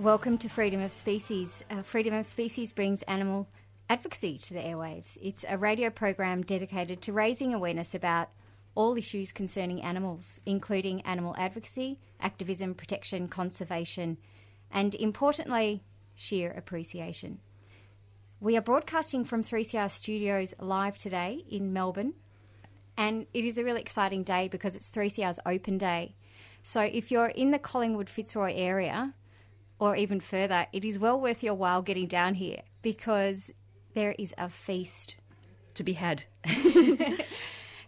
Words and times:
Welcome 0.00 0.38
to 0.38 0.48
Freedom 0.48 0.80
of 0.80 0.94
Species. 0.94 1.62
Uh, 1.70 1.82
Freedom 1.82 2.14
of 2.14 2.24
Species 2.24 2.72
brings 2.72 3.02
animal 3.02 3.50
advocacy 3.86 4.38
to 4.38 4.54
the 4.54 4.60
airwaves. 4.60 5.18
It's 5.20 5.44
a 5.46 5.58
radio 5.58 5.90
program 5.90 6.40
dedicated 6.40 7.02
to 7.02 7.12
raising 7.12 7.52
awareness 7.52 7.94
about 7.94 8.30
all 8.74 8.96
issues 8.96 9.30
concerning 9.30 9.82
animals, 9.82 10.40
including 10.46 11.02
animal 11.02 11.34
advocacy, 11.36 11.98
activism, 12.18 12.74
protection, 12.74 13.28
conservation, 13.28 14.16
and 14.70 14.94
importantly, 14.94 15.82
sheer 16.14 16.50
appreciation. 16.50 17.40
We 18.40 18.56
are 18.56 18.62
broadcasting 18.62 19.26
from 19.26 19.42
3CR 19.42 19.90
Studios 19.90 20.54
live 20.58 20.96
today 20.96 21.44
in 21.46 21.74
Melbourne, 21.74 22.14
and 22.96 23.26
it 23.34 23.44
is 23.44 23.58
a 23.58 23.64
really 23.64 23.82
exciting 23.82 24.22
day 24.24 24.48
because 24.48 24.74
it's 24.74 24.90
3CR's 24.90 25.40
open 25.44 25.76
day. 25.76 26.16
So 26.62 26.80
if 26.80 27.10
you're 27.10 27.26
in 27.26 27.50
the 27.50 27.58
Collingwood 27.58 28.08
Fitzroy 28.08 28.54
area, 28.54 29.12
or 29.80 29.96
even 29.96 30.20
further, 30.20 30.66
it 30.72 30.84
is 30.84 30.98
well 30.98 31.20
worth 31.20 31.42
your 31.42 31.54
while 31.54 31.82
getting 31.82 32.06
down 32.06 32.34
here 32.34 32.60
because 32.82 33.50
there 33.94 34.14
is 34.18 34.32
a 34.38 34.48
feast. 34.48 35.16
to 35.74 35.82
be 35.82 35.94
had. 35.94 36.22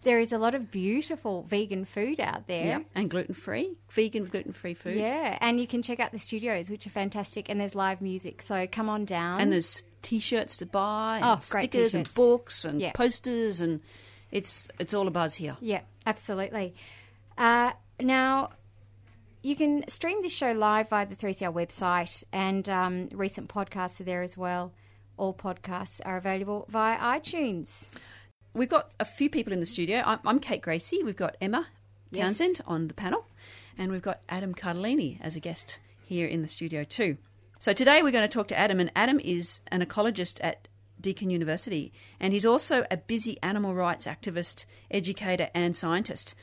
There 0.03 0.19
is 0.19 0.33
a 0.33 0.37
lot 0.37 0.53
of 0.53 0.69
beautiful 0.69 1.43
vegan 1.43 1.85
food 1.85 2.19
out 2.19 2.45
there. 2.47 2.65
Yeah, 2.65 2.79
and 2.93 3.09
gluten 3.09 3.33
free, 3.33 3.77
vegan 3.89 4.25
gluten 4.25 4.51
free 4.51 4.73
food. 4.73 4.97
Yeah, 4.97 5.37
and 5.39 5.61
you 5.61 5.65
can 5.65 5.81
check 5.81 6.01
out 6.01 6.11
the 6.11 6.19
studios, 6.19 6.69
which 6.69 6.85
are 6.85 6.89
fantastic, 6.89 7.47
and 7.47 7.57
there's 7.57 7.73
live 7.73 8.01
music. 8.01 8.41
So 8.41 8.67
come 8.69 8.89
on 8.89 9.05
down. 9.05 9.39
And 9.39 9.49
there's 9.53 9.81
t-shirts 10.01 10.57
to 10.57 10.65
buy, 10.65 11.19
and 11.21 11.25
Oh, 11.25 11.35
great 11.49 11.71
stickers 11.71 11.95
and 11.95 12.03
t-shirts. 12.03 12.15
books 12.17 12.65
and 12.65 12.81
Yeah. 12.81 12.91
posters, 12.91 13.61
and 13.61 13.79
it's 14.29 14.67
it's 14.77 14.93
all 14.93 15.07
a 15.07 15.11
buzz 15.11 15.35
here. 15.35 15.55
Yeah, 15.61 15.83
absolutely. 16.05 16.73
Uh, 17.37 17.71
now, 18.01 18.49
you 19.43 19.55
can 19.55 19.87
stream 19.89 20.21
this 20.21 20.33
show 20.33 20.53
live 20.53 20.89
via 20.89 21.05
the 21.05 21.15
3CR 21.15 21.53
website, 21.53 22.23
and 22.31 22.67
um, 22.69 23.09
recent 23.11 23.49
podcasts 23.49 23.99
are 23.99 24.05
there 24.05 24.21
as 24.21 24.37
well. 24.37 24.71
All 25.17 25.33
podcasts 25.33 25.99
are 26.05 26.17
available 26.17 26.65
via 26.69 26.97
iTunes. 26.97 27.87
We've 28.53 28.69
got 28.69 28.91
a 28.99 29.05
few 29.05 29.29
people 29.29 29.51
in 29.51 29.59
the 29.59 29.65
studio. 29.65 30.01
I'm, 30.05 30.19
I'm 30.25 30.39
Kate 30.39 30.61
Gracie. 30.61 31.03
We've 31.03 31.15
got 31.15 31.35
Emma 31.41 31.67
Yes. 32.11 32.25
Townsend 32.25 32.61
on 32.67 32.87
the 32.87 32.93
panel, 32.93 33.25
and 33.77 33.91
we've 33.91 34.01
got 34.01 34.21
Adam 34.29 34.53
Cardilini 34.53 35.19
as 35.19 35.35
a 35.35 35.39
guest 35.39 35.79
here 36.05 36.27
in 36.27 36.43
the 36.43 36.47
studio 36.47 36.83
too. 36.83 37.17
So 37.59 37.73
today 37.73 38.03
we're 38.03 38.11
going 38.11 38.27
to 38.27 38.33
talk 38.33 38.47
to 38.49 38.57
Adam, 38.57 38.79
and 38.79 38.91
Adam 38.95 39.19
is 39.19 39.61
an 39.71 39.83
ecologist 39.83 40.39
at 40.43 40.67
Deakin 41.01 41.31
University, 41.31 41.91
and 42.19 42.31
he's 42.31 42.45
also 42.45 42.85
a 42.91 42.97
busy 42.97 43.37
animal 43.41 43.73
rights 43.73 44.05
activist, 44.05 44.65
educator, 44.91 45.49
and 45.55 45.75
scientist. 45.75 46.35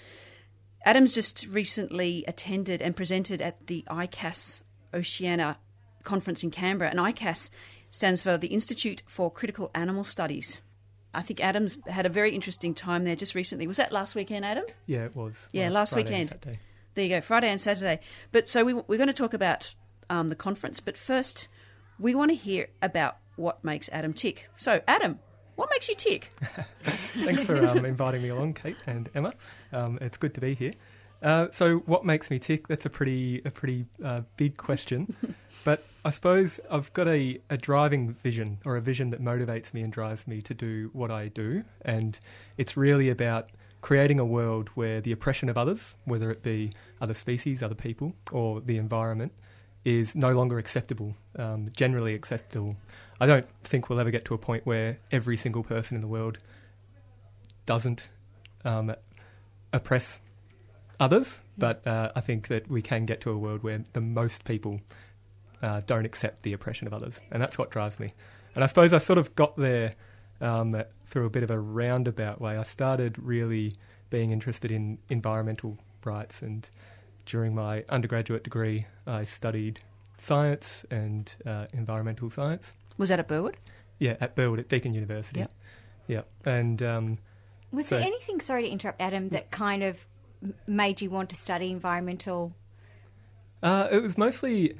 Adam's 0.84 1.14
just 1.14 1.46
recently 1.48 2.24
attended 2.26 2.80
and 2.80 2.96
presented 2.96 3.42
at 3.42 3.66
the 3.66 3.84
ICAS 3.90 4.62
Oceania 4.94 5.58
conference 6.02 6.42
in 6.42 6.50
Canberra, 6.50 6.90
and 6.90 6.98
ICAS 6.98 7.50
stands 7.90 8.22
for 8.22 8.38
the 8.38 8.48
Institute 8.48 9.02
for 9.06 9.30
Critical 9.30 9.70
Animal 9.74 10.04
Studies. 10.04 10.60
I 11.12 11.22
think 11.22 11.42
Adam's 11.42 11.78
had 11.88 12.06
a 12.06 12.08
very 12.08 12.34
interesting 12.34 12.72
time 12.72 13.04
there 13.04 13.16
just 13.16 13.34
recently. 13.34 13.66
Was 13.66 13.78
that 13.78 13.92
last 13.92 14.14
weekend, 14.14 14.44
Adam? 14.44 14.64
Yeah, 14.86 15.04
it 15.06 15.16
was. 15.16 15.48
Yeah, 15.52 15.68
last 15.68 15.92
and 15.92 16.04
weekend. 16.04 16.58
There 16.94 17.04
you 17.04 17.10
go, 17.10 17.20
Friday 17.20 17.48
and 17.48 17.60
Saturday. 17.60 18.00
But 18.32 18.48
so 18.48 18.64
we, 18.64 18.74
we're 18.74 18.96
going 18.96 19.08
to 19.08 19.12
talk 19.12 19.34
about 19.34 19.74
um, 20.08 20.28
the 20.28 20.36
conference, 20.36 20.80
but 20.80 20.96
first 20.96 21.48
we 21.98 22.14
want 22.14 22.30
to 22.30 22.34
hear 22.34 22.68
about 22.80 23.18
what 23.36 23.62
makes 23.64 23.88
Adam 23.92 24.12
tick. 24.12 24.48
So, 24.56 24.80
Adam, 24.86 25.18
what 25.56 25.68
makes 25.70 25.88
you 25.88 25.94
tick? 25.94 26.30
Thanks 26.82 27.44
for 27.44 27.66
um, 27.66 27.84
inviting 27.84 28.22
me 28.22 28.30
along, 28.30 28.54
Kate 28.54 28.76
and 28.86 29.08
Emma. 29.14 29.34
Um, 29.72 29.98
it's 30.00 30.16
good 30.16 30.34
to 30.34 30.40
be 30.40 30.54
here. 30.54 30.72
Uh, 31.22 31.48
so, 31.52 31.78
what 31.80 32.04
makes 32.04 32.30
me 32.30 32.38
tick? 32.38 32.66
That's 32.68 32.86
a 32.86 32.90
pretty 32.90 33.42
a 33.44 33.50
pretty 33.50 33.84
uh, 34.02 34.22
big 34.36 34.56
question, 34.56 35.14
but 35.64 35.84
I 36.04 36.10
suppose 36.10 36.60
I've 36.70 36.90
got 36.94 37.08
a, 37.08 37.38
a 37.50 37.58
driving 37.58 38.14
vision 38.14 38.58
or 38.64 38.76
a 38.76 38.80
vision 38.80 39.10
that 39.10 39.22
motivates 39.22 39.74
me 39.74 39.82
and 39.82 39.92
drives 39.92 40.26
me 40.26 40.40
to 40.40 40.54
do 40.54 40.88
what 40.94 41.10
I 41.10 41.28
do, 41.28 41.64
and 41.82 42.18
it's 42.56 42.76
really 42.76 43.10
about 43.10 43.50
creating 43.82 44.18
a 44.18 44.24
world 44.24 44.68
where 44.70 45.00
the 45.00 45.12
oppression 45.12 45.48
of 45.48 45.58
others, 45.58 45.94
whether 46.04 46.30
it 46.30 46.42
be 46.42 46.72
other 47.00 47.14
species, 47.14 47.62
other 47.62 47.74
people, 47.74 48.14
or 48.32 48.60
the 48.60 48.78
environment, 48.78 49.32
is 49.84 50.14
no 50.14 50.32
longer 50.32 50.58
acceptable, 50.58 51.14
um, 51.36 51.70
generally 51.76 52.14
acceptable. 52.14 52.76
I 53.20 53.26
don't 53.26 53.46
think 53.64 53.88
we'll 53.88 54.00
ever 54.00 54.10
get 54.10 54.24
to 54.26 54.34
a 54.34 54.38
point 54.38 54.66
where 54.66 54.98
every 55.12 55.36
single 55.36 55.62
person 55.62 55.96
in 55.96 56.02
the 56.02 56.08
world 56.08 56.38
doesn't 57.66 58.08
um, 58.64 58.94
oppress 59.72 60.20
others, 60.98 61.40
but 61.56 61.86
uh, 61.86 62.12
I 62.14 62.20
think 62.20 62.48
that 62.48 62.68
we 62.68 62.82
can 62.82 63.06
get 63.06 63.20
to 63.22 63.30
a 63.30 63.38
world 63.38 63.62
where 63.62 63.82
the 63.92 64.00
most 64.00 64.44
people 64.44 64.80
uh, 65.62 65.80
don't 65.86 66.04
accept 66.04 66.42
the 66.42 66.52
oppression 66.52 66.86
of 66.86 66.94
others, 66.94 67.20
and 67.30 67.42
that's 67.42 67.58
what 67.58 67.70
drives 67.70 67.98
me. 67.98 68.12
And 68.54 68.64
I 68.64 68.66
suppose 68.66 68.92
I 68.92 68.98
sort 68.98 69.18
of 69.18 69.34
got 69.34 69.56
there 69.56 69.94
um, 70.40 70.74
through 71.06 71.26
a 71.26 71.30
bit 71.30 71.42
of 71.42 71.50
a 71.50 71.58
roundabout 71.58 72.40
way. 72.40 72.56
I 72.56 72.62
started 72.62 73.18
really 73.18 73.72
being 74.10 74.30
interested 74.30 74.72
in 74.72 74.98
environmental 75.08 75.78
rights, 76.04 76.42
and 76.42 76.68
during 77.26 77.54
my 77.54 77.84
undergraduate 77.88 78.44
degree, 78.44 78.86
I 79.06 79.22
studied 79.22 79.80
science 80.18 80.84
and 80.90 81.34
uh, 81.46 81.66
environmental 81.72 82.30
science. 82.30 82.74
Was 82.98 83.08
that 83.08 83.18
at 83.18 83.28
Burwood? 83.28 83.56
Yeah, 83.98 84.16
at 84.20 84.34
Burwood 84.34 84.58
at 84.58 84.68
Deakin 84.68 84.94
University. 84.94 85.40
Yep. 85.40 85.52
Yeah, 86.08 86.22
and 86.44 86.82
um, 86.82 87.18
Was 87.72 87.86
So- 87.88 87.96
there 87.98 88.06
anything, 88.06 88.40
sorry 88.40 88.62
to 88.64 88.68
interrupt, 88.68 89.00
Adam, 89.00 89.28
that 89.30 89.50
kind 89.50 89.82
of 89.82 90.06
made 90.66 91.00
you 91.00 91.10
want 91.10 91.30
to 91.30 91.36
study 91.36 91.70
environmental? 91.70 92.54
Uh, 93.62 93.88
it 93.92 94.02
was 94.02 94.16
mostly 94.16 94.74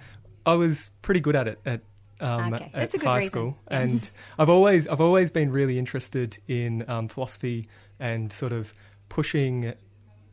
I 0.47 0.55
was 0.55 0.91
pretty 1.03 1.21
good 1.21 1.37
at 1.37 1.47
it 1.47 1.59
at 1.67 1.83
um, 2.21 2.53
Okay, 2.55 2.65
at 2.67 2.73
that's 2.73 2.95
a 2.95 2.99
good 2.99 3.07
high 3.07 3.17
reason. 3.19 3.31
school, 3.31 3.59
Yeah. 3.71 3.81
and 3.81 4.11
I've 4.39 4.49
always 4.49 4.89
I've 4.89 5.01
always 5.01 5.31
been 5.31 5.51
really 5.53 5.79
interested 5.79 6.39
in 6.49 6.85
um, 6.89 7.09
philosophy 7.09 7.69
and 7.99 8.33
sort 8.33 8.53
of 8.53 8.73
pushing 9.11 9.73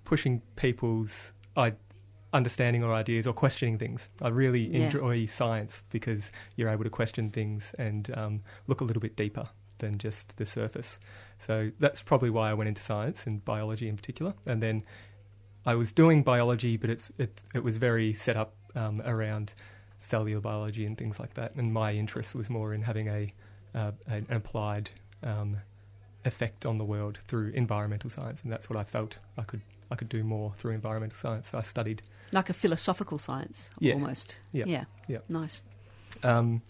pushing 0.06 0.41
people's 0.56 1.34
I, 1.57 1.74
understanding 2.34 2.84
or 2.84 2.94
ideas 2.94 3.28
or 3.28 3.34
questioning 3.34 3.78
things. 3.78 4.09
I 4.22 4.29
really 4.29 4.68
Yeah. 4.68 4.85
enjoy 4.85 5.25
science 5.25 5.84
because 5.91 6.31
you're 6.56 6.69
able 6.69 6.84
to 6.85 6.89
question 6.89 7.29
things 7.31 7.74
and 7.78 8.09
um, 8.18 8.44
look 8.68 8.79
a 8.79 8.84
little 8.85 9.01
bit 9.01 9.16
deeper 9.18 9.50
than 9.79 9.97
just 9.97 10.38
the 10.38 10.45
surface. 10.45 11.00
So 11.40 11.72
that's 11.80 12.02
probably 12.02 12.30
why 12.30 12.50
I 12.50 12.53
went 12.53 12.68
into 12.68 12.81
science 12.81 13.28
and 13.28 13.44
biology 13.46 13.88
in 13.88 13.96
particular, 13.96 14.34
and 14.46 14.62
then 14.62 14.84
I 15.66 15.75
was 15.75 15.92
doing 15.92 16.24
biology, 16.24 16.78
but 16.78 16.90
it's 16.90 17.12
it 17.18 17.44
it 17.53 17.64
was 17.64 17.78
very 17.78 18.14
set 18.14 18.36
up 18.38 18.56
um, 18.75 19.02
around 19.06 19.53
cellular 20.00 20.42
biology 20.42 20.86
and 20.86 20.98
things 20.98 21.20
like 21.20 21.34
that. 21.36 21.56
And 21.56 21.74
my 21.74 21.94
interest 21.94 22.36
was 22.36 22.50
more 22.50 22.74
in 22.74 22.81
having 22.81 23.07
a 23.07 23.28
uh, 23.75 23.92
an 24.07 24.25
applied 24.30 24.89
um, 25.24 25.57
effect 26.25 26.66
on 26.66 26.78
the 26.78 26.86
world 26.86 27.19
through 27.28 27.50
environmental 27.50 28.10
science, 28.10 28.42
and 28.44 28.51
that's 28.51 28.69
what 28.69 28.78
I 28.78 28.84
felt 28.84 29.18
I 29.38 29.44
could 29.44 29.62
I 29.92 29.95
could 29.95 30.10
do 30.10 30.24
more 30.24 30.54
through 30.57 30.74
environmental 30.74 31.18
science. 31.18 31.50
So 31.50 31.57
I 31.57 31.62
studied 31.62 32.01
Like 32.31 32.50
a 32.50 32.54
philosophical 32.54 33.18
science, 33.19 33.69
Yeah. 33.80 33.94
almost. 33.94 34.39
Yeah. 34.51 34.66
Yeah. 34.68 34.84
Yeah. 35.07 35.19
Nice. 35.30 35.62
Um, 36.24 36.62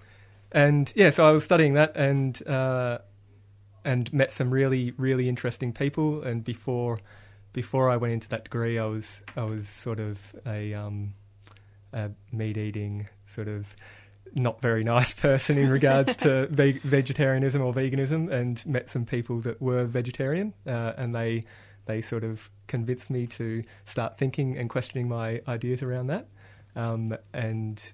and 0.52 0.92
yeah, 0.96 1.10
so 1.10 1.26
I 1.26 1.32
was 1.32 1.44
studying 1.44 1.74
that 1.74 1.96
and 1.96 2.42
uh, 2.48 3.00
and 3.88 4.12
met 4.12 4.34
some 4.34 4.52
really 4.52 4.94
really 4.98 5.30
interesting 5.30 5.72
people. 5.74 6.22
And 6.22 6.44
before 6.44 7.00
before 7.54 7.90
I 7.90 7.98
went 7.98 8.14
into 8.14 8.30
that 8.30 8.44
degree, 8.44 8.78
I 8.78 8.86
was 8.86 9.24
I 9.36 9.46
was 9.46 9.68
sort 9.68 10.00
of 10.00 10.36
a, 10.46 10.74
um, 10.74 11.14
a 11.94 12.12
meat 12.32 12.58
eating 12.58 13.08
sort 13.26 13.48
of 13.48 13.74
not 14.36 14.62
very 14.62 14.84
nice 14.84 15.14
person 15.28 15.58
in 15.58 15.70
regards 15.70 16.18
to 16.18 16.48
ve- 16.52 16.80
vegetarianism 16.84 17.62
or 17.62 17.74
veganism, 17.74 18.30
and 18.30 18.64
met 18.66 18.90
some 18.90 19.06
people 19.06 19.40
that 19.40 19.62
were 19.62 19.86
vegetarian, 19.86 20.54
uh, 20.68 20.94
and 20.98 21.16
they 21.16 21.46
they 21.86 22.02
sort 22.02 22.26
of 22.26 22.50
convinced 22.68 23.10
me 23.10 23.26
to 23.26 23.64
start 23.86 24.18
thinking 24.18 24.58
and 24.58 24.70
questioning 24.70 25.08
my 25.08 25.42
ideas 25.48 25.82
around 25.82 26.08
that. 26.08 26.28
Um, 26.76 27.18
and 27.34 27.92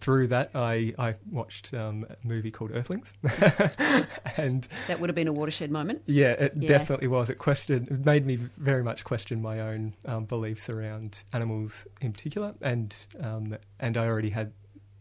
through 0.00 0.28
that, 0.28 0.50
I, 0.54 0.94
I 0.98 1.14
watched 1.30 1.74
um, 1.74 2.06
a 2.08 2.26
movie 2.26 2.50
called 2.50 2.70
Earthlings, 2.72 3.12
and 4.36 4.66
That 4.88 5.00
would 5.00 5.08
have 5.10 5.14
been 5.14 5.28
a 5.28 5.32
watershed 5.32 5.70
moment. 5.70 6.02
yeah, 6.06 6.30
it 6.32 6.52
Yeah. 6.56 6.68
definitely 6.68 7.08
was. 7.08 7.30
It 7.30 7.38
questioned, 7.38 7.88
it 7.88 8.04
made 8.04 8.26
me 8.26 8.36
very 8.36 8.82
much 8.82 9.04
question 9.04 9.42
my 9.42 9.60
own 9.60 9.94
um, 10.06 10.24
beliefs 10.24 10.68
around 10.70 11.24
animals 11.32 11.86
in 12.00 12.12
particular, 12.12 12.54
and 12.62 12.94
um, 13.22 13.56
and 13.78 13.96
I 13.96 14.06
already 14.06 14.30
had 14.30 14.52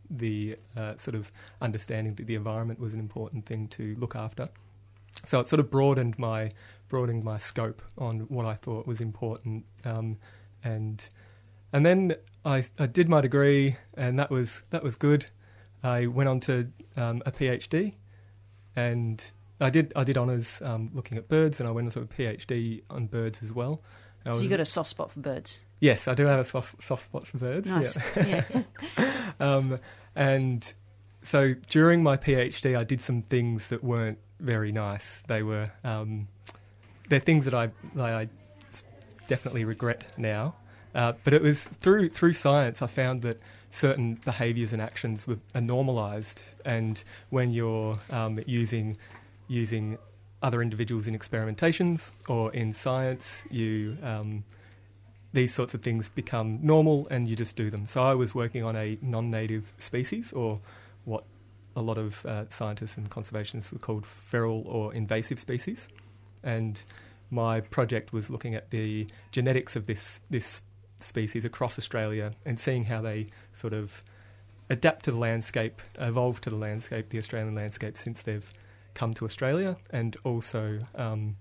the 0.09 0.55
uh, 0.75 0.97
sort 0.97 1.15
of 1.15 1.31
understanding 1.61 2.15
that 2.15 2.25
the 2.27 2.35
environment 2.35 2.79
was 2.79 2.93
an 2.93 2.99
important 2.99 3.45
thing 3.45 3.67
to 3.69 3.95
look 3.99 4.15
after. 4.15 4.47
So 5.25 5.39
it 5.39 5.47
sort 5.47 5.59
of 5.59 5.69
broadened 5.69 6.17
my 6.17 6.51
broadening 6.87 7.23
my 7.23 7.37
scope 7.37 7.81
on 7.97 8.19
what 8.21 8.45
I 8.45 8.55
thought 8.55 8.87
was 8.87 8.99
important, 9.01 9.65
um, 9.85 10.17
and 10.63 11.07
and 11.71 11.85
then 11.85 12.15
I, 12.45 12.63
I 12.77 12.87
did 12.87 13.09
my 13.09 13.21
degree, 13.21 13.75
and 13.95 14.17
that 14.19 14.29
was 14.31 14.63
that 14.69 14.83
was 14.83 14.95
good. 14.95 15.27
I 15.83 16.07
went 16.07 16.29
on 16.29 16.39
to 16.41 16.69
um, 16.97 17.21
a 17.25 17.31
PhD, 17.31 17.93
and 18.75 19.31
I 19.59 19.69
did 19.69 19.91
I 19.95 20.03
did 20.03 20.17
honours 20.17 20.61
um, 20.63 20.89
looking 20.93 21.17
at 21.17 21.27
birds, 21.27 21.59
and 21.59 21.67
I 21.67 21.71
went 21.71 21.87
on 21.87 21.91
to 21.91 21.99
a 22.01 22.05
PhD 22.05 22.81
on 22.89 23.07
birds 23.07 23.41
as 23.43 23.53
well. 23.53 23.81
So 24.25 24.33
was- 24.33 24.43
you 24.43 24.49
got 24.49 24.59
a 24.59 24.65
soft 24.65 24.89
spot 24.89 25.11
for 25.11 25.19
birds. 25.21 25.59
yes, 25.79 26.07
I 26.07 26.13
do 26.13 26.25
have 26.25 26.39
a 26.39 26.43
soft, 26.43 26.83
soft 26.83 27.05
spot 27.05 27.25
for 27.27 27.37
birds. 27.37 27.67
Nice. 27.67 27.97
yeah. 28.17 28.43
Yeah. 28.49 28.63
Um, 29.39 29.79
and 30.17 30.73
so 31.23 31.53
during 31.69 32.03
my 32.03 32.17
PhD, 32.17 32.77
I 32.77 32.83
did 32.83 32.99
some 32.99 33.21
things 33.21 33.69
that 33.69 33.81
weren't 33.81 34.17
very 34.41 34.73
nice. 34.73 35.23
They 35.27 35.43
were 35.43 35.67
um, 35.85 36.27
they're 37.07 37.21
things 37.21 37.45
that 37.45 37.53
I 37.53 37.71
that 37.95 38.13
I 38.15 38.27
definitely 39.27 39.63
regret 39.63 40.05
now. 40.17 40.55
Uh, 40.95 41.13
but 41.23 41.33
it 41.33 41.41
was 41.41 41.65
through 41.65 42.09
through 42.09 42.33
science 42.33 42.81
I 42.81 42.87
found 42.87 43.21
that 43.21 43.39
certain 43.71 44.15
behaviours 44.25 44.73
and 44.73 44.81
actions 44.81 45.27
were 45.27 45.37
are 45.53 45.61
normalised, 45.61 46.55
and 46.65 47.03
when 47.29 47.53
you're 47.53 47.99
um, 48.09 48.39
using 48.45 48.97
using 49.47 49.97
other 50.41 50.61
individuals 50.61 51.07
in 51.07 51.17
experimentations 51.17 52.11
or 52.27 52.51
in 52.53 52.73
science, 52.73 53.43
you 53.51 53.97
um, 54.03 54.43
these 55.33 55.53
sorts 55.53 55.73
of 55.73 55.81
things 55.81 56.09
become 56.09 56.59
normal 56.61 57.07
and 57.11 57.27
you 57.27 57.35
just 57.35 57.55
do 57.55 57.69
them. 57.69 57.85
So 57.85 58.03
I 58.03 58.15
was 58.15 58.33
working 58.33 58.63
on 58.63 58.75
a 58.75 58.97
non-native 59.01 59.71
species, 59.77 60.33
or 60.33 60.59
what 61.05 61.23
a 61.75 61.81
lot 61.81 61.99
of 61.99 62.25
uh, 62.25 62.49
scientists 62.49 62.97
and 62.97 63.09
conservationists 63.11 63.71
would 63.71 63.81
call 63.81 64.01
feral 64.01 64.63
or 64.67 64.93
invasive 64.93 65.37
species, 65.37 65.87
and 66.43 66.83
my 67.29 67.61
project 67.61 68.11
was 68.11 68.31
looking 68.31 68.55
at 68.55 68.71
the 68.71 69.05
genetics 69.31 69.75
of 69.75 69.85
this 69.85 70.19
this 70.31 70.63
species 70.99 71.45
across 71.45 71.77
Australia 71.77 72.33
and 72.45 72.59
seeing 72.59 72.85
how 72.85 73.01
they 73.01 73.27
sort 73.53 73.73
of 73.73 74.03
adapt 74.69 75.05
to 75.05 75.11
the 75.11 75.17
landscape, 75.17 75.81
evolve 75.97 76.41
to 76.41 76.49
the 76.49 76.55
landscape, 76.55 77.09
the 77.09 77.17
Australian 77.17 77.55
landscape 77.55 77.97
since 77.97 78.21
they've 78.21 78.53
come 78.93 79.13
to 79.15 79.25
Australia, 79.25 79.77
and 79.91 80.15
also 80.23 80.79
um, 80.95 81.37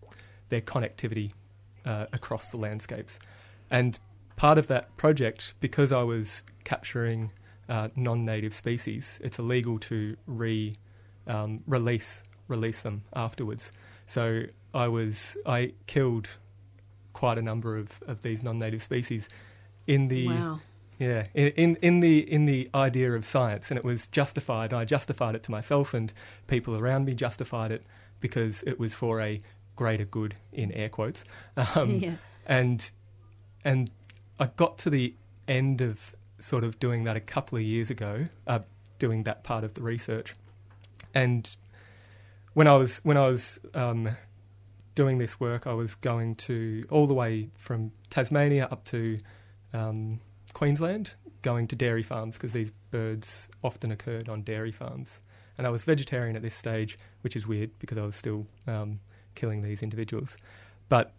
their 0.48 0.60
connectivity 0.60 1.32
uh, 1.84 2.06
across 2.12 2.50
the 2.50 2.60
landscapes. 2.60 3.18
And 3.70 3.98
part 4.36 4.58
of 4.58 4.68
that 4.68 4.96
project, 4.96 5.54
because 5.60 5.92
I 5.92 6.02
was 6.02 6.42
capturing 6.64 7.32
uh, 7.68 7.88
non-native 7.96 8.54
species, 8.54 9.20
it's 9.22 9.38
illegal 9.38 9.78
to 9.80 10.16
re 10.26 10.76
um, 11.26 11.62
release 11.66 12.22
release 12.46 12.80
them 12.80 13.02
afterwards. 13.14 13.72
So 14.06 14.44
I 14.72 14.88
was 14.88 15.36
I 15.44 15.72
killed 15.86 16.28
quite 17.12 17.36
a 17.36 17.42
number 17.42 17.76
of, 17.76 18.00
of 18.06 18.22
these 18.22 18.42
non-native 18.42 18.82
species 18.82 19.28
in 19.88 20.08
the 20.08 20.28
wow. 20.28 20.60
yeah, 20.98 21.26
in, 21.34 21.76
in 21.76 22.00
the 22.00 22.18
in 22.18 22.44
the 22.44 22.70
idea 22.74 23.12
of 23.12 23.24
science, 23.24 23.70
and 23.70 23.78
it 23.78 23.84
was 23.84 24.06
justified. 24.06 24.72
I 24.72 24.84
justified 24.84 25.34
it 25.34 25.42
to 25.44 25.50
myself, 25.50 25.94
and 25.94 26.12
people 26.46 26.80
around 26.80 27.06
me 27.06 27.14
justified 27.14 27.72
it 27.72 27.82
because 28.20 28.62
it 28.62 28.78
was 28.78 28.94
for 28.94 29.20
a 29.20 29.42
greater 29.74 30.04
good, 30.04 30.36
in 30.52 30.70
air 30.72 30.88
quotes. 30.88 31.24
Um, 31.74 31.96
yeah. 31.96 32.14
and 32.46 32.88
and 33.64 33.90
I 34.38 34.46
got 34.54 34.78
to 34.78 34.90
the 34.90 35.14
end 35.48 35.80
of 35.80 36.14
sort 36.38 36.62
of 36.62 36.78
doing 36.78 37.04
that 37.04 37.16
a 37.16 37.20
couple 37.20 37.58
of 37.58 37.64
years 37.64 37.90
ago, 37.90 38.28
uh, 38.46 38.60
doing 38.98 39.24
that 39.24 39.42
part 39.42 39.64
of 39.64 39.74
the 39.74 39.82
research, 39.82 40.36
and 41.14 41.56
when 42.52 42.68
I 42.68 42.76
was 42.76 42.98
when 42.98 43.16
I 43.16 43.28
was 43.28 43.58
um, 43.72 44.10
doing 44.94 45.16
this 45.16 45.40
work, 45.40 45.66
I 45.66 45.72
was 45.72 45.94
going 45.94 46.34
to 46.34 46.84
all 46.90 47.06
the 47.06 47.14
way 47.14 47.48
from 47.56 47.92
Tasmania 48.10 48.68
up 48.70 48.84
to 48.86 49.18
um, 49.72 50.20
Queensland, 50.52 51.14
going 51.42 51.66
to 51.68 51.76
dairy 51.76 52.02
farms 52.02 52.36
because 52.36 52.52
these 52.52 52.72
birds 52.90 53.48
often 53.62 53.90
occurred 53.90 54.28
on 54.28 54.42
dairy 54.42 54.72
farms. 54.72 55.20
And 55.56 55.66
I 55.66 55.70
was 55.70 55.82
vegetarian 55.82 56.36
at 56.36 56.42
this 56.42 56.54
stage, 56.54 56.98
which 57.22 57.36
is 57.36 57.46
weird 57.46 57.70
because 57.78 57.98
I 57.98 58.02
was 58.02 58.16
still 58.16 58.46
um, 58.66 59.00
killing 59.34 59.62
these 59.62 59.82
individuals. 59.82 60.36
But 60.88 61.12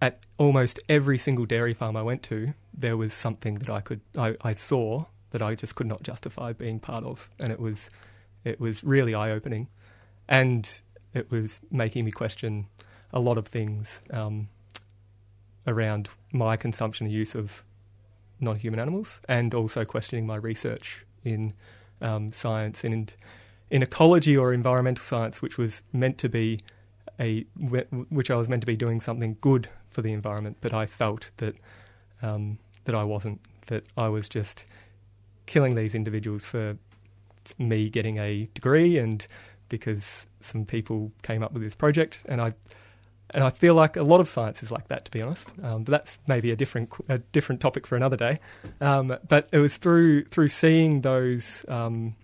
at 0.00 0.26
almost 0.38 0.78
every 0.88 1.18
single 1.18 1.44
dairy 1.44 1.74
farm 1.74 1.96
I 1.96 2.02
went 2.02 2.22
to, 2.24 2.54
there 2.72 2.96
was 2.96 3.12
something 3.12 3.56
that 3.56 3.70
I 3.70 3.80
could 3.80 4.00
I, 4.16 4.34
I 4.42 4.54
saw 4.54 5.06
that 5.30 5.42
I 5.42 5.54
just 5.54 5.74
could 5.74 5.86
not 5.86 6.02
justify 6.02 6.52
being 6.52 6.80
part 6.80 7.04
of, 7.04 7.28
and 7.38 7.52
it 7.52 7.60
was 7.60 7.90
it 8.44 8.60
was 8.60 8.84
really 8.84 9.14
eye 9.14 9.30
opening, 9.30 9.68
and 10.28 10.80
it 11.12 11.30
was 11.30 11.60
making 11.70 12.04
me 12.04 12.12
question 12.12 12.66
a 13.12 13.20
lot 13.20 13.38
of 13.38 13.46
things 13.46 14.00
um, 14.10 14.48
around 15.68 16.08
my 16.32 16.56
consumption 16.56 17.06
and 17.06 17.14
use 17.14 17.34
of 17.34 17.62
non-human 18.40 18.80
animals, 18.80 19.20
and 19.28 19.54
also 19.54 19.84
questioning 19.84 20.26
my 20.26 20.36
research 20.36 21.04
in 21.24 21.52
um, 22.00 22.32
science 22.32 22.84
and 22.84 22.94
in, 22.94 23.08
in 23.70 23.82
ecology 23.82 24.36
or 24.36 24.52
environmental 24.52 25.02
science, 25.02 25.42
which 25.42 25.58
was 25.58 25.82
meant 25.92 26.18
to 26.18 26.28
be 26.28 26.60
a 27.20 27.44
which 28.10 28.30
I 28.30 28.36
was 28.36 28.48
meant 28.48 28.62
to 28.62 28.66
be 28.66 28.76
doing 28.76 29.00
something 29.00 29.36
good 29.40 29.68
for 29.90 30.02
the 30.02 30.12
environment, 30.12 30.58
but 30.60 30.72
I 30.72 30.86
felt 30.86 31.30
that 31.38 31.56
um, 32.22 32.58
that 32.84 32.94
I 32.94 33.04
wasn't. 33.04 33.40
That 33.66 33.84
I 33.96 34.08
was 34.08 34.28
just 34.28 34.64
killing 35.46 35.74
these 35.74 35.94
individuals 35.94 36.44
for 36.44 36.78
me 37.58 37.90
getting 37.90 38.18
a 38.18 38.46
degree 38.54 38.98
and 38.98 39.26
because 39.68 40.26
some 40.40 40.64
people 40.64 41.12
came 41.22 41.42
up 41.42 41.52
with 41.52 41.62
this 41.62 41.74
project, 41.74 42.22
and 42.26 42.40
I 42.40 42.54
and 43.34 43.44
I 43.44 43.50
feel 43.50 43.74
like 43.74 43.96
a 43.96 44.02
lot 44.02 44.20
of 44.20 44.28
science 44.28 44.62
is 44.62 44.70
like 44.70 44.88
that, 44.88 45.04
to 45.04 45.10
be 45.10 45.22
honest. 45.22 45.52
Um, 45.62 45.84
but 45.84 45.92
that's 45.92 46.18
maybe 46.26 46.50
a 46.50 46.56
different 46.56 46.92
a 47.08 47.18
different 47.18 47.60
topic 47.60 47.86
for 47.86 47.96
another 47.96 48.16
day. 48.16 48.40
Um, 48.80 49.16
but 49.28 49.48
it 49.52 49.58
was 49.58 49.76
through 49.76 50.24
through 50.24 50.48
seeing 50.48 51.02
those 51.02 51.64
um, 51.68 52.14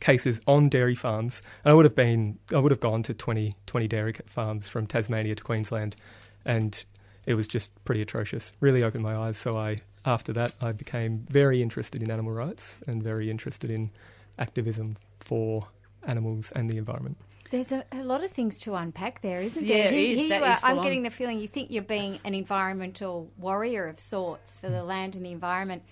cases 0.00 0.40
on 0.46 0.68
dairy 0.68 0.94
farms, 0.94 1.42
and 1.64 1.72
I 1.72 1.74
would 1.74 1.84
have 1.84 1.94
been 1.94 2.38
I 2.54 2.58
would 2.58 2.70
have 2.70 2.80
gone 2.80 3.02
to 3.04 3.14
20, 3.14 3.54
20 3.66 3.88
dairy 3.88 4.14
farms 4.26 4.68
from 4.68 4.86
Tasmania 4.86 5.34
to 5.34 5.42
Queensland, 5.42 5.96
and 6.44 6.84
it 7.26 7.34
was 7.34 7.48
just 7.48 7.72
pretty 7.84 8.02
atrocious. 8.02 8.52
Really 8.60 8.82
opened 8.82 9.02
my 9.02 9.16
eyes. 9.16 9.36
So 9.36 9.56
I 9.56 9.78
after 10.04 10.32
that 10.34 10.54
I 10.60 10.72
became 10.72 11.26
very 11.28 11.60
interested 11.60 12.02
in 12.02 12.10
animal 12.10 12.32
rights 12.32 12.78
and 12.86 13.02
very 13.02 13.30
interested 13.30 13.70
in 13.70 13.90
activism 14.38 14.96
for 15.18 15.66
animals 16.04 16.52
and 16.54 16.70
the 16.70 16.76
environment. 16.76 17.16
There's 17.50 17.72
a, 17.72 17.84
a 17.92 18.02
lot 18.02 18.24
of 18.24 18.30
things 18.30 18.58
to 18.60 18.74
unpack 18.74 19.22
there, 19.22 19.40
isn't 19.40 19.66
there? 19.66 19.84
it 19.86 19.90
Here- 19.90 20.12
is. 20.12 20.18
here 20.20 20.28
That 20.30 20.38
you 20.40 20.44
are. 20.46 20.52
is 20.52 20.60
I'm 20.62 20.78
on. 20.78 20.84
getting 20.84 21.02
the 21.04 21.10
feeling 21.10 21.38
you 21.38 21.48
think 21.48 21.70
you're 21.70 21.82
being 21.82 22.18
an 22.24 22.34
environmental 22.34 23.30
warrior 23.38 23.86
of 23.86 24.00
sorts 24.00 24.58
for 24.58 24.68
the 24.68 24.82
land 24.82 25.14
and 25.16 25.24
the 25.24 25.30
environment, 25.32 25.82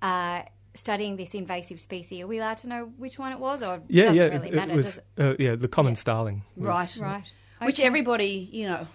uh, 0.00 0.42
studying 0.74 1.16
this 1.16 1.34
invasive 1.34 1.80
species. 1.80 2.22
Are 2.22 2.26
we 2.26 2.38
allowed 2.38 2.58
to 2.58 2.68
know 2.68 2.92
which 2.98 3.18
one 3.18 3.32
it 3.32 3.38
was, 3.38 3.62
or 3.62 3.82
Yeah, 3.88 4.04
doesn't 4.04 4.16
yeah, 4.16 4.24
really 4.28 4.48
it, 4.48 4.54
matter? 4.54 4.72
it 4.72 4.76
was 4.76 4.84
does 4.94 4.98
it? 4.98 5.04
uh, 5.18 5.34
yeah 5.38 5.54
the 5.54 5.68
common 5.68 5.92
Yeah. 5.92 5.96
starling. 5.98 6.42
was- 6.56 6.66
Right. 6.66 6.96
Right. 7.00 7.32
Which 7.66 7.78
everybody, 7.78 8.48
you 8.52 8.66
know, 8.66 8.86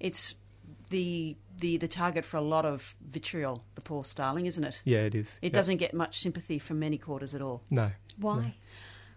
it's 0.00 0.34
the 0.90 1.36
the 1.58 1.76
the 1.76 1.86
target 1.86 2.24
for 2.24 2.38
a 2.38 2.40
lot 2.40 2.64
of 2.64 2.96
vitriol. 3.08 3.62
The 3.76 3.80
poor 3.82 4.04
starling, 4.04 4.46
isn't 4.46 4.64
it? 4.64 4.82
Yeah, 4.84 5.00
it 5.04 5.14
is. 5.14 5.38
It 5.40 5.52
Yeah. 5.52 5.52
doesn't 5.52 5.76
get 5.76 5.94
much 5.94 6.18
sympathy 6.18 6.58
from 6.58 6.80
many 6.80 6.98
quarters 6.98 7.32
at 7.34 7.40
all. 7.42 7.62
No. 7.70 7.90
Why? 8.18 8.54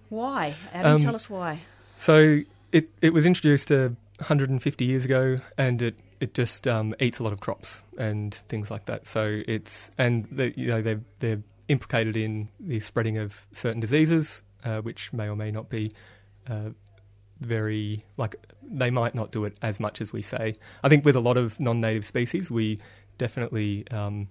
Why? 0.09 0.53
Adam, 0.71 0.91
Um, 0.93 0.99
tell 0.99 1.15
us 1.15 1.27
why. 1.29 1.61
So 1.97 2.41
it 2.71 2.89
it 3.01 3.13
was 3.13 3.25
introduced 3.25 3.71
uh, 3.71 3.89
150 4.17 4.85
years 4.85 5.05
ago, 5.05 5.37
and 5.57 5.81
it 5.81 5.95
it 6.19 6.33
just 6.33 6.67
um, 6.67 6.95
eats 6.99 7.19
a 7.19 7.23
lot 7.23 7.33
of 7.33 7.41
crops 7.41 7.83
and 7.97 8.33
things 8.49 8.71
like 8.71 8.85
that. 8.85 9.07
So 9.07 9.41
it's 9.47 9.91
and 9.97 10.25
the, 10.31 10.57
you 10.59 10.67
know 10.67 10.81
they're 10.81 11.01
they're 11.19 11.41
implicated 11.67 12.15
in 12.15 12.49
the 12.59 12.79
spreading 12.79 13.17
of 13.17 13.45
certain 13.51 13.79
diseases, 13.79 14.43
uh, 14.63 14.81
which 14.81 15.11
may 15.13 15.27
or 15.29 15.35
may 15.35 15.51
not 15.51 15.69
be. 15.69 15.91
Uh, 16.49 16.69
very 17.41 18.01
like 18.15 18.33
they 18.63 18.89
might 18.89 19.13
not 19.13 19.29
do 19.29 19.43
it 19.43 19.57
as 19.61 19.77
much 19.77 19.99
as 19.99 20.13
we 20.13 20.21
say. 20.21 20.55
I 20.83 20.87
think 20.87 21.03
with 21.03 21.17
a 21.17 21.19
lot 21.19 21.35
of 21.35 21.59
non-native 21.59 22.05
species, 22.05 22.49
we 22.49 22.79
definitely 23.17 23.85
um, 23.91 24.29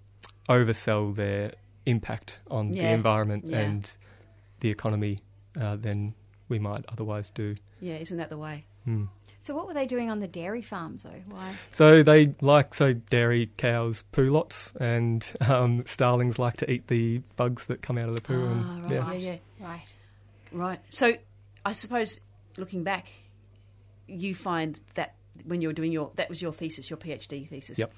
oversell 0.48 1.14
their 1.14 1.52
impact 1.84 2.40
on 2.50 2.70
the 2.70 2.80
environment 2.80 3.44
yeah. 3.46 3.58
and 3.58 3.96
the 4.60 4.70
economy 4.70 5.18
uh, 5.60 5.76
than 5.76 6.14
we 6.48 6.58
might 6.58 6.84
otherwise 6.88 7.30
do. 7.30 7.56
Yeah, 7.80 7.96
isn't 7.96 8.16
that 8.16 8.30
the 8.30 8.38
way? 8.38 8.64
Hmm. 8.84 9.04
So 9.40 9.54
what 9.54 9.66
were 9.66 9.74
they 9.74 9.86
doing 9.86 10.10
on 10.10 10.20
the 10.20 10.28
dairy 10.28 10.62
farms 10.62 11.02
though? 11.02 11.22
Why? 11.28 11.54
So 11.70 12.02
they 12.02 12.34
like 12.40 12.74
so 12.74 12.94
dairy 12.94 13.50
cows 13.56 14.04
poo 14.12 14.24
lots, 14.24 14.72
and 14.80 15.30
um, 15.46 15.84
starlings 15.86 16.38
like 16.38 16.56
to 16.58 16.70
eat 16.70 16.88
the 16.88 17.18
bugs 17.36 17.66
that 17.66 17.82
come 17.82 17.98
out 17.98 18.08
of 18.08 18.14
the 18.14 18.22
poo. 18.22 18.42
Ah, 18.42 18.76
and, 18.76 18.90
right, 18.90 18.92
yeah. 18.92 19.16
yeah, 19.16 19.36
yeah. 19.60 19.66
Right. 19.66 19.94
Right. 20.52 20.78
So 20.90 21.14
I 21.64 21.72
suppose 21.72 22.20
looking 22.56 22.84
back, 22.84 23.10
you 24.06 24.34
find 24.34 24.80
that 24.94 25.14
when 25.44 25.60
you 25.60 25.68
were 25.68 25.74
doing 25.74 25.92
your 25.92 26.10
that 26.14 26.28
was 26.28 26.40
your 26.40 26.52
thesis, 26.52 26.88
your 26.88 26.96
PhD 26.96 27.48
thesis. 27.48 27.78
Yep. 27.78 27.92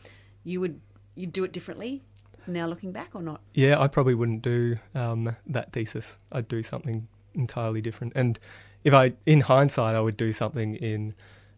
You 0.44 0.60
would 0.60 0.80
you 1.14 1.26
do 1.26 1.44
it 1.44 1.52
differently 1.52 2.02
now 2.46 2.66
looking 2.66 2.92
back 2.92 3.10
or 3.14 3.22
not? 3.22 3.40
Yeah, 3.54 3.80
I 3.80 3.88
probably 3.88 4.14
wouldn't 4.14 4.42
do 4.42 4.76
um, 4.94 5.36
that 5.46 5.72
thesis. 5.72 6.18
I'd 6.32 6.48
do 6.48 6.62
something 6.62 7.08
entirely 7.36 7.80
different. 7.80 8.12
And 8.16 8.38
if 8.84 8.92
I, 8.94 9.12
in 9.26 9.40
hindsight, 9.42 9.94
I 9.94 10.00
would 10.00 10.16
do 10.16 10.32
something 10.32 10.76
in 10.76 11.14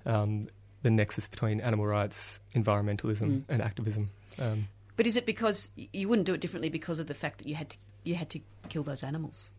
um, 0.07 0.45
the 0.83 0.91
nexus 0.91 1.29
between 1.29 1.61
animal 1.61 1.87
rights, 1.87 2.41
environmentalism, 2.55 3.29
Mm. 3.29 3.45
and 3.49 3.61
activism. 3.61 4.11
Um, 4.39 4.69
But 4.97 5.07
is 5.07 5.17
it 5.17 5.27
because 5.27 5.71
you 5.77 6.09
wouldn't 6.09 6.27
do 6.27 6.35
it 6.35 6.41
differently 6.41 6.69
because 6.71 6.99
of 6.99 7.07
the 7.07 7.15
fact 7.15 7.39
that 7.39 7.47
you 7.49 7.55
had 7.55 7.71
to 7.71 7.77
you 8.05 8.15
had 8.15 8.31
to 8.31 8.41
kill 8.69 8.83
those 8.85 9.03
animals? 9.03 9.53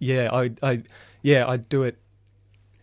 yeah, 0.00 0.28
I, 0.32 0.50
I, 0.62 0.82
yeah, 1.22 1.46
I'd 1.48 1.68
do 1.68 1.82
it. 1.82 1.96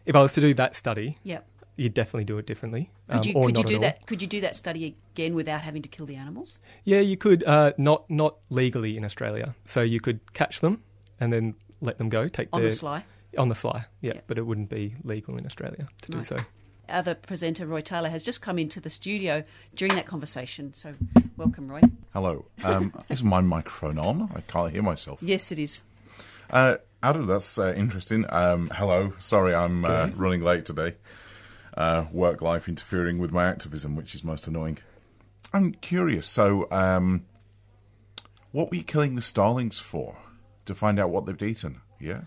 If 0.05 0.15
I 0.15 0.21
was 0.21 0.33
to 0.33 0.41
do 0.41 0.53
that 0.55 0.75
study, 0.75 1.17
Yep. 1.23 1.45
you'd 1.77 1.93
definitely 1.93 2.25
do 2.25 2.37
it 2.37 2.45
differently. 2.45 2.89
Could 3.09 3.17
um, 3.17 3.23
you 3.27 3.33
or 3.35 3.45
could 3.47 3.57
you 3.59 3.63
do 3.63 3.79
that? 3.79 4.05
Could 4.07 4.21
you 4.21 4.27
do 4.27 4.41
that 4.41 4.55
study 4.55 4.95
again 5.13 5.33
without 5.35 5.61
having 5.61 5.81
to 5.81 5.89
kill 5.89 6.05
the 6.05 6.15
animals? 6.15 6.59
Yeah, 6.83 6.99
you 6.99 7.17
could. 7.17 7.43
Uh, 7.43 7.73
not 7.77 8.09
not 8.09 8.37
legally 8.49 8.97
in 8.97 9.05
Australia. 9.05 9.55
So 9.65 9.81
you 9.81 9.99
could 9.99 10.19
catch 10.33 10.59
them 10.61 10.81
and 11.19 11.31
then 11.31 11.55
let 11.81 11.97
them 11.97 12.09
go. 12.09 12.27
Take 12.27 12.49
On 12.53 12.61
their, 12.61 12.69
the 12.69 12.75
sly. 12.75 13.03
On 13.37 13.47
the 13.49 13.55
sly, 13.55 13.85
yeah, 14.01 14.13
Yeah. 14.15 14.21
but 14.27 14.37
it 14.37 14.45
wouldn't 14.45 14.69
be 14.69 14.95
legal 15.03 15.37
in 15.37 15.45
Australia 15.45 15.87
to 16.03 16.11
do 16.11 16.17
Right. 16.19 16.27
so. 16.27 16.37
Other 16.87 17.15
presenter 17.15 17.65
Roy 17.65 17.81
Taylor 17.81 18.09
has 18.09 18.21
just 18.21 18.41
come 18.41 18.59
into 18.59 18.79
the 18.79 18.89
studio 18.91 19.43
during 19.75 19.95
that 19.95 20.05
conversation. 20.05 20.73
So 20.75 20.93
welcome, 21.35 21.67
Roy. 21.67 21.81
Hello. 22.13 22.45
Um, 22.63 22.93
is 23.09 23.23
my 23.23 23.41
microphone 23.41 23.97
on? 23.97 24.29
I 24.35 24.41
can't 24.41 24.71
hear 24.71 24.83
myself. 24.83 25.19
Yes, 25.21 25.51
it 25.51 25.57
is. 25.59 25.81
Uh, 26.49 26.75
Adam, 27.01 27.25
that's 27.25 27.57
uh, 27.57 27.73
interesting. 27.75 28.25
Um, 28.29 28.69
hello. 28.73 29.13
Sorry, 29.19 29.53
I'm 29.53 29.83
uh, 29.83 30.11
running 30.15 30.41
late 30.41 30.63
today. 30.65 30.95
Uh, 31.75 32.05
work 32.11 32.41
life 32.41 32.69
interfering 32.69 33.17
with 33.17 33.31
my 33.31 33.45
activism, 33.45 33.95
which 33.95 34.13
is 34.15 34.23
most 34.23 34.47
annoying. 34.47 34.77
I'm 35.53 35.73
curious. 35.73 36.27
So, 36.27 36.67
um, 36.71 37.25
what 38.51 38.69
were 38.69 38.77
you 38.77 38.83
killing 38.83 39.15
the 39.15 39.21
starlings 39.21 39.79
for? 39.79 40.17
To 40.65 40.75
find 40.75 40.99
out 40.99 41.09
what 41.09 41.25
they've 41.25 41.41
eaten? 41.41 41.81
Yeah. 41.99 42.21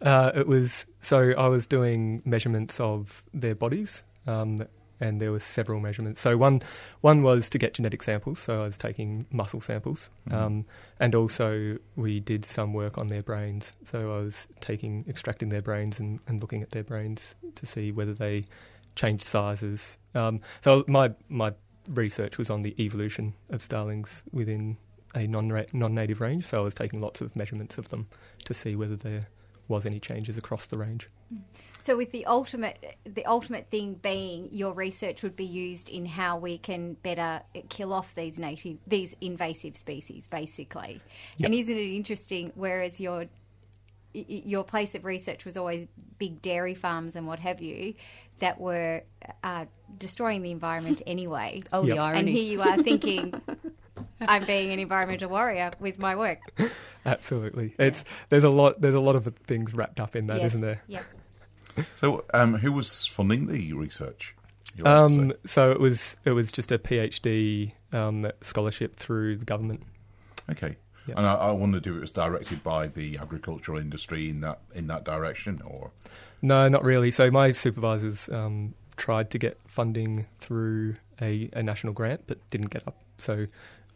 Uh, 0.00 0.32
it 0.34 0.46
was 0.46 0.86
so 1.00 1.32
I 1.32 1.48
was 1.48 1.66
doing 1.66 2.22
measurements 2.24 2.80
of 2.80 3.22
their 3.32 3.54
bodies, 3.54 4.02
um, 4.26 4.66
and 5.00 5.20
there 5.20 5.30
were 5.30 5.40
several 5.40 5.80
measurements. 5.80 6.20
So 6.20 6.36
one 6.36 6.62
one 7.02 7.22
was 7.22 7.48
to 7.50 7.58
get 7.58 7.74
genetic 7.74 8.02
samples. 8.02 8.38
So 8.38 8.62
I 8.62 8.64
was 8.64 8.78
taking 8.78 9.26
muscle 9.30 9.60
samples, 9.60 10.10
um, 10.30 10.64
and 10.98 11.14
also 11.14 11.76
we 11.96 12.20
did 12.20 12.44
some 12.44 12.72
work 12.72 12.98
on 12.98 13.08
their 13.08 13.22
brains. 13.22 13.72
So 13.84 13.98
I 13.98 14.22
was 14.22 14.48
taking 14.60 15.04
extracting 15.08 15.50
their 15.50 15.62
brains 15.62 16.00
and, 16.00 16.20
and 16.26 16.40
looking 16.40 16.62
at 16.62 16.70
their 16.70 16.84
brains 16.84 17.34
to 17.54 17.66
see 17.66 17.92
whether 17.92 18.14
they 18.14 18.44
changed 18.96 19.24
sizes. 19.24 19.98
Um, 20.14 20.40
so 20.60 20.84
my 20.88 21.12
my 21.28 21.52
research 21.88 22.38
was 22.38 22.50
on 22.50 22.62
the 22.62 22.74
evolution 22.82 23.34
of 23.50 23.62
starlings 23.62 24.22
within 24.32 24.78
a 25.14 25.26
non 25.26 25.48
non 25.72 25.94
native 25.94 26.20
range. 26.20 26.46
So 26.46 26.60
I 26.60 26.64
was 26.64 26.74
taking 26.74 27.00
lots 27.00 27.20
of 27.20 27.34
measurements 27.36 27.78
of 27.78 27.88
them 27.90 28.08
to 28.44 28.54
see 28.54 28.74
whether 28.76 28.96
there 28.96 29.22
was 29.68 29.86
any 29.86 30.00
changes 30.00 30.36
across 30.36 30.66
the 30.66 30.76
range. 30.76 31.08
So 31.80 31.96
with 31.96 32.12
the 32.12 32.26
ultimate 32.26 32.96
the 33.04 33.24
ultimate 33.26 33.70
thing 33.70 33.94
being 33.94 34.48
your 34.52 34.72
research 34.74 35.22
would 35.22 35.34
be 35.36 35.44
used 35.44 35.88
in 35.88 36.04
how 36.06 36.36
we 36.38 36.58
can 36.58 36.94
better 36.94 37.42
kill 37.70 37.92
off 37.92 38.14
these 38.14 38.38
native 38.38 38.78
these 38.86 39.16
invasive 39.20 39.76
species 39.76 40.28
basically. 40.28 41.00
Yep. 41.38 41.46
And 41.46 41.54
isn't 41.54 41.76
it 41.76 41.96
interesting 41.96 42.52
whereas 42.54 43.00
your 43.00 43.20
y- 44.14 44.26
y- 44.28 44.42
your 44.44 44.64
place 44.64 44.94
of 44.94 45.04
research 45.04 45.44
was 45.44 45.56
always 45.56 45.86
big 46.18 46.42
dairy 46.42 46.74
farms 46.74 47.16
and 47.16 47.26
what 47.26 47.38
have 47.38 47.60
you 47.62 47.94
that 48.40 48.60
were 48.60 49.02
uh, 49.44 49.64
destroying 49.98 50.42
the 50.42 50.50
environment 50.50 51.00
anyway. 51.06 51.62
Oh, 51.72 51.84
Yep. 51.84 51.94
the 51.96 52.02
irony. 52.02 52.18
And 52.20 52.28
here 52.28 52.42
you 52.44 52.60
are 52.62 52.76
thinking 52.82 53.32
I'm 54.28 54.44
being 54.44 54.72
an 54.72 54.78
environmental 54.78 55.30
warrior 55.30 55.70
with 55.80 55.98
my 55.98 56.16
work. 56.16 56.40
Absolutely, 57.06 57.74
it's 57.78 58.04
there's 58.28 58.44
a 58.44 58.50
lot 58.50 58.80
there's 58.80 58.94
a 58.94 59.00
lot 59.00 59.16
of 59.16 59.24
things 59.46 59.74
wrapped 59.74 60.00
up 60.00 60.16
in 60.16 60.26
that, 60.28 60.40
yes. 60.40 60.54
not 60.54 60.60
there? 60.60 60.82
Yep. 60.88 61.04
So, 61.96 62.24
um, 62.34 62.54
who 62.54 62.72
was 62.72 63.06
funding 63.06 63.46
the 63.46 63.72
research? 63.72 64.34
Um, 64.84 64.84
want 64.84 65.28
to 65.30 65.34
say? 65.34 65.40
so 65.46 65.70
it 65.70 65.80
was 65.80 66.16
it 66.24 66.32
was 66.32 66.52
just 66.52 66.72
a 66.72 66.78
PhD 66.78 67.72
um, 67.92 68.30
scholarship 68.40 68.96
through 68.96 69.36
the 69.36 69.44
government. 69.44 69.82
Okay. 70.50 70.76
Yeah. 71.06 71.14
And 71.16 71.26
I, 71.26 71.34
I 71.34 71.50
wondered 71.50 71.86
if 71.86 71.94
it 71.94 72.00
was 72.00 72.12
directed 72.12 72.62
by 72.62 72.86
the 72.86 73.18
agricultural 73.18 73.78
industry 73.78 74.28
in 74.28 74.40
that 74.40 74.60
in 74.74 74.86
that 74.86 75.04
direction, 75.04 75.60
or 75.64 75.90
No, 76.40 76.68
not 76.68 76.84
really. 76.84 77.10
So 77.10 77.30
my 77.30 77.52
supervisors 77.52 78.28
um, 78.28 78.74
tried 78.96 79.30
to 79.30 79.38
get 79.38 79.58
funding 79.66 80.26
through 80.38 80.94
a, 81.20 81.50
a 81.54 81.62
national 81.62 81.92
grant, 81.92 82.22
but 82.26 82.38
didn't 82.50 82.70
get 82.70 82.86
up. 82.86 82.96
So 83.18 83.46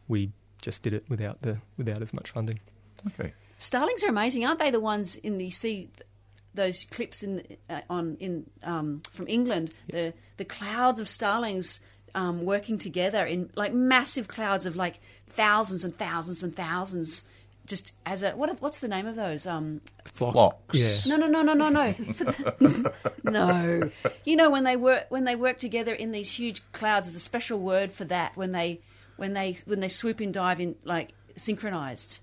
we 0.08 0.30
just 0.62 0.82
did 0.82 0.92
it 0.92 1.04
without 1.08 1.40
the 1.42 1.58
without 1.76 2.02
as 2.02 2.12
much 2.12 2.30
funding. 2.30 2.60
okay. 3.08 3.32
Starlings 3.58 4.04
are 4.04 4.08
amazing, 4.08 4.44
aren't 4.44 4.58
they? 4.58 4.70
The 4.70 4.80
ones 4.80 5.16
in 5.16 5.38
the 5.38 5.46
you 5.46 5.50
see 5.50 5.90
those 6.54 6.84
clips 6.86 7.22
in 7.22 7.42
uh, 7.70 7.82
on 7.88 8.16
in 8.20 8.46
um, 8.62 9.02
from 9.12 9.26
England, 9.28 9.74
the 9.88 10.12
the 10.36 10.44
clouds 10.44 11.00
of 11.00 11.08
starlings 11.08 11.80
um, 12.14 12.44
working 12.44 12.78
together 12.78 13.24
in 13.24 13.50
like 13.54 13.72
massive 13.72 14.26
clouds 14.28 14.66
of 14.66 14.76
like 14.76 14.98
thousands 15.26 15.84
and 15.84 15.96
thousands 15.96 16.42
and 16.42 16.56
thousands. 16.56 17.24
Just 17.66 17.94
as 18.06 18.22
a 18.22 18.30
what? 18.32 18.60
What's 18.62 18.78
the 18.78 18.88
name 18.88 19.06
of 19.06 19.16
those? 19.16 19.44
Um, 19.44 19.80
Flocks. 20.04 20.78
Yeah. 21.06 21.16
no, 21.16 21.26
no, 21.26 21.42
no, 21.42 21.42
no, 21.42 21.68
no, 21.68 21.68
no. 21.68 22.84
No. 23.24 23.90
You 24.24 24.36
know 24.36 24.50
when 24.50 24.62
they 24.62 24.76
work 24.76 25.06
when 25.08 25.24
they 25.24 25.34
work 25.34 25.58
together 25.58 25.92
in 25.92 26.12
these 26.12 26.30
huge 26.38 26.60
clouds. 26.72 27.06
There's 27.06 27.16
a 27.16 27.20
special 27.20 27.58
word 27.58 27.90
for 27.90 28.04
that 28.04 28.36
when 28.36 28.52
they 28.52 28.80
when 29.16 29.32
they 29.34 29.56
when 29.66 29.80
they 29.80 29.88
swoop 29.88 30.20
and 30.20 30.32
dive 30.32 30.60
in 30.60 30.76
like 30.84 31.12
synchronized. 31.36 32.20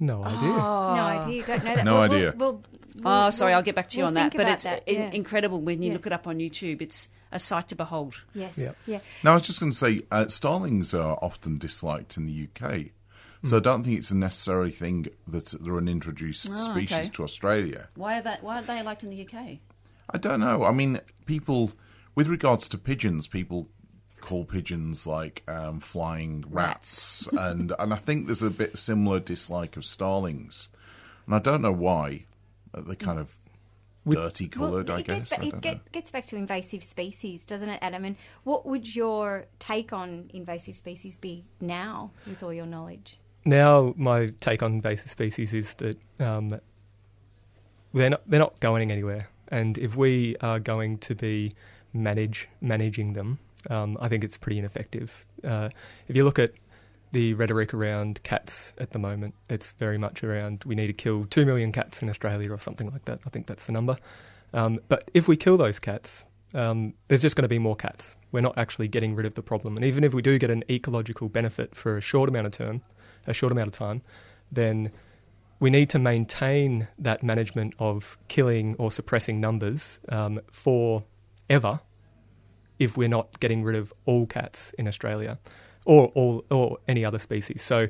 No 0.00 0.24
idea. 0.24 0.50
Ah. 0.52 0.94
No 0.96 1.02
idea. 1.22 1.46
Don't 1.46 1.64
know 1.64 1.74
that. 1.76 1.84
No 1.84 1.92
We'll- 1.94 2.02
idea. 2.02 2.34
We'll, 2.36 2.52
we'll, 2.52 2.62
Oh, 3.04 3.22
we'll- 3.24 3.32
sorry, 3.32 3.52
I'll 3.54 3.62
get 3.62 3.74
back 3.74 3.88
to 3.90 3.96
you 3.96 4.02
we'll 4.02 4.08
on 4.08 4.14
that. 4.14 4.32
think 4.32 4.42
But 4.42 4.52
it's 4.52 4.64
that, 4.64 4.82
yeah. 4.88 5.10
incredible 5.12 5.60
when 5.60 5.82
you 5.82 5.88
Yeah. 5.88 5.94
look 5.94 6.06
it 6.06 6.12
up 6.12 6.26
on 6.26 6.38
YouTube. 6.38 6.82
It's 6.82 7.08
a 7.32 7.38
sight 7.38 7.68
to 7.68 7.76
behold. 7.76 8.22
Yes. 8.34 8.58
Yeah. 8.58 8.72
Yeah. 8.86 9.00
Now, 9.22 9.32
I 9.32 9.34
was 9.34 9.44
just 9.44 9.60
going 9.60 9.72
to 9.72 9.76
say, 9.78 10.02
uh, 10.10 10.28
starlings 10.28 10.94
are 10.94 11.18
often 11.22 11.58
disliked 11.58 12.16
in 12.16 12.26
the 12.26 12.32
UK, 12.48 12.90
so 13.44 13.50
hmm. 13.50 13.56
I 13.56 13.60
don't 13.60 13.82
think 13.84 13.98
it's 13.98 14.10
a 14.10 14.16
necessary 14.16 14.70
thing 14.72 15.06
that 15.28 15.46
they're 15.60 15.78
an 15.78 15.88
introduced 15.88 16.48
Oh, 16.50 16.54
species 16.54 16.92
okay. 16.98 17.08
to 17.14 17.22
Australia. 17.24 17.88
Why 17.96 18.18
are 18.18 18.22
that? 18.22 18.42
Why 18.42 18.56
aren't 18.56 18.66
they 18.66 18.82
liked 18.82 19.02
in 19.04 19.10
the 19.10 19.22
UK? 19.28 19.58
I 20.10 20.18
don't 20.18 20.40
know. 20.40 20.64
I 20.64 20.72
mean, 20.72 21.00
people, 21.26 21.72
with 22.14 22.28
regards 22.28 22.68
to 22.68 22.78
pigeons, 22.78 23.26
people 23.26 23.68
call 24.24 24.46
pigeons 24.46 25.06
like 25.06 25.42
um, 25.46 25.80
flying 25.80 26.44
rats, 26.48 27.28
and 27.38 27.72
and 27.78 27.92
I 27.92 27.96
think 27.96 28.26
there's 28.26 28.42
a 28.42 28.50
bit 28.50 28.78
similar 28.78 29.20
dislike 29.20 29.76
of 29.76 29.84
starlings, 29.84 30.70
and 31.26 31.34
I 31.34 31.38
don't 31.38 31.60
know 31.60 31.72
why. 31.72 32.24
Uh, 32.72 32.80
They're 32.80 32.96
kind 32.96 33.18
of 33.18 33.34
dirty 34.08 34.48
coloured, 34.48 34.88
well, 34.88 34.98
I 34.98 35.02
guess. 35.02 35.30
Gets 35.30 35.38
I 35.38 35.46
it 35.48 35.60
get, 35.60 35.92
gets 35.92 36.10
back 36.10 36.26
to 36.28 36.36
invasive 36.36 36.82
species, 36.82 37.44
doesn't 37.44 37.68
it, 37.68 37.78
Adam? 37.82 38.04
And 38.04 38.16
what 38.44 38.64
would 38.64 38.96
your 38.96 39.44
take 39.58 39.92
on 39.92 40.30
invasive 40.32 40.76
species 40.76 41.18
be 41.18 41.44
now, 41.60 42.10
with 42.26 42.42
all 42.42 42.52
your 42.52 42.66
knowledge? 42.66 43.18
Now, 43.44 43.92
my 43.96 44.32
take 44.40 44.62
on 44.62 44.72
invasive 44.72 45.10
species 45.10 45.52
is 45.52 45.74
that 45.74 45.98
um, 46.18 46.48
they're 47.92 48.10
not 48.10 48.22
they're 48.26 48.40
not 48.40 48.58
going 48.60 48.90
anywhere, 48.90 49.28
and 49.48 49.76
if 49.76 49.96
we 49.96 50.36
are 50.40 50.58
going 50.58 50.96
to 50.98 51.14
be 51.14 51.52
manage 51.92 52.48
managing 52.62 53.12
them, 53.12 53.38
um, 53.70 53.96
I 54.00 54.08
think 54.08 54.24
it's 54.24 54.36
pretty 54.36 54.58
ineffective. 54.58 55.24
Uh, 55.42 55.70
if 56.08 56.16
you 56.16 56.24
look 56.24 56.38
at 56.38 56.52
the 57.12 57.34
rhetoric 57.34 57.72
around 57.72 58.22
cats 58.24 58.72
at 58.78 58.90
the 58.90 58.98
moment, 58.98 59.34
it's 59.48 59.70
very 59.72 59.98
much 59.98 60.24
around 60.24 60.64
we 60.64 60.74
need 60.74 60.88
to 60.88 60.92
kill 60.92 61.26
two 61.26 61.46
million 61.46 61.72
cats 61.72 62.02
in 62.02 62.08
Australia 62.08 62.52
or 62.52 62.58
something 62.58 62.90
like 62.90 63.04
that. 63.04 63.20
I 63.26 63.30
think 63.30 63.46
that's 63.46 63.66
the 63.66 63.72
number. 63.72 63.96
Um, 64.52 64.80
but 64.88 65.10
if 65.14 65.28
we 65.28 65.36
kill 65.36 65.56
those 65.56 65.78
cats, 65.78 66.24
um, 66.54 66.94
there's 67.08 67.22
just 67.22 67.36
going 67.36 67.42
to 67.42 67.48
be 67.48 67.58
more 67.58 67.76
cats. 67.76 68.16
We're 68.32 68.40
not 68.40 68.56
actually 68.56 68.88
getting 68.88 69.14
rid 69.14 69.26
of 69.26 69.34
the 69.34 69.42
problem. 69.42 69.76
And 69.76 69.84
even 69.84 70.04
if 70.04 70.14
we 70.14 70.22
do 70.22 70.38
get 70.38 70.50
an 70.50 70.64
ecological 70.70 71.28
benefit 71.28 71.74
for 71.74 71.96
a 71.96 72.00
short 72.00 72.28
amount 72.28 72.46
of 72.46 72.52
term, 72.52 72.82
a 73.26 73.32
short 73.32 73.52
amount 73.52 73.68
of 73.68 73.72
time, 73.72 74.02
then 74.50 74.90
we 75.58 75.70
need 75.70 75.88
to 75.90 75.98
maintain 75.98 76.88
that 76.98 77.22
management 77.22 77.74
of 77.78 78.16
killing 78.28 78.76
or 78.78 78.90
suppressing 78.90 79.40
numbers 79.40 79.98
um, 80.08 80.40
forever 80.50 81.80
if 82.78 82.96
we're 82.96 83.08
not 83.08 83.40
getting 83.40 83.62
rid 83.62 83.76
of 83.76 83.92
all 84.04 84.26
cats 84.26 84.72
in 84.78 84.88
Australia 84.88 85.38
or 85.84 86.06
all 86.14 86.44
or 86.50 86.78
any 86.88 87.04
other 87.04 87.18
species. 87.18 87.62
So 87.62 87.88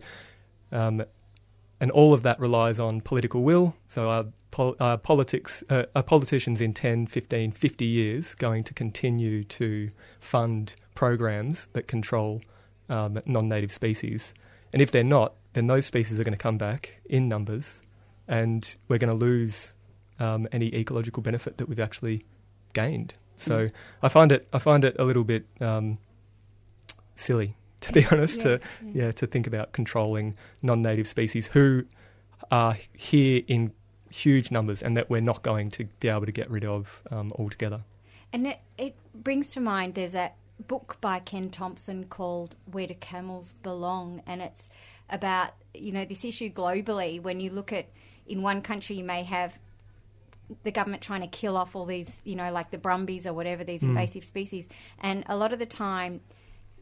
um, 0.73 1.05
and 1.81 1.91
all 1.91 2.15
of 2.15 2.23
that 2.23 2.39
relies 2.41 2.81
on 2.81 3.01
political 3.01 3.43
will. 3.43 3.75
So 3.89 4.09
our, 4.09 4.27
pol- 4.51 4.77
our 4.81 4.99
politics, 4.99 5.63
uh, 5.69 5.85
our 5.95 6.03
politicians 6.03 6.61
in 6.61 6.73
10, 6.73 7.07
15, 7.07 7.53
50 7.53 7.85
years 7.85 8.35
going 8.35 8.65
to 8.65 8.75
continue 8.75 9.45
to 9.45 9.91
fund 10.21 10.75
programs 10.95 11.69
that 11.73 11.87
control 11.87 12.41
um, 12.89 13.21
non-native 13.27 13.73
species. 13.73 14.35
And 14.73 14.83
if 14.83 14.91
they're 14.91 15.05
not, 15.05 15.35
then 15.53 15.67
those 15.67 15.87
species 15.87 16.19
are 16.19 16.25
going 16.25 16.37
to 16.37 16.43
come 16.43 16.59
back 16.59 17.01
in 17.05 17.29
numbers, 17.29 17.81
and 18.27 18.77
we're 18.89 18.99
going 18.99 19.11
to 19.11 19.17
lose 19.17 19.75
um, 20.19 20.49
any 20.53 20.75
ecological 20.75 21.23
benefit 21.23 21.59
that 21.59 21.69
we've 21.69 21.79
actually 21.79 22.25
gained. 22.73 23.15
So. 23.37 23.69
I 24.03 24.09
find 24.09 24.33
it 24.33 24.47
I 24.53 24.59
find 24.59 24.85
it 24.85 24.97
a 24.99 25.05
little 25.05 25.25
bit 25.25 25.47
um, 25.61 25.99
silly 27.17 27.57
to 27.85 27.93
be 27.93 28.07
honest, 28.11 28.39
yeah, 28.39 28.43
to 28.43 28.61
yeah. 28.83 29.05
yeah. 29.05 29.13
to 29.13 29.27
think 29.27 29.47
about 29.47 29.73
controlling 29.73 30.35
non-native 30.63 31.07
species 31.07 31.49
who 31.49 31.85
are 32.51 32.77
here 32.93 33.43
in 33.47 33.73
huge 34.11 34.51
numbers 34.51 34.83
and 34.83 34.97
that 34.97 35.11
we're 35.11 35.21
not 35.21 35.43
going 35.43 35.71
to 35.71 35.85
be 36.01 36.09
able 36.09 36.27
to 36.27 36.33
get 36.33 36.49
rid 36.51 36.65
of 36.65 37.03
um, 37.11 37.31
altogether. 37.39 37.83
And 38.33 38.47
it, 38.47 38.59
it 38.79 38.97
brings 39.15 39.51
to 39.53 39.61
mind 39.61 39.95
there's 39.95 40.15
a 40.15 40.33
book 40.67 40.99
by 41.01 41.19
Ken 41.19 41.51
Thompson 41.51 42.05
called 42.05 42.57
Where 42.71 42.87
Do 42.87 42.95
Camels 42.95 43.55
Belong, 43.55 44.23
and 44.27 44.41
it's 44.41 44.69
about 45.11 45.51
you 45.75 45.93
know 45.93 46.05
this 46.05 46.25
issue 46.25 46.51
globally. 46.51 47.21
When 47.21 47.41
you 47.41 47.51
look 47.51 47.73
at 47.73 47.87
in 48.27 48.43
one 48.43 48.63
country, 48.63 48.97
you 48.97 49.05
may 49.05 49.23
have 49.25 49.59
the 50.63 50.71
government 50.71 51.03
trying 51.03 51.23
to 51.23 51.27
kill 51.27 51.57
off 51.57 51.75
all 51.75 51.87
these, 51.87 52.21
you 52.25 52.37
know, 52.37 52.53
like 52.53 52.71
the 52.71 52.79
brumbies 52.79 53.27
or 53.27 53.33
whatever, 53.33 53.65
these 53.65 53.83
mm. 53.83 53.89
invasive 53.89 54.25
species. 54.25 54.67
And 54.99 55.25
a 55.27 55.37
lot 55.37 55.53
of 55.53 55.59
the 55.59 55.67
time, 55.67 56.21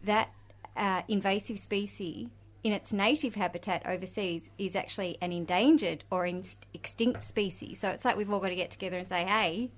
that 0.04 0.30
uh, 0.76 1.02
invasive 1.08 1.58
species 1.58 2.28
in 2.64 2.72
its 2.72 2.92
native 2.92 3.34
habitat 3.34 3.82
overseas 3.86 4.48
is 4.58 4.76
actually 4.76 5.18
an 5.20 5.32
endangered 5.32 6.04
or 6.10 6.26
in- 6.26 6.44
extinct 6.72 7.22
species. 7.22 7.80
So 7.80 7.88
it's 7.88 8.04
like 8.04 8.16
we've 8.16 8.32
all 8.32 8.40
got 8.40 8.50
to 8.50 8.54
get 8.54 8.70
together 8.70 8.96
and 8.96 9.06
say, 9.06 9.24
hey. 9.24 9.70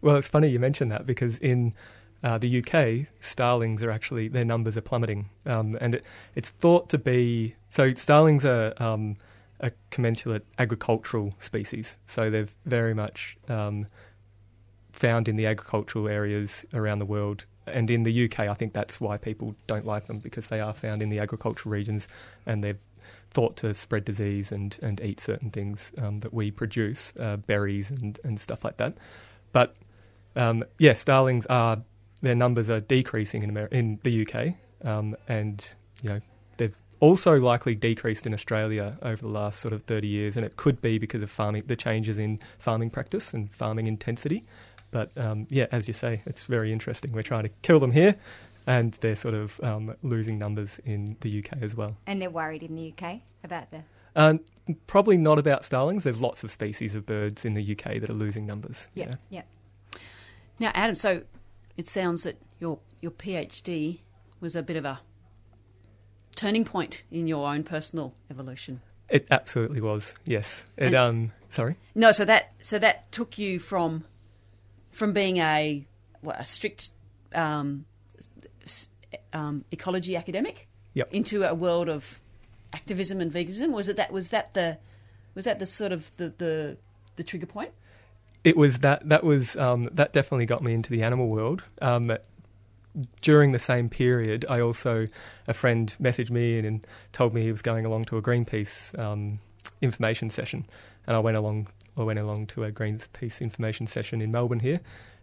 Well, 0.00 0.16
it's 0.16 0.28
funny 0.28 0.48
you 0.48 0.58
mention 0.58 0.90
that 0.90 1.06
because 1.06 1.38
in 1.38 1.74
uh, 2.22 2.38
the 2.38 2.62
UK, 2.62 3.08
starlings 3.20 3.82
are 3.82 3.90
actually, 3.90 4.28
their 4.28 4.44
numbers 4.44 4.76
are 4.76 4.82
plummeting. 4.82 5.30
Um, 5.46 5.78
and 5.80 5.96
it, 5.96 6.04
it's 6.34 6.50
thought 6.50 6.90
to 6.90 6.98
be, 6.98 7.54
so 7.70 7.94
starlings 7.94 8.44
are 8.44 8.74
um, 8.76 9.16
a 9.60 9.70
commensurate 9.90 10.46
agricultural 10.58 11.34
species. 11.38 11.96
So 12.06 12.30
they're 12.30 12.48
very 12.64 12.94
much 12.94 13.36
um, 13.48 13.86
found 14.92 15.28
in 15.28 15.36
the 15.36 15.46
agricultural 15.46 16.08
areas 16.08 16.64
around 16.72 16.98
the 16.98 17.06
world 17.06 17.44
and 17.72 17.90
in 17.90 18.02
the 18.02 18.24
UK, 18.24 18.40
I 18.40 18.54
think 18.54 18.72
that's 18.72 19.00
why 19.00 19.16
people 19.16 19.54
don't 19.66 19.84
like 19.84 20.06
them 20.06 20.18
because 20.18 20.48
they 20.48 20.60
are 20.60 20.72
found 20.72 21.02
in 21.02 21.10
the 21.10 21.18
agricultural 21.18 21.72
regions 21.72 22.08
and 22.46 22.62
they're 22.62 22.78
thought 23.30 23.56
to 23.58 23.74
spread 23.74 24.04
disease 24.04 24.52
and, 24.52 24.78
and 24.82 25.00
eat 25.00 25.20
certain 25.20 25.50
things 25.50 25.92
um, 25.98 26.20
that 26.20 26.32
we 26.32 26.50
produce, 26.50 27.12
uh, 27.20 27.36
berries 27.36 27.90
and, 27.90 28.18
and 28.24 28.40
stuff 28.40 28.64
like 28.64 28.78
that. 28.78 28.94
But 29.52 29.76
um, 30.36 30.64
yeah, 30.78 30.94
starlings 30.94 31.46
are 31.46 31.82
their 32.20 32.34
numbers 32.34 32.68
are 32.68 32.80
decreasing 32.80 33.42
in 33.42 33.50
Amer- 33.50 33.66
in 33.66 34.00
the 34.02 34.26
UK, 34.26 34.54
um, 34.84 35.16
and 35.28 35.74
you 36.02 36.10
know 36.10 36.20
they've 36.20 36.37
also 37.00 37.36
likely 37.36 37.74
decreased 37.74 38.26
in 38.26 38.34
Australia 38.34 38.98
over 39.02 39.22
the 39.22 39.28
last 39.28 39.60
sort 39.60 39.72
of 39.72 39.82
30 39.82 40.08
years, 40.08 40.36
and 40.36 40.44
it 40.44 40.56
could 40.56 40.80
be 40.80 40.98
because 40.98 41.22
of 41.22 41.30
farming, 41.30 41.64
the 41.66 41.76
changes 41.76 42.18
in 42.18 42.40
farming 42.58 42.90
practice 42.90 43.32
and 43.32 43.52
farming 43.54 43.86
intensity. 43.86 44.44
But 44.90 45.16
um, 45.16 45.46
yeah, 45.50 45.66
as 45.70 45.86
you 45.86 45.94
say, 45.94 46.22
it's 46.26 46.44
very 46.44 46.72
interesting. 46.72 47.12
We're 47.12 47.22
trying 47.22 47.44
to 47.44 47.50
kill 47.62 47.80
them 47.80 47.92
here, 47.92 48.14
and 48.66 48.92
they're 48.94 49.16
sort 49.16 49.34
of 49.34 49.60
um, 49.62 49.94
losing 50.02 50.38
numbers 50.38 50.80
in 50.84 51.16
the 51.20 51.38
UK 51.38 51.62
as 51.62 51.74
well. 51.74 51.96
And 52.06 52.20
they're 52.20 52.30
worried 52.30 52.62
in 52.62 52.74
the 52.74 52.92
UK 52.96 53.20
about 53.44 53.70
the. 53.70 53.82
Um, 54.16 54.40
probably 54.86 55.16
not 55.16 55.38
about 55.38 55.64
starlings. 55.64 56.04
There's 56.04 56.20
lots 56.20 56.42
of 56.42 56.50
species 56.50 56.94
of 56.94 57.06
birds 57.06 57.44
in 57.44 57.54
the 57.54 57.72
UK 57.72 58.00
that 58.00 58.10
are 58.10 58.14
losing 58.14 58.46
numbers. 58.46 58.88
Yeah, 58.94 59.16
yeah. 59.30 59.42
Now, 60.58 60.72
Adam, 60.74 60.94
so 60.94 61.22
it 61.76 61.88
sounds 61.88 62.24
that 62.24 62.36
your 62.58 62.78
your 63.00 63.12
PhD 63.12 64.00
was 64.40 64.56
a 64.56 64.62
bit 64.62 64.76
of 64.76 64.84
a 64.84 65.00
turning 66.38 66.64
point 66.64 67.02
in 67.10 67.26
your 67.26 67.48
own 67.48 67.64
personal 67.64 68.14
evolution. 68.30 68.80
It 69.08 69.26
absolutely 69.30 69.80
was. 69.80 70.14
Yes. 70.24 70.64
It 70.76 70.86
and, 70.86 70.94
um. 70.94 71.32
Sorry. 71.48 71.76
No. 71.94 72.12
So 72.12 72.24
that 72.24 72.52
so 72.60 72.78
that 72.78 73.10
took 73.10 73.38
you 73.38 73.58
from 73.58 74.04
from 74.92 75.12
being 75.12 75.38
a 75.38 75.84
what, 76.20 76.40
a 76.40 76.44
strict 76.44 76.90
um, 77.34 77.86
um, 79.32 79.64
ecology 79.70 80.14
academic 80.16 80.68
yep. 80.94 81.08
into 81.12 81.42
a 81.42 81.54
world 81.54 81.88
of 81.88 82.20
activism 82.72 83.20
and 83.20 83.32
veganism? 83.32 83.72
Was 83.72 83.88
it 83.88 83.96
that? 83.96 84.12
Was 84.12 84.30
that 84.30 84.54
the? 84.54 84.78
Was 85.34 85.44
that 85.44 85.58
the 85.58 85.66
sort 85.66 85.92
of 85.92 86.10
the 86.18 86.32
the, 86.38 86.76
the 87.16 87.24
trigger 87.24 87.46
point? 87.46 87.72
It 88.44 88.56
was 88.56 88.78
that. 88.78 89.08
That 89.08 89.24
was 89.24 89.56
um, 89.56 89.88
that 89.92 90.12
definitely 90.12 90.46
got 90.46 90.62
me 90.62 90.72
into 90.72 90.90
the 90.90 91.02
animal 91.02 91.28
world. 91.28 91.64
Um, 91.82 92.16
during 93.20 93.52
the 93.52 93.58
same 93.58 93.88
period, 93.88 94.44
I 94.48 94.60
also 94.60 95.06
a 95.46 95.54
friend 95.54 95.94
messaged 96.00 96.30
me 96.30 96.58
and, 96.58 96.66
and, 96.66 96.86
told 97.12 97.34
me 97.34 97.42
he 97.42 97.50
was 97.50 97.62
going 97.62 97.86
along 97.86 98.04
to 98.06 98.16
a 98.16 98.22
Greenpeace 98.22 98.98
um, 98.98 99.40
information 99.80 100.30
session, 100.30 100.66
and 101.06 101.16
I 101.16 101.18
went 101.18 101.36
along 101.36 101.68
I 101.96 102.02
went 102.04 102.18
along 102.18 102.46
to 102.48 102.64
a 102.64 102.70
Greenpeace 102.70 103.40
information 103.40 103.86
session 103.86 104.20
in 104.22 104.30
Melbourne 104.30 104.60
here 104.60 104.80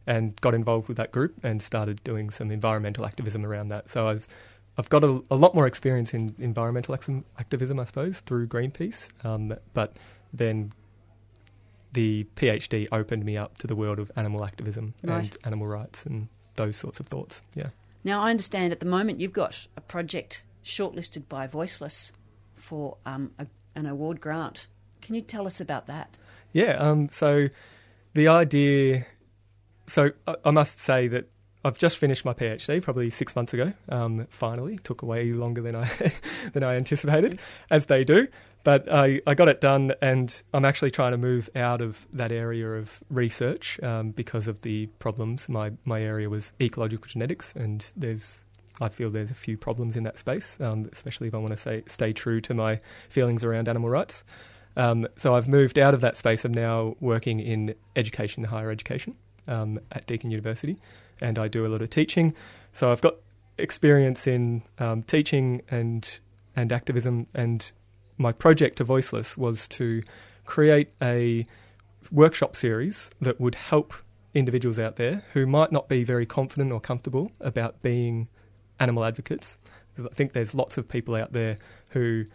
and 0.08 0.40
got 0.42 0.54
involved 0.54 0.88
with 0.88 0.98
that 0.98 1.12
group 1.12 1.34
and 1.44 1.62
started 1.62 2.04
doing 2.04 2.30
some 2.30 2.52
environmental 2.52 3.06
activism 3.06 3.46
around 3.46 3.70
that. 3.70 3.90
So 3.90 4.08
I've, 4.08 4.28
I've 4.78 4.90
got 4.90 5.04
a, 5.04 5.24
a 5.32 5.36
lot 5.36 5.56
more 5.56 5.68
experience 5.68 6.14
in 6.14 6.36
environmental 6.38 6.94
activism, 6.94 7.80
I 7.80 7.86
suppose, 7.86 8.20
through 8.20 8.48
Greenpeace. 8.48 9.10
Um, 9.26 9.54
but 9.74 9.98
then 10.34 10.74
the 11.94 12.26
PhD 12.36 12.88
opened 12.92 13.24
me 13.24 13.38
up 13.38 13.58
to 13.60 13.68
the 13.68 13.76
world 13.76 14.00
of 14.00 14.12
animal 14.16 14.46
activism 14.46 14.94
right. 15.04 15.24
and 15.24 15.38
animal 15.46 15.68
rights 15.68 16.06
and 16.06 16.28
those 16.56 16.76
sorts 16.76 17.00
of 17.00 17.08
thoughts. 17.08 17.42
Yeah. 17.54 17.70
Now 18.04 18.22
I 18.22 18.30
understand 18.30 18.72
at 18.72 18.80
the 18.80 18.86
moment 18.86 19.20
you've 19.20 19.34
got 19.34 19.68
a 19.76 19.82
project 19.82 20.44
shortlisted 20.64 21.28
by 21.28 21.48
Voiceless 21.48 22.12
for 22.56 22.98
um, 23.06 23.32
a, 23.38 23.48
an 23.76 23.86
award 23.86 24.22
grant. 24.22 24.68
Can 25.02 25.16
you 25.16 25.22
tell 25.22 25.46
us 25.46 25.62
about 25.62 25.88
that? 25.88 26.10
Yeah. 26.52 26.74
Um, 26.74 27.10
so 27.10 27.50
the 28.14 28.28
idea. 28.28 29.06
So 29.88 30.12
I, 30.28 30.36
I, 30.46 30.52
must 30.52 30.80
say 30.80 31.08
that 31.10 31.30
I've 31.64 31.78
just 31.78 31.98
finished 31.98 32.26
my 32.26 32.34
PhD 32.34 32.82
probably 32.82 33.10
six 33.10 33.36
months 33.36 33.54
ago. 33.54 33.74
Um, 33.90 34.26
finally, 34.30 34.78
took 34.80 35.04
way 35.04 35.32
longer 35.32 35.62
than 35.62 35.76
I 35.76 35.90
than 36.54 36.64
I 36.64 36.76
anticipated, 36.76 37.40
as 37.70 37.86
they 37.86 38.04
do. 38.04 38.28
But 38.66 38.92
I, 38.92 39.22
I 39.28 39.36
got 39.36 39.48
it 39.48 39.62
done, 39.62 39.94
and 40.02 40.42
I'm 40.52 40.66
actually 40.66 40.90
trying 40.90 41.12
to 41.12 41.20
move 41.20 41.52
out 41.56 41.82
of 41.84 42.08
that 42.12 42.32
area 42.32 42.68
of 42.68 43.00
research 43.12 43.80
um, 43.84 44.10
because 44.10 44.48
of 44.48 44.64
the 44.64 44.88
problems. 44.98 45.48
My 45.48 45.72
my 45.86 46.02
area 46.02 46.32
was 46.32 46.52
ecological 46.60 47.08
genetics, 47.08 47.54
and 47.56 47.90
there's 47.96 48.44
I 48.82 48.90
feel 48.90 49.12
there's 49.12 49.30
a 49.30 49.36
few 49.36 49.56
problems 49.56 49.96
in 49.96 50.02
that 50.06 50.18
space, 50.18 50.60
um, 50.60 50.90
especially 50.92 51.28
if 51.28 51.36
I 51.36 51.38
want 51.38 51.52
to 51.52 51.58
say 51.58 51.84
stay 51.86 52.12
true 52.12 52.42
to 52.42 52.56
my 52.56 52.80
feelings 53.08 53.44
around 53.44 53.70
animal 53.70 53.88
rights. 53.88 54.24
Um, 54.76 55.08
so 55.16 55.36
I've 55.36 55.48
moved 55.48 55.78
out 55.78 55.94
of 55.94 56.02
that 56.02 56.18
space. 56.18 56.44
I'm 56.44 56.52
now 56.52 56.96
working 57.00 57.40
in 57.40 57.76
education, 57.96 58.46
higher 58.46 58.72
education 58.72 59.16
um, 59.48 59.80
at 59.92 60.08
Deakin 60.08 60.32
University, 60.32 60.78
and 61.22 61.38
I 61.38 61.48
do 61.48 61.68
a 61.68 61.70
lot 61.70 61.84
of 61.84 61.92
teaching. 61.92 62.34
So 62.74 62.92
I've 62.92 63.02
got 63.02 63.18
experience 63.60 64.26
in 64.26 64.64
um, 64.80 65.04
teaching 65.04 65.62
and 65.70 66.20
and 66.56 66.72
activism. 66.72 67.28
And 67.36 67.72
my 68.18 68.32
project 68.32 68.78
to 68.78 68.84
Voiceless 68.84 69.38
was 69.38 69.68
to 69.70 70.04
create 70.46 70.90
a 71.02 71.46
workshop 72.12 72.56
series 72.56 73.10
that 73.20 73.40
would 73.40 73.56
help 73.56 73.94
individuals 74.34 74.80
out 74.80 74.98
there 74.98 75.24
who 75.34 75.46
might 75.46 75.72
not 75.72 75.88
be 75.88 76.04
very 76.04 76.26
confident 76.26 76.72
or 76.72 76.80
comfortable 76.80 77.32
about 77.40 77.82
being 77.82 78.28
animal 78.80 79.04
advocates. 79.04 79.58
I 79.98 80.14
think 80.14 80.34
there's 80.34 80.54
lots 80.54 80.78
of 80.78 80.88
people 80.88 81.16
out 81.16 81.32
there 81.32 81.58
who 81.92 82.26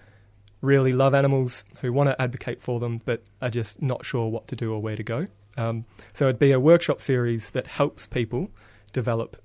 really 0.63 0.93
love 0.93 1.15
animals, 1.15 1.65
who 1.81 1.93
want 1.93 2.09
to 2.09 2.21
advocate 2.21 2.63
for 2.63 2.81
them, 2.81 3.01
but 3.05 3.23
are 3.41 3.51
just 3.51 3.81
not 3.81 4.05
sure 4.05 4.29
what 4.29 4.49
to 4.49 4.57
do 4.57 4.73
or 4.73 4.81
where 4.81 4.97
to 4.97 5.03
go. 5.03 5.27
Um, 5.57 5.85
so 6.13 6.27
it'd 6.27 6.39
be 6.39 6.53
a 6.53 6.61
workshop 6.61 7.01
series 7.01 7.51
that 7.51 7.67
helps 7.67 8.07
people 8.07 8.51
develop 8.93 9.37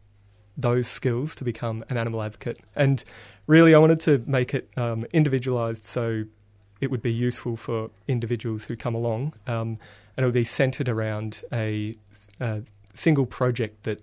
those 0.58 0.88
skills 0.88 1.36
to 1.36 1.44
become 1.44 1.84
an 1.90 1.98
animal 1.98 2.22
advocate. 2.22 2.60
And 2.76 3.04
really, 3.48 3.76
I 3.76 3.80
wanted 3.80 4.00
to 4.02 4.24
make 4.26 4.54
it 4.54 4.70
um, 4.78 5.06
individualized 5.14 5.84
so 5.84 6.26
it 6.82 6.92
would 6.92 7.02
be 7.02 7.14
useful 7.14 7.58
for 7.58 7.90
individuals 8.08 8.66
who 8.66 8.76
come 8.76 8.96
along. 8.96 9.34
Um, 9.48 9.78
and 10.16 10.24
it 10.24 10.26
would 10.26 10.34
be 10.34 10.44
centered 10.44 10.88
around 10.88 11.44
a, 11.52 11.94
a, 12.40 12.62
single 12.94 13.26
project 13.26 13.84
that 13.84 14.02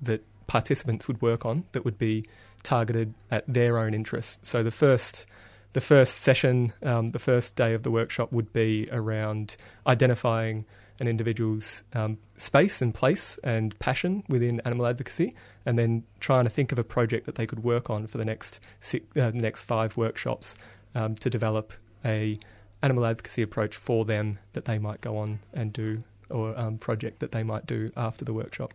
that 0.00 0.22
participants 0.46 1.08
would 1.08 1.20
work 1.20 1.44
on 1.44 1.64
that 1.72 1.84
would 1.84 1.98
be 1.98 2.24
targeted 2.62 3.12
at 3.28 3.42
their 3.52 3.76
own 3.76 3.92
interests. 3.92 4.48
So 4.48 4.62
the 4.62 4.70
first 4.70 5.26
the 5.72 5.80
first 5.80 6.18
session, 6.18 6.72
um, 6.82 7.08
the 7.08 7.18
first 7.18 7.56
day 7.56 7.74
of 7.74 7.82
the 7.82 7.90
workshop 7.90 8.32
would 8.32 8.52
be 8.52 8.88
around 8.90 9.56
identifying 9.86 10.64
an 11.00 11.08
individual's 11.08 11.84
um, 11.94 12.18
space 12.36 12.82
and 12.82 12.94
place 12.94 13.38
and 13.44 13.78
passion 13.78 14.24
within 14.28 14.60
animal 14.60 14.86
advocacy, 14.86 15.32
and 15.64 15.78
then 15.78 16.04
trying 16.20 16.44
to 16.44 16.50
think 16.50 16.72
of 16.72 16.78
a 16.78 16.84
project 16.84 17.26
that 17.26 17.36
they 17.36 17.46
could 17.46 17.62
work 17.62 17.90
on 17.90 18.06
for 18.06 18.18
the 18.18 18.24
next 18.24 18.60
six, 18.80 19.04
uh, 19.16 19.30
next 19.34 19.62
five 19.62 19.96
workshops 19.96 20.56
um, 20.94 21.14
to 21.16 21.30
develop 21.30 21.72
a 22.04 22.38
animal 22.82 23.04
advocacy 23.04 23.42
approach 23.42 23.76
for 23.76 24.04
them 24.04 24.38
that 24.52 24.64
they 24.64 24.78
might 24.78 25.00
go 25.00 25.16
on 25.16 25.40
and 25.52 25.72
do, 25.72 25.98
or 26.30 26.58
um, 26.58 26.78
project 26.78 27.20
that 27.20 27.32
they 27.32 27.42
might 27.42 27.66
do 27.66 27.90
after 27.96 28.24
the 28.24 28.32
workshop. 28.32 28.72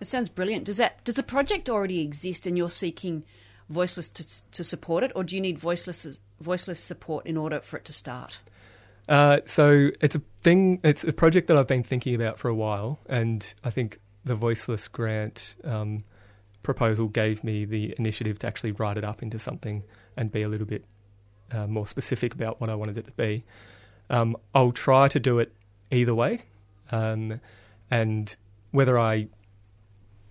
It 0.00 0.06
sounds 0.06 0.28
brilliant. 0.28 0.64
Does 0.64 0.76
that 0.76 1.02
does 1.04 1.14
the 1.14 1.22
project 1.22 1.70
already 1.70 2.00
exist, 2.00 2.46
and 2.46 2.56
you're 2.56 2.70
seeking 2.70 3.24
voiceless 3.68 4.08
to, 4.10 4.50
to 4.52 4.62
support 4.62 5.04
it, 5.04 5.12
or 5.14 5.24
do 5.24 5.34
you 5.34 5.40
need 5.40 5.58
voiceless 5.58 6.20
voiceless 6.40 6.80
support 6.80 7.26
in 7.26 7.36
order 7.36 7.60
for 7.60 7.78
it 7.78 7.84
to 7.86 7.92
start? 7.92 8.40
Uh, 9.08 9.40
so 9.46 9.90
it's 10.00 10.14
a 10.14 10.22
thing. 10.40 10.80
It's 10.82 11.04
a 11.04 11.12
project 11.12 11.48
that 11.48 11.56
I've 11.56 11.68
been 11.68 11.82
thinking 11.82 12.14
about 12.14 12.38
for 12.38 12.48
a 12.48 12.54
while, 12.54 12.98
and 13.08 13.54
I 13.64 13.70
think 13.70 14.00
the 14.24 14.34
Voiceless 14.34 14.88
grant 14.88 15.54
um, 15.64 16.02
proposal 16.62 17.06
gave 17.06 17.44
me 17.44 17.64
the 17.64 17.94
initiative 17.98 18.38
to 18.40 18.46
actually 18.46 18.72
write 18.72 18.98
it 18.98 19.04
up 19.04 19.22
into 19.22 19.38
something 19.38 19.84
and 20.16 20.32
be 20.32 20.42
a 20.42 20.48
little 20.48 20.66
bit 20.66 20.84
uh, 21.52 21.66
more 21.66 21.86
specific 21.86 22.34
about 22.34 22.60
what 22.60 22.68
I 22.68 22.74
wanted 22.74 22.98
it 22.98 23.04
to 23.04 23.12
be. 23.12 23.44
Um, 24.10 24.36
I'll 24.54 24.72
try 24.72 25.08
to 25.08 25.20
do 25.20 25.38
it 25.38 25.52
either 25.90 26.14
way, 26.14 26.42
um, 26.90 27.40
and 27.90 28.36
whether 28.72 28.98
I 28.98 29.28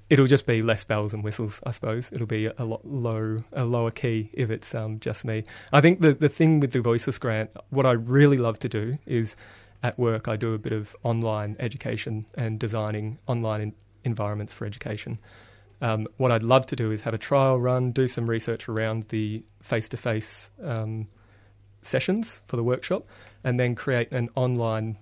it'll 0.10 0.28
just 0.28 0.46
be 0.46 0.62
less 0.62 0.84
bells 0.84 1.14
and 1.14 1.24
whistles, 1.24 1.60
I 1.66 1.72
suppose. 1.72 2.12
It'll 2.12 2.28
be 2.28 2.46
a 2.46 2.64
lot 2.64 2.86
low, 2.86 3.44
a 3.54 3.66
lower 3.66 3.92
key 3.92 4.30
if 4.34 4.50
it's 4.50 4.76
um, 4.76 5.00
just 5.00 5.26
me. 5.26 5.44
I 5.74 5.82
think 5.82 6.02
the 6.02 6.14
the 6.14 6.30
thing 6.30 6.60
with 6.60 6.72
the 6.72 6.82
Voiceless 6.82 7.18
grant, 7.18 7.52
what 7.70 7.86
I 7.86 7.94
really 7.94 8.38
love 8.38 8.60
to 8.60 8.70
do 8.70 8.98
is 9.06 9.36
at 9.84 9.98
work 9.98 10.28
I 10.28 10.36
do 10.36 10.54
a 10.54 10.58
bit 10.58 10.74
of 10.74 10.96
online 11.04 11.56
education 11.60 12.26
and 12.36 12.60
designing 12.60 13.20
online 13.28 13.62
in, 13.62 13.74
environments 14.04 14.54
for 14.54 14.66
education. 14.66 15.20
Um, 15.82 16.08
what 16.18 16.32
I'd 16.32 16.44
love 16.44 16.66
to 16.68 16.76
do 16.76 16.92
is 16.92 17.02
have 17.02 17.14
a 17.14 17.18
trial 17.18 17.60
run, 17.60 17.92
do 17.92 18.08
some 18.08 18.28
research 18.28 18.70
around 18.70 19.04
the 19.10 19.44
face 19.62 19.90
to 19.90 19.98
face 19.98 20.50
sessions 21.82 22.42
for 22.48 22.56
the 22.56 22.64
workshop, 22.64 23.06
and 23.44 23.60
then 23.60 23.76
create 23.76 24.12
an 24.12 24.30
online 24.36 24.98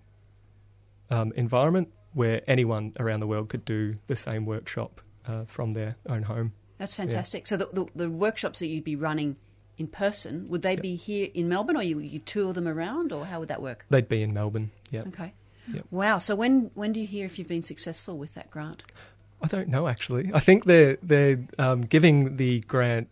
um, 1.09 1.31
environment 1.35 1.89
where 2.13 2.41
anyone 2.47 2.93
around 2.99 3.19
the 3.19 3.27
world 3.27 3.49
could 3.49 3.65
do 3.65 3.95
the 4.07 4.15
same 4.15 4.45
workshop 4.45 5.01
uh, 5.25 5.45
from 5.45 5.71
their 5.71 5.95
own 6.07 6.23
home. 6.23 6.53
That's 6.77 6.95
fantastic. 6.95 7.43
Yeah. 7.43 7.49
So 7.49 7.57
the, 7.57 7.65
the, 7.73 7.85
the, 7.95 8.09
workshops 8.09 8.59
that 8.59 8.67
you'd 8.67 8.83
be 8.83 8.95
running 8.95 9.37
in 9.77 9.87
person, 9.87 10.45
would 10.49 10.61
they 10.61 10.71
yep. 10.71 10.81
be 10.81 10.95
here 10.95 11.29
in 11.33 11.47
Melbourne 11.47 11.77
or 11.77 11.83
you, 11.83 11.99
you 11.99 12.19
tour 12.19 12.53
them 12.53 12.67
around 12.67 13.11
or 13.11 13.25
how 13.25 13.39
would 13.39 13.49
that 13.49 13.61
work? 13.61 13.85
They'd 13.89 14.09
be 14.09 14.21
in 14.21 14.33
Melbourne, 14.33 14.71
yeah. 14.91 15.03
Okay. 15.07 15.33
Yep. 15.71 15.85
Wow. 15.91 16.17
So 16.19 16.35
when, 16.35 16.71
when 16.73 16.91
do 16.91 16.99
you 16.99 17.07
hear 17.07 17.25
if 17.25 17.39
you've 17.39 17.47
been 17.47 17.63
successful 17.63 18.17
with 18.17 18.33
that 18.33 18.49
grant? 18.49 18.83
I 19.41 19.47
don't 19.47 19.69
know 19.69 19.87
actually. 19.87 20.31
I 20.33 20.39
think 20.39 20.65
they're, 20.65 20.97
they're 21.01 21.39
um, 21.57 21.81
giving 21.81 22.37
the 22.37 22.59
grant 22.61 23.09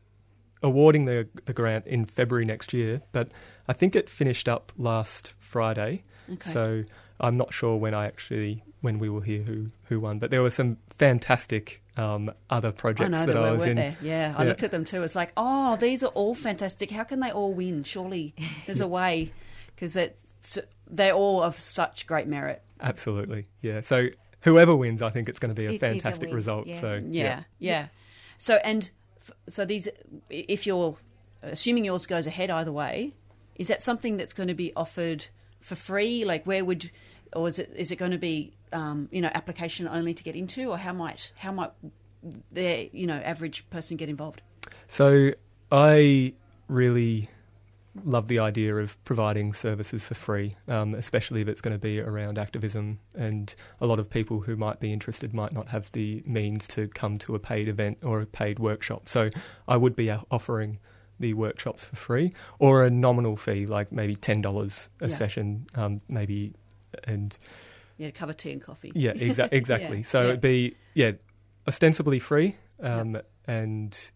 awarding 0.63 1.05
the 1.05 1.27
the 1.45 1.53
grant 1.53 1.87
in 1.87 2.05
February 2.05 2.45
next 2.45 2.73
year, 2.73 3.01
but 3.11 3.29
I 3.67 3.73
think 3.73 3.95
it 3.95 4.09
finished 4.09 4.47
up 4.47 4.71
last 4.77 5.33
Friday. 5.39 6.03
Okay. 6.31 6.49
So 6.49 6.83
I'm 7.21 7.37
not 7.37 7.53
sure 7.53 7.77
when 7.77 7.93
I 7.93 8.07
actually 8.07 8.63
when 8.81 8.97
we 8.97 9.07
will 9.09 9.21
hear 9.21 9.43
who 9.43 9.67
who 9.85 9.99
won. 9.99 10.19
But 10.19 10.31
there 10.31 10.41
were 10.41 10.49
some 10.49 10.77
fantastic 10.97 11.81
um, 11.95 12.31
other 12.49 12.71
projects 12.71 13.17
I 13.17 13.25
that 13.27 13.37
I 13.37 13.51
was 13.51 13.65
in. 13.65 13.77
There. 13.77 13.95
Yeah, 14.01 14.33
I 14.37 14.43
looked 14.43 14.63
at 14.63 14.71
them 14.71 14.83
too. 14.83 15.03
It's 15.03 15.15
like, 15.15 15.31
oh, 15.37 15.75
these 15.77 16.03
are 16.03 16.07
all 16.07 16.33
fantastic. 16.33 16.91
How 16.91 17.03
can 17.03 17.19
they 17.19 17.31
all 17.31 17.53
win? 17.53 17.83
Surely 17.83 18.33
there's 18.65 18.81
a 18.81 18.87
way 18.99 19.31
because 19.67 19.93
that 19.93 20.17
they're 20.87 21.13
all 21.13 21.41
of 21.41 21.59
such 21.59 22.07
great 22.07 22.27
merit. 22.27 22.63
Absolutely, 22.81 23.45
yeah. 23.61 23.81
So 23.81 24.09
whoever 24.43 24.75
wins, 24.75 25.01
I 25.01 25.09
think 25.09 25.29
it's 25.29 25.39
going 25.39 25.53
to 25.53 25.59
be 25.59 25.67
a 25.67 25.71
it 25.71 25.79
fantastic 25.79 26.31
a 26.31 26.35
result. 26.35 26.67
Yeah. 26.67 26.81
So 26.81 26.93
yeah, 26.95 27.23
yeah, 27.23 27.43
yeah. 27.59 27.87
So 28.37 28.55
and 28.63 28.89
so 29.47 29.65
these, 29.65 29.87
if 30.29 30.65
you're 30.65 30.97
assuming 31.43 31.85
yours 31.85 32.07
goes 32.07 32.27
ahead 32.27 32.49
either 32.49 32.71
way, 32.71 33.13
is 33.55 33.67
that 33.67 33.81
something 33.81 34.17
that's 34.17 34.33
going 34.33 34.47
to 34.47 34.55
be 34.55 34.73
offered 34.75 35.27
for 35.59 35.75
free? 35.75 36.25
Like 36.25 36.45
where 36.45 36.65
would 36.65 36.89
or 37.35 37.47
is 37.47 37.59
it 37.59 37.71
is 37.75 37.91
it 37.91 37.97
going 37.97 38.11
to 38.11 38.17
be 38.17 38.53
um, 38.73 39.09
you 39.11 39.21
know 39.21 39.29
application 39.33 39.87
only 39.87 40.13
to 40.13 40.23
get 40.23 40.35
into, 40.35 40.69
or 40.69 40.77
how 40.77 40.93
might 40.93 41.31
how 41.37 41.51
might 41.51 41.71
the 42.51 42.89
you 42.93 43.07
know 43.07 43.17
average 43.17 43.69
person 43.69 43.97
get 43.97 44.09
involved? 44.09 44.41
So 44.87 45.31
I 45.71 46.33
really 46.67 47.29
love 48.05 48.27
the 48.27 48.39
idea 48.39 48.75
of 48.75 49.01
providing 49.03 49.53
services 49.53 50.05
for 50.05 50.15
free, 50.15 50.55
um, 50.67 50.95
especially 50.95 51.41
if 51.41 51.47
it's 51.47 51.61
going 51.61 51.73
to 51.73 51.79
be 51.79 51.99
around 51.99 52.37
activism. 52.37 52.99
And 53.15 53.53
a 53.81 53.87
lot 53.87 53.99
of 53.99 54.09
people 54.09 54.41
who 54.41 54.55
might 54.55 54.79
be 54.79 54.93
interested 54.93 55.33
might 55.33 55.51
not 55.51 55.67
have 55.69 55.91
the 55.91 56.23
means 56.25 56.67
to 56.69 56.87
come 56.89 57.17
to 57.17 57.35
a 57.35 57.39
paid 57.39 57.67
event 57.67 57.99
or 58.03 58.21
a 58.21 58.25
paid 58.25 58.59
workshop. 58.59 59.09
So 59.09 59.29
I 59.67 59.77
would 59.77 59.95
be 59.95 60.09
offering 60.09 60.79
the 61.19 61.33
workshops 61.33 61.85
for 61.85 61.95
free 61.95 62.33
or 62.59 62.83
a 62.83 62.89
nominal 62.89 63.35
fee, 63.35 63.65
like 63.65 63.91
maybe 63.91 64.15
ten 64.15 64.41
dollars 64.41 64.89
a 65.01 65.07
yeah. 65.07 65.15
session, 65.15 65.67
um, 65.75 66.01
maybe 66.09 66.53
and 67.03 67.37
yeah, 67.97 68.11
cover 68.11 68.33
tea 68.33 68.51
and 68.51 68.61
coffee. 68.61 68.91
Yeah, 68.95 69.13
exa- 69.13 69.49
exactly. 69.51 69.97
yeah, 69.97 70.03
so 70.03 70.21
yeah. 70.21 70.27
it'd 70.29 70.41
be 70.41 70.75
yeah, 70.93 71.11
ostensibly 71.67 72.19
free, 72.19 72.57
um, 72.79 73.15
yep. 73.15 73.29
and 73.45 74.11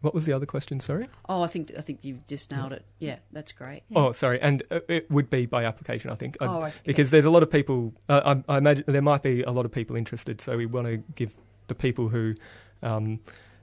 what 0.00 0.14
was 0.14 0.26
the 0.26 0.32
other 0.32 0.46
question? 0.46 0.80
Sorry. 0.80 1.08
Oh, 1.28 1.42
I 1.42 1.46
think 1.46 1.72
I 1.76 1.80
think 1.80 2.04
you 2.04 2.20
just 2.28 2.50
nailed 2.50 2.72
it. 2.72 2.84
Yeah, 2.98 3.18
that's 3.32 3.52
great. 3.52 3.82
Oh, 3.96 4.12
sorry, 4.12 4.40
and 4.40 4.62
uh, 4.70 4.80
it 4.88 5.10
would 5.10 5.30
be 5.30 5.46
by 5.46 5.64
application, 5.64 6.10
I 6.10 6.14
think, 6.14 6.36
oh, 6.40 6.60
right. 6.60 6.74
because 6.84 7.10
there's 7.10 7.24
a 7.24 7.30
lot 7.30 7.42
of 7.42 7.50
people. 7.50 7.94
Uh, 8.08 8.36
I, 8.48 8.54
I, 8.54 8.58
imagine 8.58 8.84
there 8.86 9.02
might 9.02 9.22
be 9.22 9.42
a 9.42 9.50
lot 9.50 9.64
of 9.64 9.72
people 9.72 9.96
interested, 9.96 10.40
so 10.40 10.56
we 10.56 10.66
want 10.66 10.86
to 10.86 10.98
give 11.14 11.34
the 11.68 11.74
people 11.74 12.08
who 12.08 12.34
um, 12.82 13.18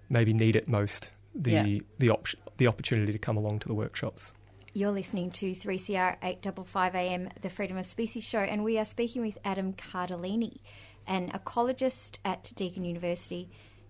maybe 0.09 0.33
need 0.33 0.55
it 0.55 0.67
most 0.67 1.11
the 1.35 1.51
yeah. 1.51 1.79
the 1.99 2.09
option 2.09 2.39
the 2.57 2.67
opportunity 2.67 3.11
to 3.11 3.19
come 3.19 3.37
along 3.37 3.59
to 3.59 3.67
the 3.67 3.73
workshops. 3.73 4.33
You're 4.73 4.91
listening 4.91 5.31
to 5.31 5.53
3CR 5.53 6.15
855 6.23 6.95
AM, 6.95 7.29
the 7.41 7.49
Freedom 7.49 7.75
of 7.75 7.85
Species 7.85 8.23
show, 8.23 8.39
and 8.39 8.63
we 8.63 8.79
are 8.79 8.85
speaking 8.85 9.21
with 9.21 9.37
Adam 9.43 9.73
Cardilini, 9.73 10.59
an 11.05 11.29
ecologist 11.31 12.19
at 12.23 12.53
Deakin 12.55 12.85
University, 12.85 13.49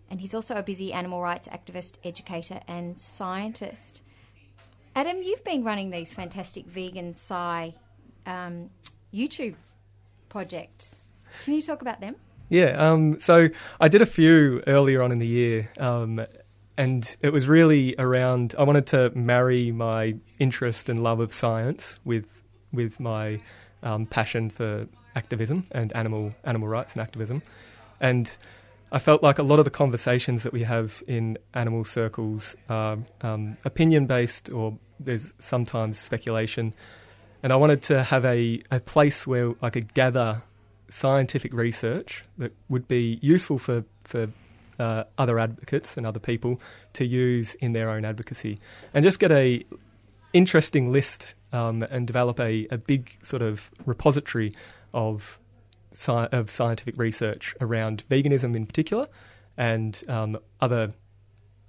and 0.10 0.20
he's 0.20 0.34
also 0.34 0.56
a 0.56 0.64
busy 0.64 0.92
animal 0.92 1.22
rights 1.22 1.48
activist, 1.50 1.98
educator, 2.04 2.62
and 2.68 3.00
scientist. 3.00 4.02
Adam, 4.96 5.22
you've 5.22 5.44
been 5.44 5.64
running 5.64 5.92
these 5.92 6.12
fantastic 6.12 6.66
vegan 6.66 7.12
sci 7.12 7.76
um, 8.26 8.72
YouTube 9.14 9.58
projects. 10.30 10.96
Can 11.44 11.54
you 11.54 11.62
talk 11.62 11.84
about 11.84 12.02
them? 12.02 12.16
Yeah, 12.50 12.72
um, 12.92 13.20
so 13.20 13.50
I 13.80 13.88
did 13.88 14.02
a 14.02 14.08
few 14.08 14.64
earlier 14.66 15.04
on 15.04 15.12
in 15.12 15.20
the 15.20 15.28
year, 15.28 15.70
um, 15.78 16.26
and 16.82 17.16
it 17.22 17.32
was 17.32 17.48
really 17.48 17.94
around. 18.00 18.56
I 18.58 18.64
wanted 18.64 18.88
to 18.88 19.12
marry 19.16 19.72
my 19.72 20.16
interest 20.40 20.90
and 20.90 21.04
love 21.04 21.20
of 21.20 21.32
science 21.32 22.00
with 22.04 22.26
with 22.74 23.00
my 23.00 23.40
um, 23.84 24.08
passion 24.08 24.50
for 24.50 24.88
activism 25.16 25.66
and 25.72 25.96
animal 25.96 26.34
animal 26.44 26.68
rights 26.68 26.94
and 26.94 27.02
activism, 27.04 27.44
and 28.00 28.36
I 28.92 28.98
felt 28.98 29.22
like 29.22 29.38
a 29.38 29.44
lot 29.44 29.60
of 29.60 29.66
the 29.66 29.72
conversations 29.72 30.42
that 30.42 30.54
we 30.54 30.64
have 30.64 31.04
in 31.06 31.38
animal 31.54 31.84
circles 31.84 32.56
are 32.68 32.98
um, 33.22 33.58
opinion 33.64 34.08
based, 34.08 34.52
or 34.52 34.76
there's 35.00 35.36
sometimes 35.38 36.00
speculation. 36.00 36.74
And 37.44 37.54
I 37.54 37.58
wanted 37.58 37.82
to 37.84 38.04
have 38.04 38.26
a, 38.26 38.62
a 38.70 38.80
place 38.80 39.26
where 39.26 39.54
I 39.62 39.70
could 39.70 39.94
gather 39.94 40.44
scientific 40.90 41.54
research 41.54 42.24
that 42.38 42.54
would 42.70 42.88
be 42.88 43.18
useful 43.22 43.58
for, 43.58 43.84
for 44.04 44.30
uh, 44.82 45.04
other 45.18 45.38
advocates 45.40 45.98
and 45.98 46.06
other 46.06 46.20
people 46.20 46.60
to 46.94 47.06
use 47.06 47.56
in 47.56 47.74
their 47.74 47.90
own 47.90 48.04
advocacy, 48.06 48.58
and 48.94 49.04
just 49.04 49.20
get 49.20 49.32
a 49.32 49.64
interesting 50.34 50.92
list 50.92 51.36
um, 51.54 51.84
and 51.84 52.08
develop 52.08 52.40
a, 52.40 52.68
a 52.72 52.78
big 52.78 53.02
sort 53.24 53.42
of 53.42 53.70
repository 53.86 54.54
of 54.94 55.40
sci- 55.94 56.30
of 56.32 56.50
scientific 56.50 56.96
research 56.98 57.56
around 57.62 58.04
veganism 58.10 58.56
in 58.56 58.66
particular, 58.66 59.08
and 59.58 60.04
um, 60.08 60.38
other 60.60 60.92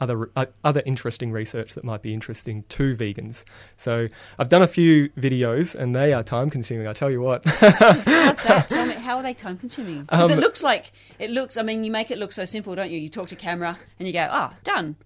other 0.03 0.31
uh, 0.35 0.47
other 0.65 0.83
interesting 0.85 1.31
research 1.31 1.75
that 1.75 1.85
might 1.85 2.03
be 2.03 2.13
interesting 2.13 2.65
to 2.65 2.95
vegans. 2.97 3.45
So 3.77 4.09
I've 4.39 4.49
done 4.49 4.63
a 4.63 4.67
few 4.67 5.09
videos, 5.11 5.75
and 5.75 5.95
they 5.95 6.13
are 6.13 6.23
time 6.25 6.51
consuming. 6.51 6.89
I 6.89 6.93
tell 6.93 7.11
you 7.11 7.21
what. 7.21 7.45
How's 7.47 8.43
that? 8.43 8.69
Me, 8.89 8.95
how 8.95 9.17
are 9.17 9.23
they 9.23 9.33
time 9.33 9.57
consuming? 9.59 10.03
Because 10.03 10.31
um, 10.31 10.39
it 10.39 10.41
looks 10.41 10.63
like 10.63 10.91
it 11.19 11.31
looks. 11.31 11.57
I 11.57 11.63
mean, 11.63 11.85
you 11.85 11.93
make 11.93 12.11
it 12.11 12.19
look 12.19 12.33
so 12.33 12.45
simple, 12.45 12.75
don't 12.75 12.91
you? 12.91 12.99
You 12.99 13.09
talk 13.09 13.29
to 13.29 13.37
camera 13.37 13.79
and 13.99 14.09
you 14.09 14.13
go, 14.13 14.27
"Ah, 14.31 14.55
done." 14.65 14.97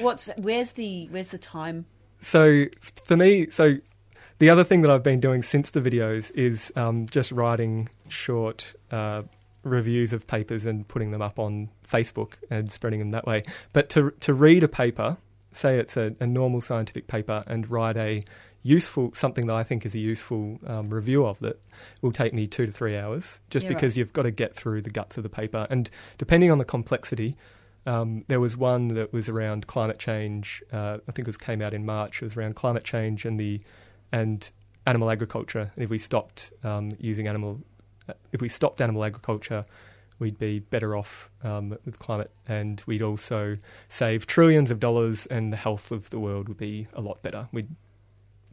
What's 0.00 0.30
where's 0.38 0.72
the 0.72 1.08
where's 1.10 1.28
the 1.28 1.38
time? 1.38 1.86
So 2.20 2.66
for 3.04 3.16
me, 3.16 3.50
so 3.50 3.78
the 4.38 4.50
other 4.50 4.64
thing 4.64 4.82
that 4.82 4.90
I've 4.90 5.02
been 5.02 5.20
doing 5.20 5.42
since 5.42 5.70
the 5.70 5.80
videos 5.80 6.30
is 6.34 6.72
um, 6.76 7.06
just 7.06 7.32
writing 7.32 7.88
short. 8.08 8.74
Uh, 8.90 9.22
reviews 9.62 10.12
of 10.12 10.26
papers 10.26 10.66
and 10.66 10.86
putting 10.88 11.10
them 11.10 11.22
up 11.22 11.38
on 11.38 11.68
Facebook 11.86 12.34
and 12.50 12.70
spreading 12.70 13.00
them 13.00 13.10
that 13.10 13.26
way. 13.26 13.42
But 13.72 13.88
to 13.90 14.10
to 14.20 14.34
read 14.34 14.62
a 14.62 14.68
paper, 14.68 15.16
say 15.50 15.78
it's 15.78 15.96
a, 15.96 16.14
a 16.20 16.26
normal 16.26 16.60
scientific 16.60 17.06
paper, 17.06 17.44
and 17.46 17.70
write 17.70 17.96
a 17.96 18.22
useful 18.62 19.12
something 19.14 19.46
that 19.46 19.54
I 19.54 19.62
think 19.64 19.86
is 19.86 19.94
a 19.94 19.98
useful 19.98 20.58
um, 20.66 20.88
review 20.90 21.24
of 21.24 21.42
it 21.42 21.60
will 22.02 22.12
take 22.12 22.34
me 22.34 22.46
two 22.46 22.66
to 22.66 22.72
three 22.72 22.96
hours, 22.96 23.40
just 23.50 23.64
yeah, 23.64 23.70
because 23.70 23.92
right. 23.92 23.98
you've 23.98 24.12
got 24.12 24.22
to 24.22 24.30
get 24.30 24.54
through 24.54 24.82
the 24.82 24.90
guts 24.90 25.16
of 25.16 25.22
the 25.22 25.28
paper, 25.28 25.66
and 25.70 25.90
depending 26.16 26.50
on 26.50 26.58
the 26.58 26.64
complexity. 26.64 27.36
Um, 27.86 28.26
there 28.28 28.40
was 28.40 28.54
one 28.54 28.88
that 28.88 29.14
was 29.14 29.30
around 29.30 29.66
climate 29.66 29.98
change. 29.98 30.62
Uh, 30.70 30.98
I 31.08 31.12
think 31.12 31.20
it 31.20 31.26
was 31.26 31.38
came 31.38 31.62
out 31.62 31.72
in 31.72 31.86
March. 31.86 32.20
It 32.20 32.26
was 32.26 32.36
around 32.36 32.54
climate 32.54 32.84
change 32.84 33.24
and 33.24 33.40
the 33.40 33.62
and 34.12 34.50
animal 34.86 35.10
agriculture. 35.10 35.60
And 35.60 35.84
if 35.84 35.88
we 35.88 35.96
stopped 35.96 36.52
um, 36.64 36.90
using 36.98 37.28
animal, 37.28 37.62
if 38.32 38.40
we 38.40 38.48
stopped 38.48 38.80
animal 38.80 39.04
agriculture, 39.04 39.64
we'd 40.18 40.38
be 40.38 40.58
better 40.60 40.96
off 40.96 41.30
um, 41.42 41.70
with 41.84 41.98
climate, 41.98 42.30
and 42.46 42.82
we'd 42.86 43.02
also 43.02 43.56
save 43.88 44.26
trillions 44.26 44.70
of 44.70 44.80
dollars, 44.80 45.26
and 45.26 45.52
the 45.52 45.56
health 45.56 45.90
of 45.90 46.10
the 46.10 46.18
world 46.18 46.48
would 46.48 46.58
be 46.58 46.86
a 46.92 47.00
lot 47.00 47.22
better. 47.22 47.48
We'd 47.52 47.68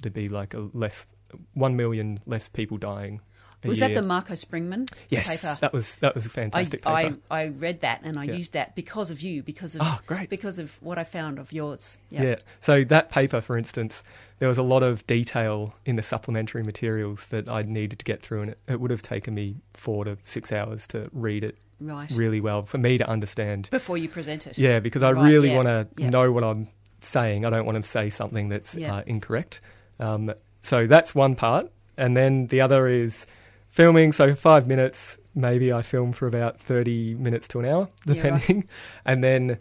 there'd 0.02 0.14
be 0.14 0.30
like 0.30 0.54
a 0.54 0.70
less 0.74 1.08
one 1.54 1.76
million 1.76 2.20
less 2.26 2.48
people 2.50 2.78
dying. 2.78 3.22
Was 3.64 3.80
that 3.80 3.96
the 3.96 4.04
Marco 4.04 4.34
Springmann 4.36 4.88
yes? 5.10 5.42
paper? 5.42 5.58
That 5.60 5.74
was 5.74 5.96
that 5.96 6.14
was 6.14 6.28
a 6.28 6.30
fantastic 6.30 6.86
I, 6.86 7.04
paper. 7.06 7.18
I 7.32 7.42
I 7.42 7.48
read 7.48 7.82
that 7.82 8.02
and 8.04 8.16
I 8.16 8.26
Yeah. 8.26 8.34
used 8.34 8.54
that 8.54 8.76
because 8.76 9.10
of 9.10 9.22
you, 9.22 9.42
because 9.42 9.74
of 9.76 9.82
Oh, 9.84 10.00
great. 10.06 10.30
because 10.30 10.60
of 10.60 10.80
what 10.84 11.00
I 11.00 11.04
found 11.04 11.40
of 11.40 11.52
yours. 11.52 11.98
Yeah. 12.12 12.36
So 12.62 12.84
that 12.84 13.10
paper, 13.10 13.42
for 13.42 13.58
instance, 13.58 14.04
there 14.40 14.50
was 14.50 14.58
a 14.58 14.64
lot 14.64 14.84
of 14.84 15.06
detail 15.08 15.74
in 15.86 15.96
the 15.96 16.02
supplementary 16.02 16.64
materials 16.64 17.28
that 17.28 17.48
I 17.50 17.62
needed 17.64 18.00
to 18.00 18.06
get 18.06 18.22
through, 18.22 18.42
and 18.42 18.52
it, 18.52 18.60
it 18.68 18.80
would 18.82 18.92
have 18.92 19.02
taken 19.02 19.34
me 19.34 19.56
four 19.74 20.06
to 20.06 20.18
six 20.24 20.52
hours 20.52 20.88
to 20.88 21.08
read 21.14 21.44
it 21.44 21.58
right. 21.80 22.10
really 22.12 22.42
well 22.42 22.64
for 22.64 22.78
me 22.78 22.98
to 22.98 23.08
understand. 23.10 23.70
Before 23.72 23.98
you 23.98 24.10
present 24.10 24.46
it. 24.48 24.58
Yeah, 24.58 24.80
because 24.80 25.04
I 25.04 25.12
Right, 25.14 25.30
really 25.30 25.50
yeah, 25.50 25.56
want 25.56 25.68
to 25.68 25.88
yeah. 25.98 26.10
know 26.10 26.32
what 26.32 26.44
I'm 26.44 26.68
saying. 27.02 27.46
I 27.46 27.50
don't 27.50 27.66
want 27.66 27.82
to 27.82 27.84
say 27.90 28.10
something 28.10 28.50
that's 28.50 28.76
Yeah. 28.76 28.96
uh, 28.98 29.04
incorrect. 29.06 29.62
Um, 30.00 30.34
so 30.64 30.88
that's 30.88 31.14
one 31.16 31.36
part, 31.36 31.72
and 31.98 32.18
then 32.18 32.48
the 32.48 32.60
other 32.62 32.88
is 32.88 33.28
filming. 33.70 34.12
So 34.14 34.36
five 34.36 34.68
minutes, 34.68 35.18
maybe 35.34 35.72
I 35.72 35.82
film 35.82 36.12
for 36.12 36.28
about 36.28 36.60
thirty 36.60 37.14
minutes 37.16 37.48
to 37.50 37.60
an 37.60 37.66
hour, 37.68 37.90
Yeah, 38.06 38.14
right. 38.14 38.16
depending, 38.42 38.68
and 39.06 39.24
then 39.24 39.60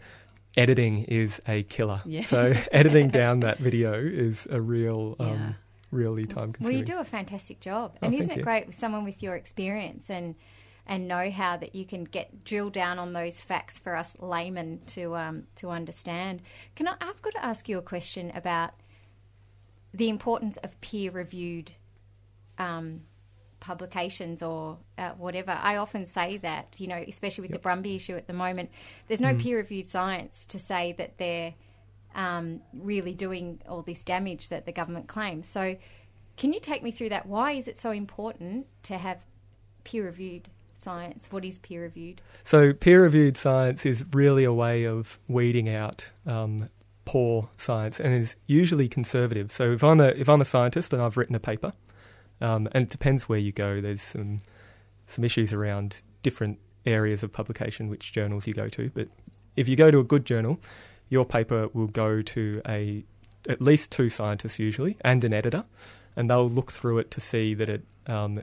editing 0.57 1.03
is 1.05 1.41
a 1.47 1.63
killer. 1.63 2.01
Yeah. 2.05 2.23
So 2.23 2.53
editing 2.71 3.09
down 3.09 3.41
that 3.41 3.57
video 3.59 3.93
is 3.93 4.47
a 4.49 4.61
real, 4.61 5.15
um, 5.19 5.27
Yeah. 5.27 5.53
really 5.91 6.25
time 6.25 6.53
consuming. 6.53 6.73
Well, 6.73 6.79
you 6.79 6.85
do 6.85 6.99
a 6.99 7.05
fantastic 7.05 7.59
job, 7.59 7.93
Oh, 8.01 8.05
and 8.07 8.15
isn't 8.15 8.39
it 8.39 8.43
great 8.43 8.65
with 8.67 8.75
someone 8.75 9.03
with 9.03 9.21
your 9.23 9.35
experience 9.35 10.09
and 10.09 10.35
and 10.87 11.07
know-how 11.07 11.57
that 11.57 11.73
you 11.73 11.83
can 11.83 12.03
get 12.03 12.43
drill 12.43 12.69
down 12.69 12.99
on 12.99 13.13
those 13.13 13.41
facts 13.41 13.79
for 13.79 13.95
us 13.95 14.15
laymen 14.19 14.81
to 14.85 15.15
um, 15.15 15.47
to 15.55 15.71
understand. 15.71 16.41
Can 16.75 16.87
I? 16.87 16.95
I've 17.01 17.21
got 17.23 17.33
to 17.33 17.43
ask 17.43 17.67
you 17.67 17.79
a 17.79 17.81
question 17.81 18.31
about 18.35 18.71
the 19.93 20.09
importance 20.09 20.57
of 20.57 20.79
peer-reviewed 20.81 21.71
um, 22.59 23.01
publications 23.65 24.43
or 24.43 24.77
uh, 24.97 25.11
whatever. 25.11 25.57
I 25.71 25.77
often 25.77 26.05
say 26.05 26.37
that, 26.37 26.75
you 26.77 26.87
know, 26.87 27.03
especially 27.07 27.43
with 27.47 27.51
the 27.51 27.63
Brumby 27.67 27.95
issue 27.95 28.15
at 28.15 28.27
the 28.27 28.33
moment, 28.33 28.69
there's 29.07 29.21
Mm. 29.21 29.31
no 29.37 29.43
peer-reviewed 29.43 29.87
science 29.87 30.45
to 30.47 30.59
say 30.59 30.93
that 30.99 31.17
they're 31.17 31.53
um, 32.13 32.61
really 32.73 33.13
doing 33.13 33.61
all 33.67 33.81
this 33.81 34.03
damage 34.03 34.49
that 34.49 34.65
the 34.65 34.71
government 34.71 35.07
claims. 35.07 35.47
So, 35.47 35.75
can 36.37 36.53
you 36.53 36.59
take 36.59 36.83
me 36.83 36.91
through 36.91 37.09
that? 37.09 37.25
Why 37.25 37.51
is 37.51 37.67
it 37.67 37.77
so 37.77 37.91
important 37.91 38.67
to 38.83 38.97
have 38.97 39.19
peer-reviewed 39.83 40.49
science? 40.75 41.27
What 41.31 41.43
is 41.45 41.57
peer-reviewed? 41.57 42.21
So 42.43 42.73
peer-reviewed 42.73 43.35
science 43.37 43.85
is 43.85 44.05
really 44.13 44.43
a 44.43 44.53
way 44.53 44.85
of 44.85 45.17
weeding 45.27 45.67
out 45.69 46.11
um, 46.25 46.69
poor 47.05 47.49
science, 47.57 47.99
and 47.99 48.13
is 48.13 48.35
usually 48.47 48.87
conservative. 48.87 49.51
So 49.51 49.71
if 49.71 49.83
I'm 49.83 49.99
a 49.99 50.09
if 50.09 50.27
I'm 50.27 50.41
a 50.41 50.45
scientist 50.45 50.93
and 50.93 51.01
I've 51.01 51.17
written 51.17 51.35
a 51.35 51.39
paper, 51.39 51.71
um, 52.41 52.67
and 52.71 52.83
it 52.83 52.89
depends 52.89 53.27
where 53.29 53.39
you 53.39 53.51
go. 53.51 53.81
There's 53.81 54.01
some 54.01 54.41
some 55.07 55.23
issues 55.23 55.53
around 55.53 56.01
different 56.23 56.59
areas 56.85 57.23
of 57.23 57.31
publication, 57.31 57.89
which 57.89 58.11
journals 58.11 58.47
you 58.47 58.53
go 58.53 58.69
to. 58.69 58.89
But 58.89 59.07
if 59.55 59.69
you 59.69 59.75
go 59.75 59.91
to 59.91 59.99
a 59.99 60.03
good 60.03 60.25
journal, 60.25 60.59
your 61.09 61.25
paper 61.25 61.69
will 61.73 61.87
go 61.87 62.21
to 62.21 62.61
a 62.67 63.03
at 63.47 63.61
least 63.61 63.91
two 63.91 64.09
scientists 64.09 64.57
usually 64.59 64.97
and 65.01 65.23
an 65.23 65.33
editor, 65.33 65.65
and 66.15 66.29
they'll 66.29 66.49
look 66.49 66.71
through 66.71 66.97
it 66.99 67.11
to 67.11 67.21
see 67.21 67.53
that 67.53 67.69
it 67.69 67.83
um, 68.07 68.41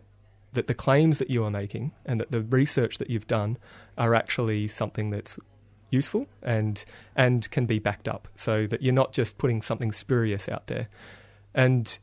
that 0.53 0.67
the 0.67 0.75
claims 0.75 1.19
that 1.19 1.31
you 1.31 1.45
are 1.45 1.51
making 1.51 1.93
and 2.05 2.21
that 2.21 2.31
the 2.31 2.43
research 2.43 2.99
that 2.99 3.09
you've 3.09 3.27
done 3.27 3.57
are 3.97 4.15
actually 4.15 4.69
something 4.69 5.11
that's 5.11 5.39
useful 5.91 6.27
and 6.43 6.85
and 7.17 7.51
can 7.51 7.67
be 7.67 7.79
backed 7.79 8.09
up, 8.09 8.29
so 8.37 8.67
that 8.67 8.83
you're 8.83 8.95
not 8.95 9.13
just 9.13 9.39
putting 9.39 9.63
something 9.63 9.93
spurious 9.93 10.49
out 10.49 10.67
there. 10.67 10.89
And 11.55 11.99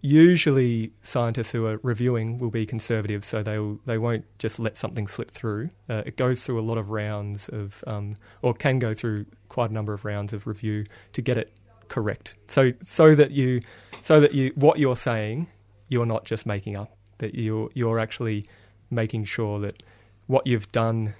usually, 0.00 0.92
scientists 1.02 1.52
who 1.52 1.66
are 1.66 1.80
reviewing 1.82 2.38
will 2.38 2.50
be 2.50 2.66
conservative, 2.66 3.24
so 3.24 3.42
they'll 3.42 3.78
they 3.86 3.98
won't 3.98 4.24
just 4.38 4.58
let 4.58 4.76
something 4.76 5.06
slip 5.06 5.30
through. 5.30 5.70
Uh, 5.88 6.02
it 6.06 6.16
goes 6.16 6.42
through 6.42 6.60
a 6.60 6.62
lot 6.62 6.78
of 6.78 6.90
rounds 6.90 7.48
of, 7.48 7.82
um, 7.86 8.16
or 8.42 8.54
can 8.54 8.78
go 8.78 8.94
through 8.94 9.26
quite 9.48 9.70
a 9.70 9.72
number 9.72 9.92
of 9.92 10.04
rounds 10.04 10.32
of 10.32 10.46
review 10.46 10.84
to 11.12 11.22
get 11.22 11.36
it 11.36 11.52
correct. 11.88 12.36
So 12.48 12.72
so 12.82 13.14
that 13.14 13.32
you 13.32 13.62
so 14.02 14.20
that 14.20 14.32
you 14.34 14.52
what 14.54 14.78
you're 14.78 14.96
saying 14.96 15.48
you're 15.90 16.06
not 16.06 16.24
just 16.24 16.46
making 16.46 16.76
up. 16.76 16.96
That 17.18 17.34
you're 17.34 17.68
you're 17.74 17.98
actually 17.98 18.46
making 18.90 19.24
sure 19.24 19.60
that 19.60 19.82
what 20.26 20.46
you've 20.46 20.70
done 20.72 21.14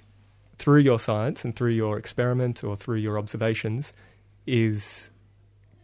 through 0.57 0.79
your 0.79 0.99
science 0.99 1.45
and 1.45 1.55
through 1.55 1.71
your 1.71 1.97
experiment 1.97 2.63
or 2.63 2.75
through 2.75 2.97
your 2.97 3.19
observations 3.19 3.93
is 4.47 5.11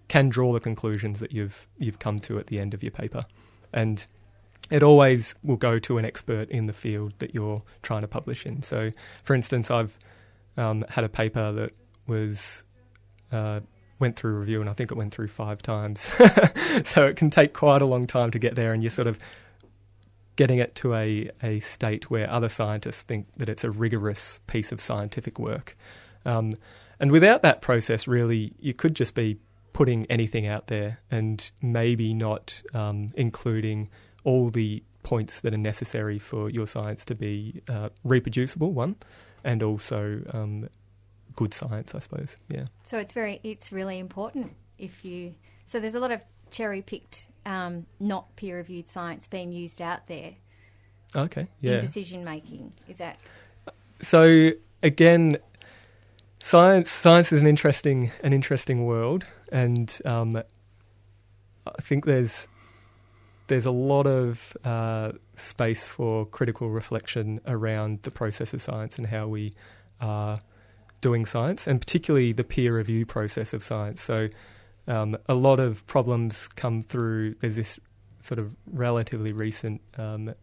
can 0.08 0.30
draw 0.30 0.54
the 0.54 0.60
conclusions 0.60 1.20
that 1.20 1.32
you've 1.32 1.68
you've 1.78 2.00
come 2.00 2.20
to 2.20 2.38
at 2.38 2.48
the 2.48 2.60
end 2.60 2.74
of 2.74 2.84
your 2.84 2.92
paper, 2.92 3.26
and 3.74 4.08
it 4.70 4.84
always 4.84 5.36
will 5.44 5.58
go 5.58 5.80
to 5.80 5.98
an 5.98 6.06
expert 6.06 6.50
in 6.50 6.68
the 6.68 6.74
field 6.74 7.14
that 7.20 7.34
you're 7.34 7.64
trying 7.82 8.02
to 8.02 8.08
publish 8.08 8.46
in. 8.46 8.62
So, 8.62 8.92
for 9.24 9.34
instance, 9.34 9.72
I've 9.72 9.98
um, 10.58 10.86
had 10.90 11.04
a 11.04 11.10
paper 11.10 11.52
that 11.54 11.72
was 12.06 12.64
uh, 13.32 13.62
went 14.00 14.16
through 14.16 14.40
review, 14.40 14.62
and 14.62 14.70
I 14.70 14.74
think 14.74 14.92
it 14.92 14.96
went 14.96 15.14
through 15.14 15.30
five 15.30 15.62
times. 15.62 16.02
so 16.84 17.06
it 17.06 17.16
can 17.16 17.30
take 17.30 17.54
quite 17.54 17.82
a 17.82 17.86
long 17.86 18.08
time 18.08 18.32
to 18.32 18.40
get 18.40 18.56
there, 18.56 18.74
and 18.74 18.84
you're 18.84 18.90
sort 18.90 19.08
of 19.08 19.18
getting 20.36 20.60
it 20.60 20.76
to 20.76 20.94
a, 20.94 21.30
a 21.42 21.60
state 21.62 22.12
where 22.12 22.30
other 22.30 22.50
scientists 22.50 23.02
think 23.02 23.32
that 23.34 23.50
it's 23.50 23.64
a 23.64 23.72
rigorous 23.72 24.40
piece 24.48 24.72
of 24.72 24.80
scientific 24.80 25.40
work. 25.40 25.76
Um, 26.26 26.54
and 27.00 27.12
without 27.12 27.42
that 27.42 27.62
process, 27.62 28.08
really, 28.08 28.54
you 28.60 28.74
could 28.74 28.96
just 28.96 29.16
be 29.16 29.38
putting 29.78 30.08
anything 30.08 30.48
out 30.48 30.66
there 30.68 31.00
and 31.12 31.52
maybe 31.62 32.12
not 32.12 32.64
um, 32.74 33.10
including 33.14 33.88
all 34.24 34.50
the 34.50 34.82
points 35.04 35.42
that 35.42 35.54
are 35.54 35.58
necessary 35.74 36.18
for 36.18 36.50
your 36.50 36.66
science 36.66 37.06
to 37.06 37.14
be 37.14 37.62
uh, 37.70 37.88
reproducible, 38.04 38.72
one, 38.72 38.96
and 39.44 39.62
also 39.62 40.20
um, 40.34 40.68
good 41.36 41.54
science, 41.54 41.94
I 41.94 42.00
suppose. 42.00 42.38
Yeah. 42.50 42.66
So 42.82 42.98
it's 42.98 43.14
very, 43.14 43.40
it's 43.44 43.72
really 43.72 44.00
important 44.00 44.54
if 44.80 45.06
you. 45.06 45.36
So 45.68 45.80
there's 45.80 45.94
a 45.94 46.00
lot 46.00 46.10
of 46.12 46.22
cherry 46.50 46.82
picked, 46.82 47.28
um, 47.46 47.86
not 48.00 48.36
peer 48.36 48.58
reviewed 48.58 48.88
science 48.88 49.28
being 49.28 49.52
used 49.52 49.80
out 49.80 50.08
there 50.08 50.34
Okay. 51.16 51.42
in 51.42 51.48
Yeah. 51.74 51.80
decision 51.80 52.24
making. 52.24 52.74
Is 52.90 52.98
that 52.98 53.20
so 54.02 54.52
again, 54.82 55.38
science 56.42 56.90
science 56.90 57.32
is 57.32 57.42
an 57.42 57.48
interesting 57.48 58.10
an 58.24 58.34
interesting 58.34 58.86
world, 58.86 59.26
and 59.52 60.00
um, 60.06 60.36
I 61.66 61.82
think 61.82 62.06
there's 62.06 62.48
there's 63.48 63.66
a 63.66 63.72
lot 63.72 64.08
of 64.08 64.56
uh, 64.64 65.14
space 65.36 65.88
for 65.88 66.26
critical 66.26 66.70
reflection 66.70 67.40
around 67.48 68.02
the 68.04 68.12
process 68.12 68.54
of 68.54 68.62
science 68.62 68.98
and 68.98 69.08
how 69.08 69.28
we 69.28 69.54
are 70.02 70.38
doing 71.02 71.26
science, 71.26 71.68
and 71.68 71.80
particularly 71.80 72.34
the 72.34 72.44
peer 72.44 72.76
review 72.76 73.06
process 73.06 73.54
of 73.54 73.64
science. 73.64 74.02
So. 74.02 74.30
Um, 74.90 75.18
a 75.28 75.34
lot 75.34 75.60
of 75.60 75.86
problems 75.86 76.48
come 76.48 76.82
through. 76.82 77.34
There's 77.42 77.58
this 77.58 77.78
sort 78.22 78.40
of 78.40 78.56
relatively 78.72 79.34
recent 79.34 79.82
um, 79.98 80.34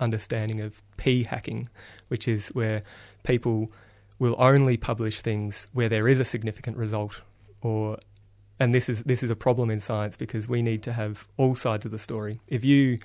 understanding 0.00 0.60
of 0.60 0.82
p 0.96 1.24
hacking, 1.24 1.68
which 2.08 2.28
is 2.28 2.48
where 2.48 2.82
people 3.22 3.72
will 4.18 4.36
only 4.38 4.76
publish 4.76 5.20
things 5.20 5.68
where 5.72 5.88
there 5.88 6.08
is 6.08 6.20
a 6.20 6.24
significant 6.24 6.76
result 6.76 7.22
or 7.60 7.96
and 8.58 8.74
this 8.74 8.88
is 8.88 9.02
this 9.02 9.22
is 9.22 9.30
a 9.30 9.36
problem 9.36 9.70
in 9.70 9.80
science 9.80 10.16
because 10.16 10.48
we 10.48 10.62
need 10.62 10.82
to 10.84 10.92
have 10.92 11.26
all 11.36 11.54
sides 11.54 11.84
of 11.84 11.90
the 11.90 11.98
story. 11.98 12.40
If 12.48 12.64
you 12.64 12.98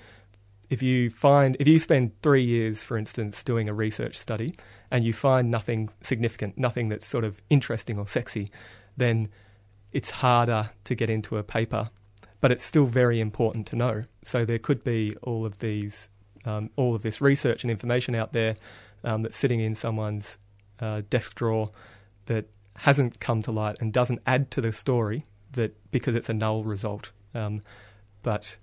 if 0.70 0.82
you 0.82 1.10
find 1.10 1.56
if 1.58 1.66
you 1.66 1.78
spend 1.78 2.12
3 2.22 2.42
years 2.42 2.84
for 2.84 2.98
instance 2.98 3.42
doing 3.42 3.68
a 3.68 3.74
research 3.74 4.18
study 4.18 4.54
and 4.90 5.04
you 5.04 5.12
find 5.12 5.50
nothing 5.50 5.90
significant, 6.02 6.58
nothing 6.58 6.88
that's 6.88 7.06
sort 7.06 7.24
of 7.24 7.40
interesting 7.50 7.98
or 7.98 8.06
sexy, 8.06 8.50
then 8.96 9.28
it's 9.92 10.10
harder 10.10 10.70
to 10.84 10.94
get 10.94 11.10
into 11.10 11.38
a 11.38 11.42
paper, 11.42 11.90
but 12.40 12.52
it's 12.52 12.64
still 12.64 12.86
very 12.86 13.20
important 13.20 13.66
to 13.68 13.76
know. 13.76 14.04
So 14.22 14.44
there 14.44 14.58
could 14.58 14.84
be 14.84 15.14
all 15.22 15.46
of 15.46 15.58
these 15.58 16.08
um, 16.44 16.70
all 16.76 16.94
of 16.94 17.02
this 17.02 17.20
research 17.20 17.64
and 17.64 17.70
information 17.70 18.14
out 18.14 18.32
there 18.32 18.56
um, 19.04 19.22
that's 19.22 19.36
sitting 19.36 19.60
in 19.60 19.74
someone's 19.74 20.38
uh, 20.80 21.02
desk 21.10 21.34
drawer 21.34 21.70
that 22.26 22.46
hasn't 22.76 23.18
come 23.18 23.42
to 23.42 23.50
light 23.50 23.76
and 23.80 23.92
doesn't 23.92 24.20
add 24.26 24.50
to 24.52 24.60
the 24.60 24.72
story 24.72 25.24
that 25.58 25.76
because 25.90 26.14
it's 26.14 26.28
a 26.28 26.34
null 26.34 26.62
result. 26.64 27.12
Um, 27.34 27.62
but 28.22 28.56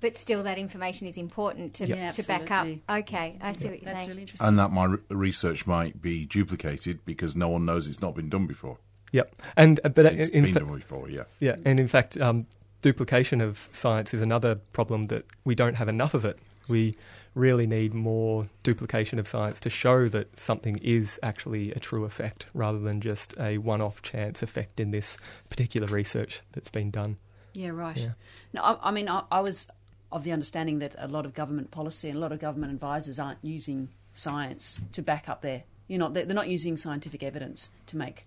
but 0.00 0.16
still 0.16 0.42
that 0.44 0.58
information 0.58 1.08
is 1.08 1.16
important 1.16 1.74
to, 1.74 1.86
Yeah, 1.86 2.12
to 2.12 2.22
back 2.22 2.50
up. 2.52 2.68
Okay, 2.88 3.36
I 3.40 3.52
see 3.52 3.66
what 3.68 3.82
you're 3.82 3.84
That's 3.86 3.98
saying. 4.04 4.08
really 4.10 4.20
interesting. 4.22 4.46
And 4.46 4.58
that 4.58 4.70
my 4.70 4.84
re- 4.84 4.98
research 5.10 5.66
might 5.66 6.00
be 6.00 6.24
duplicated 6.26 7.00
because 7.04 7.34
no 7.34 7.48
one 7.48 7.64
knows 7.64 7.86
it's 7.88 8.00
not 8.00 8.14
been 8.14 8.28
done 8.28 8.46
before. 8.46 8.78
yep, 9.10 9.34
and 9.56 9.80
uh, 9.84 9.88
but 9.88 10.06
It's 10.06 10.30
in 10.30 10.44
been 10.44 10.52
fa- 10.54 10.60
done 10.60 10.74
before, 10.76 11.08
yeah. 11.10 11.24
yeah, 11.40 11.56
and 11.64 11.80
in 11.80 11.88
fact, 11.88 12.16
um, 12.20 12.46
duplication 12.82 13.40
of 13.40 13.68
science 13.72 14.14
is 14.14 14.22
another 14.22 14.54
problem 14.72 15.04
that 15.04 15.24
we 15.44 15.54
don't 15.56 15.74
have 15.74 15.88
enough 15.88 16.14
of 16.14 16.24
it. 16.24 16.38
We 16.68 16.94
really 17.34 17.66
need 17.66 17.94
more 17.94 18.48
duplication 18.62 19.18
of 19.18 19.28
science 19.28 19.60
to 19.60 19.70
show 19.70 20.08
that 20.08 20.38
something 20.38 20.76
is 20.78 21.18
actually 21.22 21.72
a 21.72 21.78
true 21.78 22.04
effect 22.04 22.46
rather 22.54 22.78
than 22.78 23.00
just 23.00 23.34
a 23.38 23.58
one 23.58 23.80
off 23.80 24.02
chance 24.02 24.42
effect 24.42 24.80
in 24.80 24.90
this 24.90 25.16
particular 25.50 25.86
research 25.88 26.42
that's 26.52 26.70
been 26.70 26.90
done. 26.90 27.16
Yeah, 27.54 27.70
right. 27.70 27.96
Yeah. 27.96 28.10
No, 28.52 28.62
I, 28.62 28.88
I 28.88 28.90
mean, 28.90 29.08
I, 29.08 29.24
I 29.30 29.40
was 29.40 29.66
of 30.10 30.24
the 30.24 30.32
understanding 30.32 30.78
that 30.78 30.94
a 30.98 31.08
lot 31.08 31.26
of 31.26 31.34
government 31.34 31.70
policy 31.70 32.08
and 32.08 32.16
a 32.16 32.20
lot 32.20 32.32
of 32.32 32.38
government 32.38 32.72
advisors 32.72 33.18
aren't 33.18 33.38
using 33.42 33.88
science 34.14 34.80
to 34.92 35.02
back 35.02 35.28
up 35.28 35.42
their, 35.42 35.64
you 35.86 35.98
know, 35.98 36.08
they're, 36.08 36.24
they're 36.24 36.34
not 36.34 36.48
using 36.48 36.76
scientific 36.76 37.22
evidence 37.22 37.70
to 37.86 37.96
make 37.96 38.26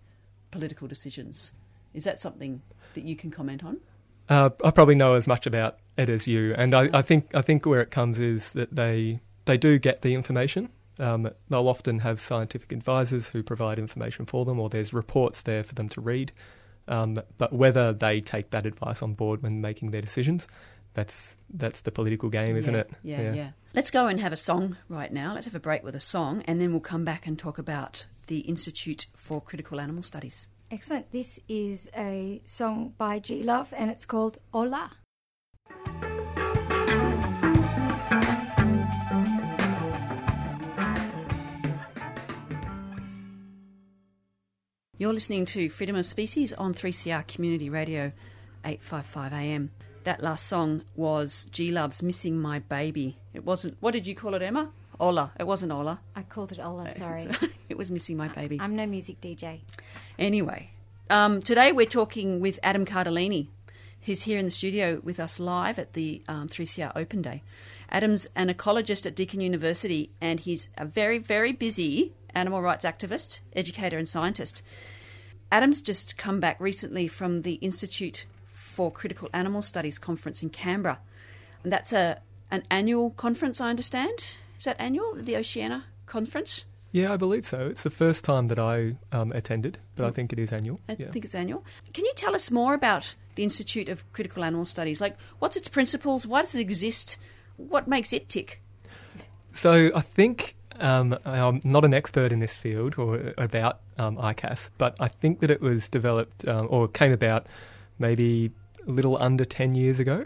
political 0.52 0.88
decisions. 0.88 1.54
Is 1.94 2.04
that 2.04 2.20
something 2.20 2.62
that 2.94 3.04
you 3.04 3.16
can 3.16 3.32
comment 3.32 3.64
on? 3.64 3.78
Uh, 4.30 4.50
I 4.64 4.72
probably 4.72 4.96
know 4.96 5.16
as 5.16 5.28
much 5.28 5.46
about 5.48 5.78
it 6.02 6.10
as 6.10 6.28
you, 6.28 6.54
and 6.58 6.74
I, 6.74 6.90
I 6.94 7.02
think 7.02 7.34
I 7.34 7.42
think 7.42 7.66
where 7.66 7.82
it 7.82 7.92
comes 7.92 8.20
is 8.20 8.54
that 8.54 8.76
they 8.76 9.20
they 9.46 9.58
do 9.58 9.80
get 9.80 10.02
the 10.02 10.14
information. 10.14 10.70
Um, 11.00 11.30
they'll 11.50 11.68
often 11.68 12.00
have 12.00 12.20
scientific 12.20 12.72
advisors 12.72 13.30
who 13.30 13.42
provide 13.42 13.80
information 13.80 14.26
for 14.26 14.46
them, 14.46 14.60
or 14.60 14.70
there's 14.70 14.94
reports 14.94 15.42
there 15.42 15.64
for 15.64 15.74
them 15.76 15.90
to 15.90 16.02
read. 16.02 16.32
Um, 16.88 17.16
but 17.38 17.54
whether 17.54 17.94
they 17.94 18.22
take 18.22 18.50
that 18.52 18.66
advice 18.66 19.02
on 19.02 19.14
board 19.14 19.42
when 19.42 19.62
making 19.62 19.92
their 19.92 20.02
decisions, 20.02 20.48
that's 20.94 21.36
that's 21.54 21.82
the 21.82 21.92
political 21.92 22.30
game, 22.30 22.56
isn't 22.56 22.74
yeah, 22.74 22.80
it? 22.82 22.92
Yeah, 23.04 23.34
yeah, 23.34 23.50
Let's 23.74 23.92
go 23.92 24.08
and 24.08 24.20
have 24.20 24.34
a 24.34 24.38
song 24.38 24.78
right 24.90 25.12
now. 25.12 25.34
Let's 25.34 25.46
have 25.46 25.56
a 25.56 25.60
break 25.60 25.84
with 25.84 25.96
a 25.96 26.00
song, 26.00 26.44
and 26.46 26.60
then 26.60 26.72
we'll 26.72 26.82
come 26.82 27.06
back 27.06 27.26
and 27.26 27.40
talk 27.40 27.58
about 27.58 28.06
the 28.28 28.40
Institute 28.40 29.08
for 29.16 29.42
Critical 29.42 29.80
Animal 29.80 30.04
Studies. 30.04 30.50
Excellent. 30.72 31.12
This 31.12 31.38
is 31.50 31.90
a 31.98 32.42
song 32.46 32.94
by 32.98 33.20
G 33.20 33.44
Love 33.44 33.74
and 33.76 33.92
it's 33.92 34.06
called 34.06 34.38
Hola. 34.54 34.92
You're 45.02 45.14
listening 45.14 45.46
to 45.46 45.68
Freedom 45.68 45.96
of 45.96 46.06
Species 46.06 46.54
on 46.54 46.76
3CR 46.76 47.26
Community 47.26 47.72
Radio 47.72 48.12
855 48.64 49.34
AM. 49.34 49.72
That 50.04 50.22
last 50.22 50.46
song 50.46 50.84
was 50.96 51.46
G 51.46 51.72
Love's 51.72 52.04
Missing 52.04 52.38
My 52.38 52.60
Baby. 52.60 53.18
It 53.34 53.44
wasn't, 53.44 53.78
what 53.80 53.94
did 53.94 54.06
you 54.06 54.14
call 54.14 54.36
it, 54.36 54.44
Emma? 54.44 54.70
Ola. 55.00 55.32
It 55.40 55.48
wasn't 55.48 55.72
Ola. 55.72 56.02
I 56.16 56.22
called 56.22 56.52
it 56.52 56.60
Ola, 56.60 56.92
sorry. 56.96 57.26
it 57.70 57.80
was 57.80 57.90
Missing 57.90 58.16
My 58.16 58.28
Baby. 58.28 58.60
I'm 58.62 58.76
no 58.76 58.86
music 58.86 59.20
DJ. 59.22 59.62
Anyway, 60.20 60.70
um, 61.10 61.42
today 61.42 61.72
we're 61.72 61.88
talking 61.88 62.40
with 62.40 62.60
Adam 62.62 62.86
Cardilini, 62.86 63.48
who's 64.02 64.22
here 64.22 64.38
in 64.38 64.46
the 64.46 64.52
studio 64.52 65.02
with 65.04 65.20
us 65.20 65.40
live 65.40 65.80
at 65.80 65.94
the 65.94 66.22
um, 66.28 66.48
3CR 66.48 66.92
Open 66.96 67.24
Day. 67.24 67.42
Adam's 67.90 68.28
an 68.36 68.50
ecologist 68.50 69.08
at 69.08 69.16
Deakin 69.16 69.42
University, 69.42 70.12
and 70.22 70.42
he's 70.42 70.70
a 70.78 70.86
very, 70.86 71.18
very 71.18 71.54
busy 71.54 72.14
animal 72.36 72.62
rights 72.62 72.86
activist, 72.86 73.40
educator, 73.54 73.98
and 73.98 74.08
scientist. 74.08 74.62
Adam's 75.52 75.82
just 75.82 76.18
come 76.18 76.40
back 76.40 76.60
recently 76.60 77.08
from 77.08 77.42
the 77.42 77.56
Institute 77.56 78.26
for 78.52 78.92
Critical 78.92 79.30
Animal 79.34 79.62
Studies 79.62 80.00
conference 80.00 80.42
in 80.42 80.50
Canberra. 80.50 81.00
And 81.64 81.72
that's 81.72 81.92
a 81.94 82.22
an 82.50 82.64
annual 82.70 83.12
conference, 83.12 83.62
I 83.62 83.70
understand. 83.70 84.38
Is 84.58 84.66
that 84.66 84.76
annual, 84.80 85.16
the 85.16 85.38
Oceania 85.38 85.86
conference? 86.06 86.66
Yeah, 86.92 87.14
I 87.14 87.18
believe 87.18 87.46
so. 87.46 87.68
It's 87.68 87.84
the 87.84 87.90
first 87.90 88.26
time 88.26 88.48
that 88.48 88.60
I 88.60 88.96
um, 89.14 89.32
attended, 89.34 89.80
but 89.96 90.06
I 90.06 90.12
think 90.12 90.34
it 90.34 90.40
is 90.40 90.52
annual. 90.52 90.82
I 90.90 90.98
yeah. 91.00 91.10
think 91.10 91.24
it's 91.24 91.34
annual. 91.34 91.64
Can 91.94 92.04
you 92.04 92.12
tell 92.16 92.36
us 92.36 92.52
more 92.52 92.74
about 92.74 93.16
the 93.36 93.44
Institute 93.44 93.88
of 93.88 94.04
Critical 94.12 94.44
Animal 94.44 94.66
Studies? 94.66 95.00
Like, 95.00 95.16
what's 95.40 95.56
its 95.56 95.70
principles? 95.70 96.28
Why 96.28 96.42
does 96.42 96.54
it 96.54 96.60
exist? 96.60 97.18
What 97.56 97.88
makes 97.88 98.12
it 98.12 98.28
tick? 98.28 98.62
So 99.54 99.92
I 99.96 100.02
think 100.02 100.56
um, 100.82 101.18
I'm 101.26 101.62
not 101.64 101.86
an 101.86 101.94
expert 101.94 102.32
in 102.32 102.40
this 102.40 102.56
field 102.56 102.96
or 102.98 103.34
about 103.38 103.80
um, 103.98 104.18
ICAS, 104.18 104.72
but 104.78 104.96
I 105.00 105.08
think 105.08 105.40
that 105.40 105.52
it 105.52 105.62
was 105.62 105.88
developed 105.88 106.48
um, 106.48 106.68
or 106.70 106.88
came 106.88 107.12
about 107.12 107.48
maybe 108.00 108.52
a 108.88 108.92
little 108.92 109.18
under 109.22 109.46
10 109.46 109.76
years 109.76 110.00
ago. 110.00 110.26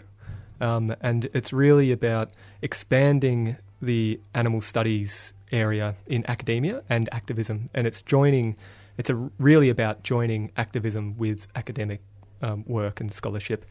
Um, 0.60 0.94
and 1.02 1.28
it's 1.34 1.52
really 1.52 1.92
about 1.92 2.30
expanding 2.62 3.58
the 3.82 4.18
animal 4.34 4.62
studies 4.62 5.34
area 5.52 5.94
in 6.06 6.24
academia 6.28 6.82
and 6.88 7.08
activism. 7.12 7.68
And 7.74 7.86
it's 7.86 8.00
joining, 8.00 8.56
it's 8.96 9.10
really 9.38 9.68
about 9.68 10.02
joining 10.02 10.50
activism 10.56 11.16
with 11.18 11.46
academic 11.54 12.00
um, 12.40 12.64
work 12.66 13.00
and 13.00 13.12
scholarship. 13.12 13.66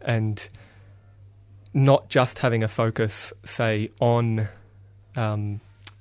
And 0.00 0.48
not 1.74 2.08
just 2.08 2.38
having 2.38 2.62
a 2.62 2.68
focus, 2.68 3.32
say, 3.44 3.88
on 4.00 4.48
um, 5.16 5.60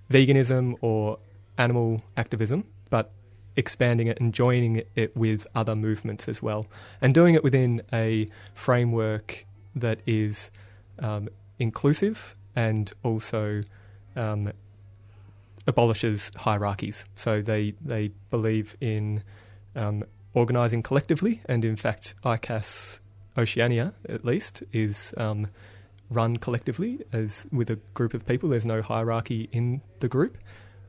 veganism 0.10 0.76
or 0.82 1.20
animal 1.58 2.04
activism, 2.16 2.64
but 2.90 3.12
expanding 3.56 4.08
it 4.08 4.20
and 4.20 4.34
joining 4.34 4.84
it 4.96 5.16
with 5.16 5.48
other 5.56 5.76
movements 5.76 6.28
as 6.28 6.42
well, 6.42 6.68
and 7.02 7.14
doing 7.14 7.36
it 7.36 7.44
within 7.44 7.82
a 7.92 8.28
framework 8.54 9.46
that 9.76 10.00
is 10.06 10.52
um, 11.00 11.28
inclusive 11.60 12.36
and 12.56 12.92
also 13.04 13.62
um, 14.16 14.52
abolishes 15.66 16.32
hierarchies. 16.38 17.06
So 17.16 17.42
they 17.42 17.74
they 17.84 18.12
believe 18.30 18.78
in 18.80 19.24
um, 19.76 20.04
organising 20.34 20.84
collectively, 20.84 21.42
and 21.48 21.66
in 21.66 21.76
fact, 21.76 22.16
ICAS 22.24 23.00
Oceania, 23.38 23.94
at 24.08 24.26
least, 24.26 24.64
is 24.72 25.14
um, 25.18 25.48
run 26.10 26.38
collectively 26.38 27.02
as 27.12 27.48
with 27.52 27.70
a 27.70 27.76
group 27.94 28.14
of 28.14 28.26
people. 28.26 28.50
There's 28.50 28.66
no 28.66 28.82
hierarchy 28.82 29.50
in 29.52 29.82
the 30.00 30.08
group, 30.08 30.38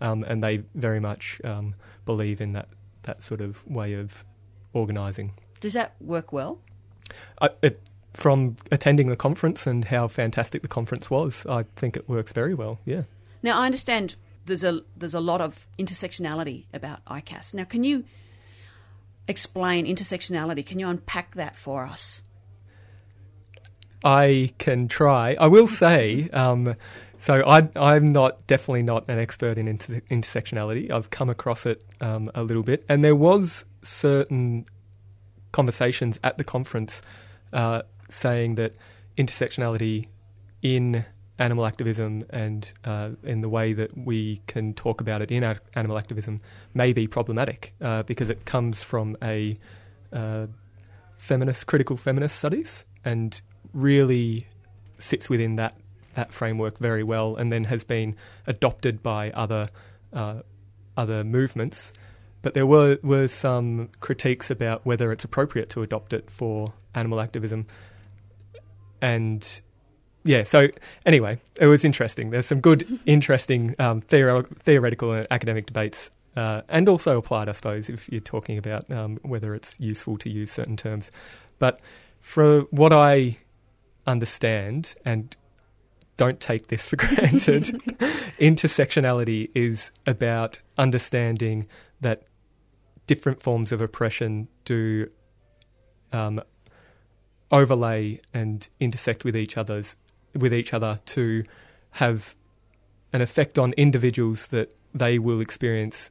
um, 0.00 0.24
and 0.24 0.42
they 0.42 0.62
very 0.74 1.00
much 1.00 1.40
um, 1.44 1.74
believe 2.04 2.40
in 2.40 2.52
that 2.52 2.68
that 3.02 3.22
sort 3.22 3.40
of 3.40 3.66
way 3.66 3.94
of 3.94 4.24
organising. 4.72 5.32
Does 5.60 5.72
that 5.72 5.94
work 6.00 6.32
well? 6.32 6.60
I, 7.40 7.50
it, 7.62 7.88
from 8.12 8.56
attending 8.70 9.08
the 9.08 9.16
conference 9.16 9.66
and 9.66 9.86
how 9.86 10.08
fantastic 10.08 10.62
the 10.62 10.68
conference 10.68 11.10
was, 11.10 11.46
I 11.46 11.64
think 11.76 11.96
it 11.96 12.08
works 12.08 12.32
very 12.32 12.54
well. 12.54 12.80
Yeah. 12.84 13.02
Now 13.42 13.60
I 13.60 13.66
understand 13.66 14.16
there's 14.46 14.64
a 14.64 14.82
there's 14.96 15.14
a 15.14 15.20
lot 15.20 15.40
of 15.40 15.66
intersectionality 15.78 16.64
about 16.72 17.04
ICAS. 17.04 17.54
Now, 17.54 17.64
can 17.64 17.84
you 17.84 18.04
explain 19.28 19.86
intersectionality? 19.86 20.66
Can 20.66 20.80
you 20.80 20.88
unpack 20.88 21.34
that 21.36 21.56
for 21.56 21.84
us? 21.84 22.22
I 24.04 24.52
can 24.58 24.88
try. 24.88 25.36
I 25.38 25.48
will 25.48 25.66
say, 25.66 26.28
um, 26.32 26.74
so 27.18 27.42
I, 27.46 27.68
I'm 27.74 28.12
not 28.12 28.46
definitely 28.46 28.82
not 28.82 29.08
an 29.08 29.18
expert 29.18 29.58
in 29.58 29.66
inter- 29.66 30.00
intersectionality. 30.10 30.90
I've 30.90 31.10
come 31.10 31.28
across 31.28 31.66
it 31.66 31.84
um, 32.00 32.28
a 32.34 32.42
little 32.42 32.62
bit, 32.62 32.84
and 32.88 33.04
there 33.04 33.16
was 33.16 33.64
certain 33.82 34.66
conversations 35.52 36.20
at 36.22 36.38
the 36.38 36.44
conference 36.44 37.02
uh, 37.52 37.82
saying 38.10 38.54
that 38.56 38.74
intersectionality 39.16 40.08
in 40.62 41.04
animal 41.38 41.66
activism 41.66 42.20
and 42.30 42.72
uh, 42.84 43.10
in 43.22 43.40
the 43.40 43.48
way 43.48 43.72
that 43.72 43.96
we 43.96 44.40
can 44.46 44.74
talk 44.74 45.00
about 45.00 45.22
it 45.22 45.30
in 45.30 45.44
animal 45.74 45.96
activism 45.96 46.40
may 46.74 46.92
be 46.92 47.06
problematic 47.06 47.72
uh, 47.80 48.02
because 48.02 48.28
it 48.28 48.44
comes 48.44 48.82
from 48.82 49.16
a 49.22 49.56
uh, 50.12 50.46
feminist, 51.16 51.66
critical 51.66 51.96
feminist 51.96 52.36
studies, 52.36 52.84
and 53.04 53.40
really 53.72 54.46
sits 54.98 55.28
within 55.28 55.56
that 55.56 55.74
that 56.14 56.32
framework 56.32 56.78
very 56.78 57.04
well, 57.04 57.36
and 57.36 57.52
then 57.52 57.64
has 57.64 57.84
been 57.84 58.16
adopted 58.46 59.02
by 59.02 59.30
other 59.32 59.68
uh, 60.12 60.40
other 60.96 61.24
movements. 61.24 61.92
But 62.42 62.54
there 62.54 62.66
were 62.66 62.98
were 63.02 63.28
some 63.28 63.90
critiques 64.00 64.50
about 64.50 64.84
whether 64.84 65.12
it's 65.12 65.24
appropriate 65.24 65.68
to 65.70 65.82
adopt 65.82 66.12
it 66.12 66.30
for 66.30 66.72
animal 66.94 67.20
activism, 67.20 67.66
and 69.00 69.60
yeah. 70.24 70.42
So 70.44 70.68
anyway, 71.06 71.40
it 71.60 71.66
was 71.66 71.84
interesting. 71.84 72.30
There's 72.30 72.46
some 72.46 72.60
good, 72.60 72.86
interesting 73.06 73.74
um, 73.78 74.00
theore- 74.02 74.48
theoretical 74.62 75.12
and 75.12 75.26
academic 75.30 75.66
debates. 75.66 76.10
Uh, 76.36 76.62
and 76.68 76.88
also 76.88 77.18
applied, 77.18 77.48
I 77.48 77.52
suppose, 77.52 77.88
if 77.88 78.08
you're 78.10 78.20
talking 78.20 78.58
about 78.58 78.88
um, 78.92 79.18
whether 79.22 79.56
it's 79.56 79.74
useful 79.80 80.16
to 80.18 80.30
use 80.30 80.52
certain 80.52 80.76
terms. 80.76 81.10
But 81.58 81.80
for 82.20 82.60
what 82.70 82.92
I 82.92 83.38
understand, 84.08 84.94
and 85.04 85.36
don't 86.16 86.40
take 86.40 86.68
this 86.68 86.88
for 86.88 86.96
granted, 87.04 87.66
intersectionality 88.40 89.50
is 89.54 89.90
about 90.06 90.60
understanding 90.76 91.68
that 92.00 92.24
different 93.06 93.42
forms 93.42 93.72
of 93.72 93.80
oppression 93.80 94.48
do 94.64 95.08
um, 96.12 96.40
overlay 97.50 98.20
and 98.34 98.68
intersect 98.80 99.24
with 99.24 99.36
each 99.36 99.56
other's 99.56 99.96
with 100.34 100.52
each 100.52 100.74
other 100.74 100.98
to 101.06 101.42
have 101.92 102.36
an 103.12 103.22
effect 103.22 103.58
on 103.58 103.72
individuals 103.72 104.48
that 104.48 104.76
they 104.94 105.18
will 105.18 105.40
experience 105.40 106.10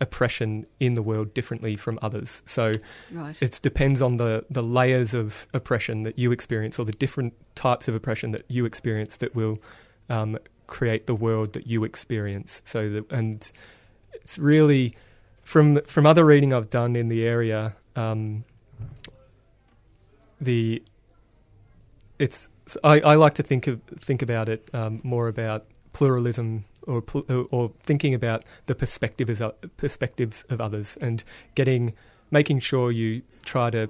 oppression 0.00 0.66
in 0.80 0.94
the 0.94 1.02
world 1.02 1.34
differently 1.34 1.76
from 1.76 1.98
others. 2.02 2.42
So 2.46 2.72
Right. 3.10 3.40
it 3.40 3.60
depends 3.62 4.02
on 4.02 4.16
the, 4.16 4.44
the 4.50 4.62
layers 4.62 5.14
of 5.14 5.46
oppression 5.54 6.02
that 6.02 6.18
you 6.18 6.32
experience 6.32 6.78
or 6.78 6.84
the 6.84 6.92
different 6.92 7.34
types 7.54 7.88
of 7.88 7.94
oppression 7.94 8.32
that 8.32 8.42
you 8.48 8.64
experience 8.64 9.16
that 9.18 9.34
will 9.34 9.62
um, 10.08 10.38
create 10.66 11.06
the 11.06 11.14
world 11.14 11.52
that 11.52 11.68
you 11.68 11.84
experience. 11.84 12.62
So 12.64 12.90
that, 12.90 13.12
and 13.12 13.50
it's 14.12 14.38
really 14.38 14.94
from 15.42 15.80
from 15.82 16.06
other 16.06 16.24
reading 16.24 16.52
I've 16.52 16.70
done 16.70 16.96
in 16.96 17.08
the 17.08 17.24
area, 17.26 17.76
um, 17.96 18.44
the 20.40 20.82
it's 22.18 22.48
I, 22.82 23.00
I 23.00 23.14
like 23.16 23.34
to 23.34 23.42
think 23.42 23.66
of 23.66 23.80
think 24.00 24.22
about 24.22 24.48
it 24.48 24.68
um, 24.72 25.00
more 25.02 25.28
about 25.28 25.66
pluralism 25.92 26.64
or 26.86 27.02
or 27.50 27.72
thinking 27.82 28.14
about 28.14 28.44
the 28.66 28.74
perspectives 28.74 29.40
of, 29.40 29.52
perspectives 29.76 30.44
of 30.50 30.60
others 30.60 30.96
and 31.00 31.24
getting 31.54 31.94
making 32.30 32.60
sure 32.60 32.90
you 32.90 33.22
try 33.44 33.70
to 33.70 33.88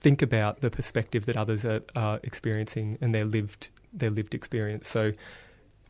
think 0.00 0.22
about 0.22 0.60
the 0.60 0.70
perspective 0.70 1.26
that 1.26 1.36
others 1.36 1.64
are, 1.64 1.80
are 1.94 2.20
experiencing 2.22 2.98
and 3.00 3.14
their 3.14 3.24
lived 3.24 3.70
their 3.92 4.10
lived 4.10 4.34
experience. 4.34 4.88
So 4.88 5.12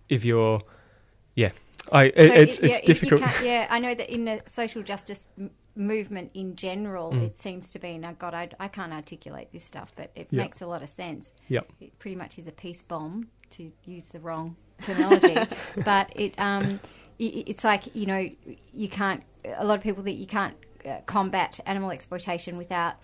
if 0.09 0.25
you're 0.25 0.62
yeah, 1.35 1.51
I 1.93 2.09
So 2.11 2.12
it's 2.17 2.61
yeah, 2.62 2.77
it's 2.77 2.87
difficult. 2.87 3.21
yeah, 3.43 3.67
I 3.71 3.79
know 3.79 3.95
that 3.95 4.12
in 4.12 4.25
the 4.25 4.43
social 4.47 4.83
justice 4.83 5.29
m- 5.39 5.51
movement 5.75 6.31
in 6.35 6.57
general, 6.57 7.12
Mm. 7.12 7.23
it 7.27 7.37
seems 7.37 7.71
to 7.73 7.79
be. 7.79 7.89
And 7.91 8.07
I 8.07 8.12
God, 8.14 8.33
I, 8.33 8.49
I 8.59 8.69
can't 8.69 8.93
articulate 8.93 9.49
this 9.53 9.64
stuff, 9.64 9.93
but 9.95 10.11
it 10.14 10.29
Yeah. 10.31 10.43
makes 10.43 10.62
a 10.62 10.67
lot 10.67 10.83
of 10.83 10.89
sense. 10.89 11.33
Yep. 11.49 11.73
It 11.81 11.99
pretty 11.99 12.17
much 12.17 12.39
is 12.39 12.47
a 12.47 12.53
peace 12.53 12.83
bomb, 12.83 13.29
to 13.51 13.73
use 13.85 14.09
the 14.09 14.21
wrong 14.21 14.57
terminology. 14.83 15.37
but 15.85 16.12
it 16.16 16.35
um, 16.39 16.81
i- 17.20 17.24
i- 17.24 17.45
it's 17.47 17.64
like 17.64 17.95
you 17.95 18.07
know, 18.07 18.29
you 18.72 18.89
can't. 18.89 19.22
A 19.57 19.64
lot 19.64 19.79
of 19.79 19.83
people 19.83 20.03
think 20.03 20.18
you 20.18 20.27
can't 20.27 20.55
uh, 20.85 20.99
combat 21.07 21.61
animal 21.66 21.91
exploitation 21.91 22.57
without 22.59 22.95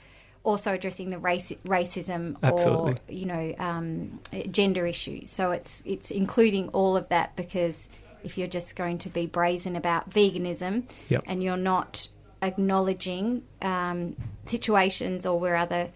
also 0.44 0.74
addressing 0.74 1.10
the 1.10 1.18
race, 1.18 1.52
racism 1.64 2.36
Absolutely. 2.42 2.92
or 2.92 3.12
you 3.12 3.26
know 3.26 3.54
um, 3.58 4.20
gender 4.50 4.86
issues. 4.86 5.30
So 5.30 5.52
it's 5.52 5.82
it's 5.86 6.10
including 6.10 6.68
all 6.70 6.96
of 6.96 7.08
that 7.10 7.36
because 7.36 7.88
if 8.24 8.36
you're 8.38 8.48
just 8.48 8.74
going 8.76 8.98
to 8.98 9.08
be 9.08 9.26
brazen 9.26 9.74
about 9.76 10.10
veganism 10.10 10.84
Yep. 11.08 11.24
and 11.26 11.42
you're 11.42 11.56
not 11.56 12.08
acknowledging 12.40 13.42
um, 13.62 14.16
situations 14.44 15.26
or 15.26 15.38
where 15.40 15.54
other 15.56 15.90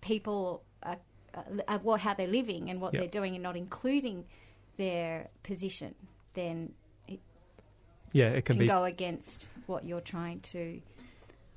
people 0.00 0.62
are, 0.82 0.98
what 1.82 2.00
how 2.00 2.14
they're 2.14 2.26
living 2.28 2.70
and 2.70 2.80
what 2.80 2.92
Yep. 2.94 3.00
they're 3.00 3.10
doing 3.10 3.34
and 3.34 3.42
not 3.42 3.56
including 3.56 4.24
their 4.76 5.28
position, 5.42 5.94
then 6.34 6.72
it 7.08 7.20
yeah, 8.12 8.28
it 8.28 8.44
can 8.44 8.56
can 8.56 8.58
be 8.60 8.66
go 8.66 8.84
against 8.84 9.48
what 9.66 9.84
you're 9.84 10.00
trying 10.00 10.40
to. 10.40 10.80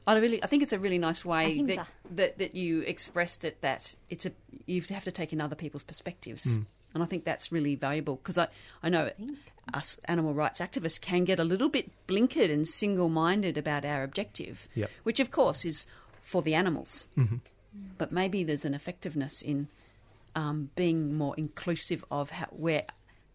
I 0.07 0.17
really, 0.17 0.43
I 0.43 0.47
think 0.47 0.63
it's 0.63 0.73
a 0.73 0.79
really 0.79 0.97
nice 0.97 1.23
way 1.23 1.45
Ahimsa. 1.51 1.75
that, 1.75 1.87
that 2.15 2.37
that 2.39 2.55
you 2.55 2.81
expressed 2.81 3.43
it. 3.45 3.61
That 3.61 3.95
it's 4.09 4.25
a 4.25 4.31
you 4.65 4.81
have 4.89 5.03
to 5.03 5.11
take 5.11 5.33
in 5.33 5.41
other 5.41 5.55
people's 5.55 5.83
perspectives, 5.83 6.57
Mm. 6.57 6.65
and 6.95 7.03
I 7.03 7.05
think 7.05 7.23
that's 7.25 7.51
really 7.51 7.75
valuable 7.75 8.15
because 8.15 8.37
I 8.37 8.47
I 8.81 8.89
know 8.89 9.11
us 9.73 9.99
animal 10.05 10.33
rights 10.33 10.59
activists 10.59 10.99
can 10.99 11.25
get 11.25 11.39
a 11.39 11.43
little 11.43 11.69
bit 11.69 11.91
blinkered 12.07 12.51
and 12.51 12.67
single 12.67 13.07
minded 13.09 13.55
about 13.57 13.85
our 13.85 14.01
objective, 14.03 14.67
Yep. 14.73 14.89
which 15.03 15.19
of 15.19 15.29
course 15.29 15.63
is 15.63 15.85
for 16.21 16.41
the 16.41 16.55
animals, 16.55 17.07
Mhm. 17.15 17.39
but 17.99 18.11
maybe 18.11 18.43
there's 18.43 18.65
an 18.65 18.73
effectiveness 18.73 19.43
in 19.43 19.67
um, 20.35 20.69
being 20.75 21.15
more 21.15 21.35
inclusive 21.37 22.03
of 22.09 22.29
how, 22.31 22.45
where 22.47 22.85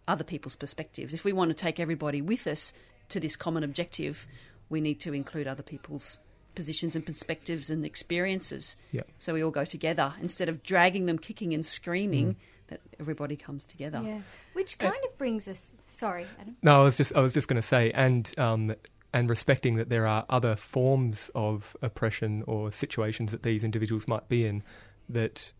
other 0.07 0.25
people's 0.25 0.57
perspectives. 0.57 1.15
If 1.15 1.25
we 1.25 1.33
want 1.33 1.51
to 1.51 1.55
take 1.55 1.81
everybody 1.81 2.21
with 2.21 2.47
us 2.47 2.73
to 3.09 3.21
this 3.21 3.37
common 3.37 3.63
objective, 3.63 4.27
we 4.69 4.81
need 4.81 5.01
to 5.01 5.13
include 5.13 5.47
other 5.47 5.63
people's 5.63 6.19
positions 6.55 6.95
and 6.95 7.05
perspectives 7.05 7.71
and 7.71 7.85
experiences. 7.85 8.77
Yep. 8.93 9.09
So 9.19 9.35
we 9.35 9.43
all 9.43 9.51
go 9.51 9.65
together 9.65 10.15
instead 10.21 10.49
of 10.49 10.63
dragging 10.63 11.07
them 11.07 11.19
kicking 11.19 11.55
and 11.55 11.65
screaming. 11.65 12.35
Mm. 12.35 12.37
That 12.69 12.81
everybody 12.99 13.37
comes 13.37 13.67
together. 13.67 14.01
Yeah, 14.03 14.21
which 14.55 14.79
kind 14.79 14.97
of 15.05 15.19
brings 15.19 15.47
us. 15.47 15.75
Sorry, 15.91 16.27
Adam. 16.41 16.57
No, 16.63 16.81
I 16.81 16.83
was 16.83 16.97
just 16.97 17.15
I 17.15 17.21
was 17.21 17.35
just 17.35 17.47
going 17.47 17.61
to 17.61 17.67
say, 17.67 17.91
and 17.91 18.33
um, 18.39 18.75
and 19.13 19.29
respecting 19.29 19.77
that 19.77 19.91
there 19.91 20.07
are 20.07 20.25
other 20.31 20.57
forms 20.57 21.31
of 21.35 21.77
oppression 21.83 22.43
or 22.47 22.73
situations 22.73 23.33
that 23.33 23.43
these 23.43 23.65
individuals 23.65 24.09
might 24.09 24.31
be 24.31 24.47
in 24.47 24.63
that 25.11 25.53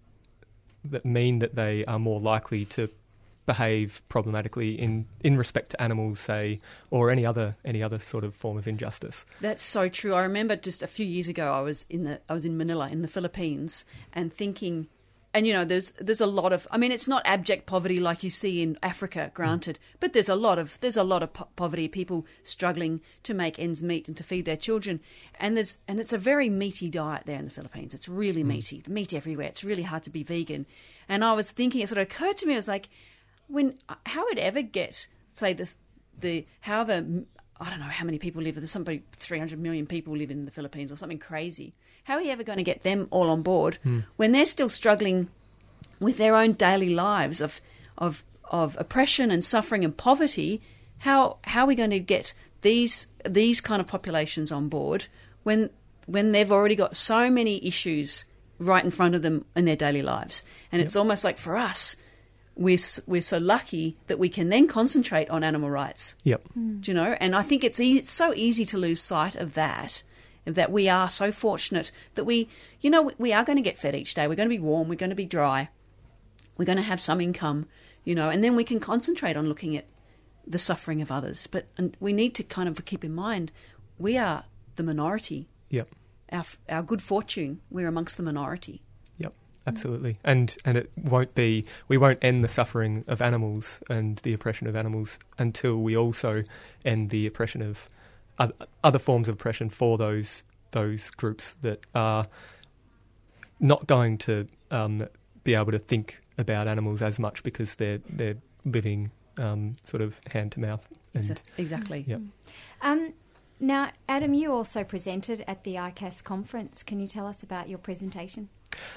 that 0.85 1.05
mean 1.05 1.41
that 1.41 1.55
they 1.55 1.85
are 1.85 1.99
more 1.99 2.21
likely 2.21 2.65
to 2.65 2.89
behave 3.47 4.03
problematically 4.09 4.79
in 4.81 5.07
in 5.21 5.37
respect 5.37 5.71
to 5.71 5.83
animals, 5.83 6.21
say, 6.21 6.61
or 6.91 7.11
any 7.11 7.27
other 7.27 7.57
any 7.65 7.83
other 7.83 7.99
sort 7.99 8.25
of 8.25 8.35
form 8.35 8.57
of 8.57 8.67
injustice. 8.67 9.27
That's 9.41 9.63
so 9.63 9.89
true. 9.89 10.15
I 10.15 10.23
remember 10.23 10.57
just 10.57 10.83
a 10.83 10.87
few 10.87 11.07
years 11.07 11.29
ago, 11.29 11.53
I 11.53 11.61
was 11.61 11.87
in 11.91 12.05
the 12.05 12.21
I 12.29 12.35
was 12.35 12.45
in 12.45 12.57
Manila 12.57 12.89
in 12.89 13.03
the 13.03 13.09
Philippines, 13.09 13.85
and 14.13 14.33
thinking, 14.33 14.89
and 15.35 15.47
you 15.47 15.53
know, 15.53 15.65
there's 15.65 15.91
there's 15.93 16.21
a 16.21 16.27
lot 16.27 16.53
of. 16.53 16.67
I 16.71 16.79
mean, 16.79 16.93
it's 16.93 17.09
not 17.09 17.23
abject 17.25 17.67
poverty 17.67 18.01
like 18.01 18.23
you 18.23 18.31
see 18.31 18.63
in 18.63 18.79
Africa, 18.83 19.31
mm. 19.31 19.35
granted, 19.35 19.79
but 20.01 20.13
there's 20.13 20.29
a 20.29 20.37
lot 20.37 20.59
of 20.59 20.79
there's 20.81 20.97
a 20.97 21.05
lot 21.05 21.23
of 21.23 21.33
po- 21.33 21.49
poverty. 21.57 21.89
People 21.89 22.25
struggling 22.43 23.01
to 23.25 23.35
make 23.35 23.59
ends 23.59 23.83
meet 23.83 24.09
and 24.09 24.17
to 24.17 24.25
feed 24.25 24.45
their 24.45 24.57
children, 24.57 25.01
and 25.39 25.57
there's 25.57 25.81
and 25.89 26.01
it's 26.01 26.13
a 26.13 26.19
very 26.19 26.49
meaty 26.49 26.89
diet 26.89 27.25
there 27.27 27.39
in 27.39 27.45
the 27.45 27.51
Philippines. 27.51 27.93
It's 27.95 28.09
really 28.09 28.45
mm. 28.45 28.49
meaty, 28.49 28.83
meat 28.89 29.13
everywhere. 29.13 29.49
It's 29.49 29.65
really 29.65 29.83
hard 29.83 30.05
to 30.05 30.11
be 30.11 30.23
vegan. 30.23 30.67
And 31.09 31.23
I 31.23 31.35
was 31.35 31.51
thinking, 31.51 31.83
it 31.83 31.89
sort 31.89 31.99
of 31.99 32.05
occurred 32.05 32.39
to 32.39 32.47
me, 32.47 32.55
I 32.55 32.57
was 32.57 32.69
like, 32.69 32.89
when 33.49 33.77
how 34.07 34.25
would 34.25 34.39
ever 34.39 34.63
get 34.63 35.09
say 35.33 35.53
the 35.53 35.73
the 36.19 36.47
however 36.61 37.05
I 37.61 37.71
don't 37.71 37.79
know 37.79 37.87
how 37.87 38.05
many 38.05 38.19
people 38.19 38.43
live. 38.43 38.57
There's 38.57 38.71
somebody 38.71 39.03
300 39.13 39.59
million 39.59 39.87
people 39.87 40.17
live 40.17 40.31
in 40.31 40.45
the 40.45 40.51
Philippines 40.51 40.91
or 40.91 40.97
something 40.97 41.19
crazy. 41.19 41.73
How 42.05 42.15
are 42.15 42.23
you 42.23 42.33
ever 42.33 42.43
going 42.43 42.59
to 42.59 42.65
get 42.65 42.83
them 42.83 43.07
all 43.11 43.31
on 43.31 43.43
board 43.43 43.79
hmm. 43.83 44.01
when 44.17 44.33
they're 44.33 44.45
still 44.45 44.69
struggling 44.69 45.29
with 46.01 46.19
their 46.19 46.35
own 46.35 46.53
daily 46.53 46.95
lives 46.95 47.41
of 47.41 47.61
of 47.97 48.25
of 48.51 48.77
oppression 48.79 49.31
and 49.31 49.45
suffering 49.45 49.85
and 49.85 49.97
poverty? 49.97 50.61
How 50.99 51.39
how 51.45 51.65
are 51.65 51.69
we 51.69 51.75
going 51.75 51.91
to 51.91 52.01
get 52.01 52.35
these 52.63 53.09
these 53.25 53.61
kind 53.61 53.81
of 53.81 53.87
populations 53.87 54.51
on 54.51 54.69
board 54.69 55.07
when 55.45 55.71
when 56.07 56.33
they've 56.33 56.53
already 56.53 56.77
got 56.77 56.97
so 56.97 57.31
many 57.31 57.65
issues 57.67 58.25
right 58.59 58.85
in 58.85 58.91
front 58.91 59.15
of 59.15 59.23
them 59.23 59.45
in 59.55 59.65
their 59.65 59.77
daily 59.77 60.03
lives? 60.03 60.43
And 60.73 60.83
it's 60.83 60.97
almost 60.97 61.25
like 61.25 61.39
for 61.39 61.57
us, 61.57 61.97
we're 62.57 62.79
we're 63.07 63.23
so 63.23 63.39
lucky 63.39 63.97
that 64.07 64.19
we 64.19 64.29
can 64.29 64.49
then 64.49 64.67
concentrate 64.67 65.29
on 65.31 65.43
animal 65.43 65.71
rights. 65.71 66.15
Yep. 66.25 66.49
Hmm. 66.53 66.81
Do 66.81 66.91
you 66.91 66.95
know? 66.95 67.17
And 67.21 67.35
I 67.35 67.43
think 67.43 67.65
it's, 67.65 67.81
e- 67.81 67.99
it's 67.99 68.13
so 68.13 68.33
easy 68.35 68.65
to 68.67 68.79
lose 68.79 69.01
sight 69.01 69.35
of 69.35 69.55
that. 69.55 70.03
That 70.47 70.71
we 70.71 70.91
are 70.91 71.09
so 71.09 71.33
fortunate 71.33 71.91
that 72.17 72.25
we, 72.25 72.51
you 72.83 72.91
know, 72.91 73.11
we 73.17 73.33
are 73.33 73.45
going 73.45 73.57
to 73.57 73.63
get 73.63 73.79
fed 73.79 73.95
each 73.95 74.13
day. 74.13 74.29
We're 74.29 74.35
going 74.35 74.49
to 74.49 74.55
be 74.55 74.59
warm. 74.59 74.89
We're 74.89 74.95
going 74.97 75.09
to 75.09 75.17
be 75.17 75.25
dry. 75.25 75.71
We're 76.59 76.67
going 76.67 76.77
to 76.77 76.83
have 76.83 77.01
some 77.01 77.19
income, 77.19 77.67
you 78.05 78.15
know, 78.15 78.29
and 78.29 78.45
then 78.45 78.55
we 78.55 78.63
can 78.63 78.79
concentrate 78.79 79.39
on 79.39 79.49
looking 79.49 79.75
at 79.75 79.87
the 80.47 80.59
suffering 80.59 81.01
of 81.01 81.11
others. 81.11 81.47
But 81.47 81.69
and 81.79 81.97
we 81.99 82.13
need 82.13 82.35
to 82.35 82.43
kind 82.43 82.69
of 82.69 82.85
keep 82.85 83.05
in 83.05 83.15
mind 83.15 83.53
we 83.99 84.19
are 84.19 84.45
the 84.77 84.83
minority. 84.83 85.49
Yep. 85.71 85.89
Our, 86.33 86.45
our 86.69 86.83
good 86.83 87.03
fortune, 87.03 87.61
we're 87.71 87.89
amongst 87.89 88.17
the 88.17 88.23
minority. 88.23 88.83
Yep, 89.67 89.75
absolutely. 89.75 90.17
And 90.25 90.57
and 90.65 90.79
it 90.79 90.91
won't 90.97 91.35
be 91.35 91.65
we 91.89 91.97
won't 91.97 92.19
end 92.23 92.43
the 92.43 92.49
suffering 92.49 93.05
of 93.07 93.21
animals 93.23 93.83
and 93.89 94.19
the 94.19 94.33
oppression 94.35 94.67
of 94.67 94.77
animals 94.77 95.19
until 95.39 95.83
we 95.83 95.97
also 95.97 96.45
end 96.85 97.11
the 97.11 97.27
oppression 97.27 97.63
of 97.63 97.89
oth- 98.39 98.53
other 98.83 98.99
forms 98.99 99.29
of 99.29 99.35
oppression 99.35 99.71
for 99.71 99.99
those 99.99 100.45
those 100.73 101.11
groups 101.11 101.55
that 101.63 101.79
are 101.95 102.27
not 103.61 103.87
going 103.87 104.19
to 104.19 104.47
um, 104.71 105.07
be 105.45 105.55
able 105.55 105.73
to 105.73 105.79
think 105.79 106.21
about 106.37 106.67
animals 106.67 107.01
as 107.03 107.19
much 107.19 107.43
because 107.43 107.77
they're 107.77 108.01
they're 108.11 108.37
living 108.65 109.11
um, 109.39 109.77
sort 109.85 110.03
of 110.03 110.21
hand 110.33 110.53
to 110.53 110.61
mouth 110.61 110.87
and 111.15 111.43
exactly. 111.59 112.05
Yep. 112.07 112.21
Um, 112.83 113.15
now, 113.67 113.91
Adam, 114.09 114.35
you 114.35 114.53
also 114.53 114.85
presented 114.85 115.45
at 115.47 115.65
the 115.65 115.75
ICAS 115.77 116.23
conference. 116.23 116.83
Can 116.83 117.01
you 117.01 117.07
tell 117.07 117.27
us 117.27 117.43
about 117.43 117.69
your 117.69 117.79
presentation? 117.79 118.49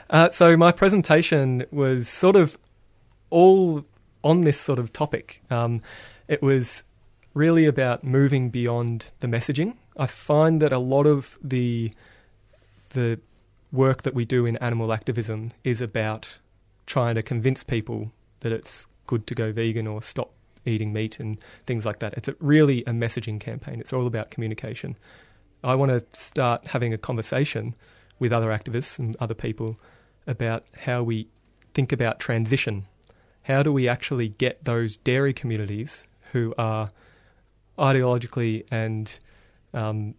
Uh, 0.10 0.30
so 0.30 0.58
my 0.58 0.72
presentation 0.72 1.66
was 1.72 2.08
sort 2.08 2.36
of 2.36 2.58
all 3.30 3.86
on 4.24 4.42
this 4.42 4.60
sort 4.60 4.80
of 4.80 4.92
topic. 4.92 5.42
Um, 5.50 5.82
it 6.28 6.42
was 6.42 6.84
really 7.34 7.66
about 7.66 8.04
moving 8.04 8.50
beyond 8.50 9.12
the 9.20 9.28
messaging. 9.28 9.76
I 9.96 10.08
find 10.08 10.62
that 10.62 10.74
a 10.74 10.80
lot 10.80 11.06
of 11.06 11.38
the 11.42 11.92
the 12.94 13.20
work 13.72 14.04
that 14.04 14.14
we 14.14 14.26
do 14.26 14.46
in 14.46 14.56
animal 14.58 14.94
activism 14.94 15.52
is 15.64 15.82
about 15.82 16.40
trying 16.86 17.16
to 17.16 17.22
convince 17.22 17.64
people 17.64 18.12
that 18.40 18.52
it's 18.52 18.88
good 19.08 19.28
to 19.28 19.36
go 19.36 19.52
vegan 19.52 19.86
or 19.86 20.02
stop 20.02 20.32
eating 20.68 20.94
meat 20.94 21.20
and 21.20 21.38
things 21.66 21.86
like 21.86 22.00
that. 22.00 22.14
It's 22.16 22.28
a, 22.28 22.36
really 22.40 22.82
a 22.82 22.92
messaging 22.92 23.40
campaign. 23.40 23.80
It's 23.80 23.94
all 23.94 24.08
about 24.08 24.30
communication. 24.30 24.98
I 25.64 25.76
want 25.76 25.92
to 25.92 26.06
start 26.18 26.68
having 26.68 26.94
a 26.94 26.98
conversation 26.98 27.76
with 28.20 28.34
other 28.34 28.50
activists 28.50 29.00
and 29.00 29.16
other 29.20 29.34
people 29.34 29.80
about 30.26 30.64
how 30.82 31.04
we 31.04 31.28
think 31.74 31.92
about 31.92 32.20
transition. 32.20 32.86
How 33.44 33.64
do 33.64 33.72
we 33.72 33.88
actually 33.88 34.30
get 34.30 34.66
those 34.66 34.98
dairy 34.98 35.34
communities 35.34 36.08
who 36.32 36.54
are 36.58 36.90
ideologically 37.78 38.66
and 38.72 39.18
um, 39.74 40.16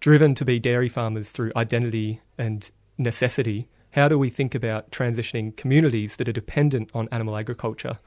driven 0.00 0.34
to 0.34 0.44
be 0.44 0.58
dairy 0.58 0.88
farmers 0.88 1.30
through 1.30 1.52
identity 1.56 2.20
and 2.36 2.70
necessity, 2.98 3.68
how 3.90 4.08
do 4.08 4.18
we 4.18 4.28
think 4.28 4.54
about 4.54 4.90
transitioning 4.90 5.56
communities 5.56 6.16
that 6.16 6.28
are 6.28 6.32
dependent 6.32 6.90
on 6.94 7.08
animal 7.10 7.36
agriculture 7.36 7.98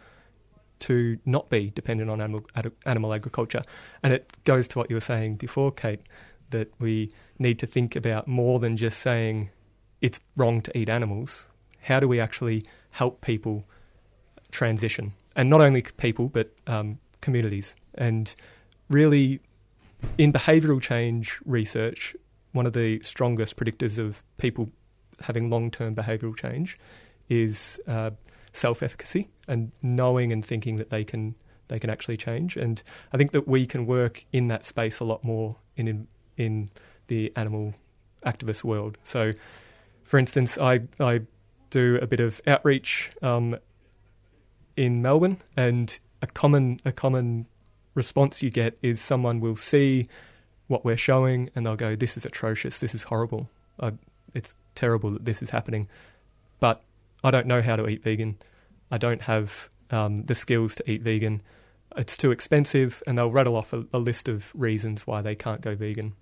to 0.80 1.18
not 1.26 1.50
be 1.50 1.70
dependent 1.70 2.10
on 2.10 2.22
animal, 2.22 2.46
animal 2.86 3.14
agriculture? 3.14 3.62
And 4.04 4.14
it 4.14 4.34
goes 4.44 4.68
to 4.70 4.80
what 4.80 4.90
you 4.90 4.96
were 4.96 5.02
saying 5.02 5.36
before, 5.36 5.72
Kate, 5.72 6.02
that 6.50 6.72
we 6.80 7.12
need 7.38 7.60
to 7.60 7.68
think 7.68 7.96
about 7.96 8.28
more 8.28 8.60
than 8.60 8.78
just 8.78 9.00
saying 9.00 9.52
it's 10.02 10.20
wrong 10.36 10.62
to 10.62 10.78
eat 10.78 10.90
animals. 10.90 11.50
How 11.82 12.00
do 12.00 12.08
we 12.08 12.20
actually 12.20 12.64
help 12.92 13.22
people 13.22 13.66
transition? 14.52 15.14
And 15.36 15.50
not 15.50 15.62
only 15.62 15.82
people, 15.82 16.30
but 16.30 16.52
um, 16.68 17.00
communities. 17.22 17.76
And 17.96 18.34
really, 18.90 19.40
in 20.18 20.34
behavioural 20.34 20.82
change 20.82 21.40
research, 21.46 22.16
one 22.52 22.66
of 22.66 22.74
the 22.74 23.00
strongest 23.02 23.58
predictors 23.58 24.00
of 24.00 24.24
people 24.38 24.70
having 25.22 25.50
long 25.50 25.70
term 25.70 25.96
behavioural 25.96 26.36
change 26.36 26.78
is 27.30 27.80
uh, 27.88 28.12
self 28.54 28.82
efficacy 28.84 29.30
and 29.48 29.72
knowing 29.82 30.32
and 30.32 30.46
thinking 30.46 30.78
that 30.78 30.90
they 30.90 31.04
can 31.04 31.36
they 31.70 31.80
can 31.80 31.90
actually 31.90 32.18
change. 32.18 32.58
And 32.58 32.82
I 33.14 33.18
think 33.18 33.32
that 33.32 33.48
we 33.48 33.66
can 33.66 33.86
work 33.86 34.26
in 34.34 34.48
that 34.50 34.66
space 34.66 35.00
a 35.00 35.06
lot 35.06 35.24
more 35.24 35.56
in 35.78 35.88
in, 35.88 36.08
in 36.38 36.70
the 37.08 37.32
animal 37.36 37.74
activist 38.26 38.64
world. 38.64 38.98
So, 39.04 39.34
for 40.04 40.20
instance, 40.20 40.58
I 40.58 40.82
I 41.00 41.22
do 41.70 42.00
a 42.02 42.08
bit 42.08 42.20
of 42.20 42.42
outreach 42.48 43.12
um, 43.22 43.58
in 44.76 45.02
Melbourne, 45.02 45.38
and 45.56 45.98
a 46.22 46.28
common 46.28 46.80
a 46.86 46.92
common 46.92 47.46
response 47.96 48.44
you 48.44 48.50
get 48.50 48.78
is 48.82 49.02
someone 49.02 49.40
will 49.40 49.56
see 49.56 50.08
what 50.68 50.86
we're 50.86 50.98
showing 50.98 51.50
and 51.56 51.66
they'll 51.66 51.76
go, 51.76 51.96
"This 51.96 52.18
is 52.18 52.26
atrocious. 52.26 52.80
This 52.80 52.94
is 52.94 53.04
horrible. 53.04 53.50
I, 53.80 53.94
it's 54.34 54.56
terrible 54.76 55.12
that 55.12 55.26
this 55.26 55.42
is 55.42 55.52
happening." 55.52 55.88
But 56.60 56.84
I 57.24 57.32
don't 57.32 57.48
know 57.48 57.62
how 57.62 57.76
to 57.76 57.88
eat 57.88 58.04
vegan. 58.04 58.38
I 58.92 58.98
don't 58.98 59.22
have 59.24 59.70
um, 59.92 60.24
the 60.24 60.36
skills 60.36 60.76
to 60.76 60.90
eat 60.90 61.02
vegan. 61.02 61.42
It's 61.98 62.16
too 62.16 62.32
expensive, 62.32 63.02
and 63.08 63.18
they'll 63.18 63.32
rattle 63.32 63.58
off 63.58 63.74
a, 63.74 63.86
a 63.94 64.00
list 64.00 64.28
of 64.28 64.52
reasons 64.56 65.08
why 65.08 65.22
they 65.22 65.36
can't 65.36 65.62
go 65.62 65.76
vegan. 65.76 66.14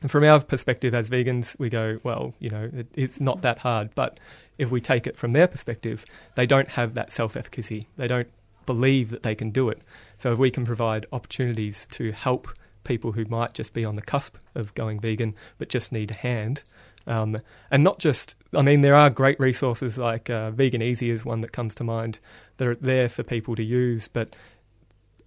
And 0.00 0.10
from 0.10 0.24
our 0.24 0.40
perspective 0.40 0.94
as 0.94 1.08
vegans, 1.08 1.56
we 1.58 1.68
go, 1.68 1.98
well, 2.02 2.34
you 2.40 2.50
know, 2.50 2.68
it, 2.72 2.88
it's 2.94 3.20
not 3.20 3.42
that 3.42 3.60
hard. 3.60 3.90
But 3.94 4.18
if 4.58 4.70
we 4.70 4.80
take 4.80 5.06
it 5.06 5.16
from 5.16 5.32
their 5.32 5.46
perspective, 5.46 6.04
they 6.34 6.46
don't 6.46 6.68
have 6.70 6.94
that 6.94 7.12
self 7.12 7.36
efficacy. 7.36 7.86
They 7.96 8.08
don't 8.08 8.28
believe 8.66 9.10
that 9.10 9.22
they 9.22 9.34
can 9.34 9.50
do 9.50 9.68
it. 9.68 9.82
So 10.18 10.32
if 10.32 10.38
we 10.38 10.50
can 10.50 10.64
provide 10.64 11.06
opportunities 11.12 11.86
to 11.92 12.12
help 12.12 12.48
people 12.84 13.12
who 13.12 13.24
might 13.26 13.54
just 13.54 13.74
be 13.74 13.84
on 13.84 13.94
the 13.94 14.02
cusp 14.02 14.36
of 14.56 14.74
going 14.74 14.98
vegan 14.98 15.34
but 15.58 15.68
just 15.68 15.92
need 15.92 16.10
a 16.10 16.14
hand, 16.14 16.64
um, 17.06 17.38
and 17.70 17.82
not 17.82 17.98
just, 17.98 18.36
I 18.54 18.62
mean, 18.62 18.80
there 18.80 18.94
are 18.94 19.10
great 19.10 19.38
resources 19.40 19.98
like 19.98 20.30
uh, 20.30 20.50
Vegan 20.50 20.82
Easy 20.82 21.10
is 21.10 21.24
one 21.24 21.40
that 21.40 21.52
comes 21.52 21.74
to 21.76 21.84
mind 21.84 22.18
that 22.56 22.68
are 22.68 22.74
there 22.74 23.08
for 23.08 23.22
people 23.22 23.56
to 23.56 23.64
use, 23.64 24.08
but 24.08 24.36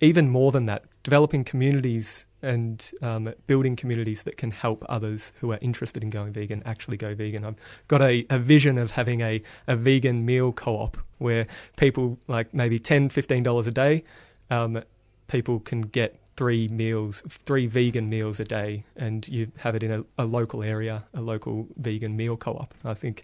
even 0.02 0.30
more 0.30 0.52
than 0.52 0.66
that, 0.66 0.84
developing 1.04 1.44
communities 1.44 2.26
and 2.42 2.92
um, 3.02 3.34
building 3.48 3.76
communities 3.76 4.24
that 4.24 4.38
can 4.38 4.52
help 4.52 4.86
others 4.88 5.34
who 5.42 5.52
are 5.52 5.58
interested 5.62 6.04
in 6.04 6.10
going 6.10 6.32
vegan 6.32 6.62
actually 6.66 6.98
go 6.98 7.16
vegan. 7.16 7.44
I've 7.44 7.56
got 7.88 8.02
a, 8.02 8.26
a 8.30 8.38
vision 8.38 8.78
of 8.78 8.92
having 8.92 9.22
a, 9.22 9.42
a 9.68 9.76
vegan 9.76 10.26
meal 10.26 10.52
co 10.52 10.76
op 10.76 10.98
where 11.18 11.48
people, 11.78 12.20
like 12.28 12.54
maybe 12.54 12.80
$10, 12.80 13.08
$15 13.08 13.68
a 13.68 13.72
day, 13.72 14.04
um, 14.50 14.82
people 15.28 15.60
can 15.60 15.82
get 15.82 16.20
three 16.38 16.68
meals, 16.68 17.24
three 17.28 17.68
vegan 17.68 18.10
meals 18.10 18.40
a 18.40 18.44
day, 18.44 18.84
and 18.96 19.28
you 19.28 19.52
have 19.58 19.76
it 19.76 19.84
in 19.84 19.92
a, 19.92 20.04
a 20.18 20.26
local 20.26 20.64
area, 20.64 21.06
a 21.14 21.22
local 21.22 21.68
vegan 21.78 22.16
meal 22.16 22.38
co 22.38 22.54
op. 22.54 22.74
I 22.84 22.94
think 22.94 23.24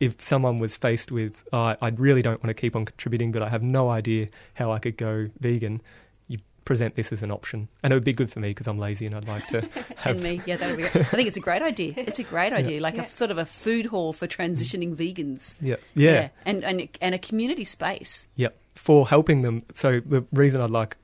if 0.00 0.20
someone 0.20 0.56
was 0.56 0.76
faced 0.76 1.12
with, 1.12 1.44
oh, 1.52 1.76
I 1.80 1.88
really 1.96 2.22
don't 2.22 2.42
want 2.42 2.48
to 2.48 2.60
keep 2.60 2.74
on 2.74 2.84
contributing, 2.84 3.30
but 3.30 3.42
I 3.42 3.48
have 3.48 3.62
no 3.62 3.88
idea 3.88 4.28
how 4.54 4.72
I 4.72 4.80
could 4.80 4.96
go 4.96 5.30
vegan, 5.38 5.80
you 6.26 6.38
present 6.64 6.96
this 6.96 7.12
as 7.12 7.22
an 7.22 7.30
option. 7.30 7.68
And 7.84 7.92
it 7.92 7.96
would 7.96 8.04
be 8.04 8.12
good 8.12 8.28
for 8.28 8.40
me 8.40 8.48
because 8.48 8.66
I'm 8.66 8.78
lazy 8.78 9.06
and 9.06 9.14
I'd 9.14 9.28
like 9.28 9.46
to 9.48 9.60
have. 9.98 10.16
and 10.16 10.22
me, 10.22 10.42
yeah, 10.44 10.56
that 10.56 10.70
would 10.70 10.76
be 10.76 10.88
great. 10.88 10.96
I 10.96 11.16
think 11.16 11.28
it's 11.28 11.36
a 11.36 11.40
great 11.40 11.62
idea. 11.62 11.94
It's 11.96 12.18
a 12.18 12.24
great 12.24 12.52
idea, 12.52 12.76
yeah. 12.76 12.82
like 12.82 12.96
yeah. 12.96 13.04
a 13.04 13.08
sort 13.08 13.30
of 13.30 13.38
a 13.38 13.44
food 13.44 13.86
hall 13.86 14.12
for 14.12 14.26
transitioning 14.26 14.96
vegans. 14.96 15.56
Yeah. 15.60 15.76
Yeah. 15.94 16.10
yeah. 16.10 16.28
And, 16.44 16.64
and, 16.64 16.88
and 17.00 17.14
a 17.14 17.18
community 17.18 17.64
space. 17.64 18.26
Yep. 18.34 18.56
For 18.74 19.06
helping 19.06 19.42
them. 19.42 19.62
So 19.74 20.00
the 20.00 20.24
reason 20.32 20.60
I'd 20.60 20.70
like 20.70 20.96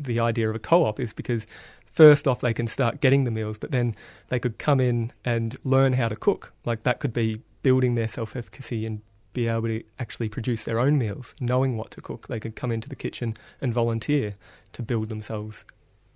the 0.00 0.20
idea 0.20 0.48
of 0.48 0.56
a 0.56 0.58
co 0.58 0.84
op 0.84 0.98
is 0.98 1.12
because 1.12 1.46
first 1.84 2.26
off, 2.26 2.40
they 2.40 2.54
can 2.54 2.66
start 2.66 3.00
getting 3.00 3.24
the 3.24 3.30
meals, 3.30 3.58
but 3.58 3.70
then 3.70 3.94
they 4.28 4.38
could 4.38 4.58
come 4.58 4.80
in 4.80 5.12
and 5.24 5.56
learn 5.64 5.94
how 5.94 6.08
to 6.08 6.16
cook. 6.16 6.52
Like 6.64 6.82
that 6.84 7.00
could 7.00 7.12
be 7.12 7.42
building 7.62 7.94
their 7.94 8.08
self 8.08 8.36
efficacy 8.36 8.86
and 8.86 9.02
be 9.32 9.46
able 9.46 9.68
to 9.68 9.82
actually 9.98 10.28
produce 10.28 10.64
their 10.64 10.80
own 10.80 10.98
meals, 10.98 11.34
knowing 11.40 11.76
what 11.76 11.90
to 11.92 12.00
cook. 12.00 12.26
They 12.28 12.40
could 12.40 12.56
come 12.56 12.72
into 12.72 12.88
the 12.88 12.96
kitchen 12.96 13.34
and 13.60 13.72
volunteer 13.72 14.34
to 14.72 14.82
build 14.82 15.08
themselves 15.08 15.64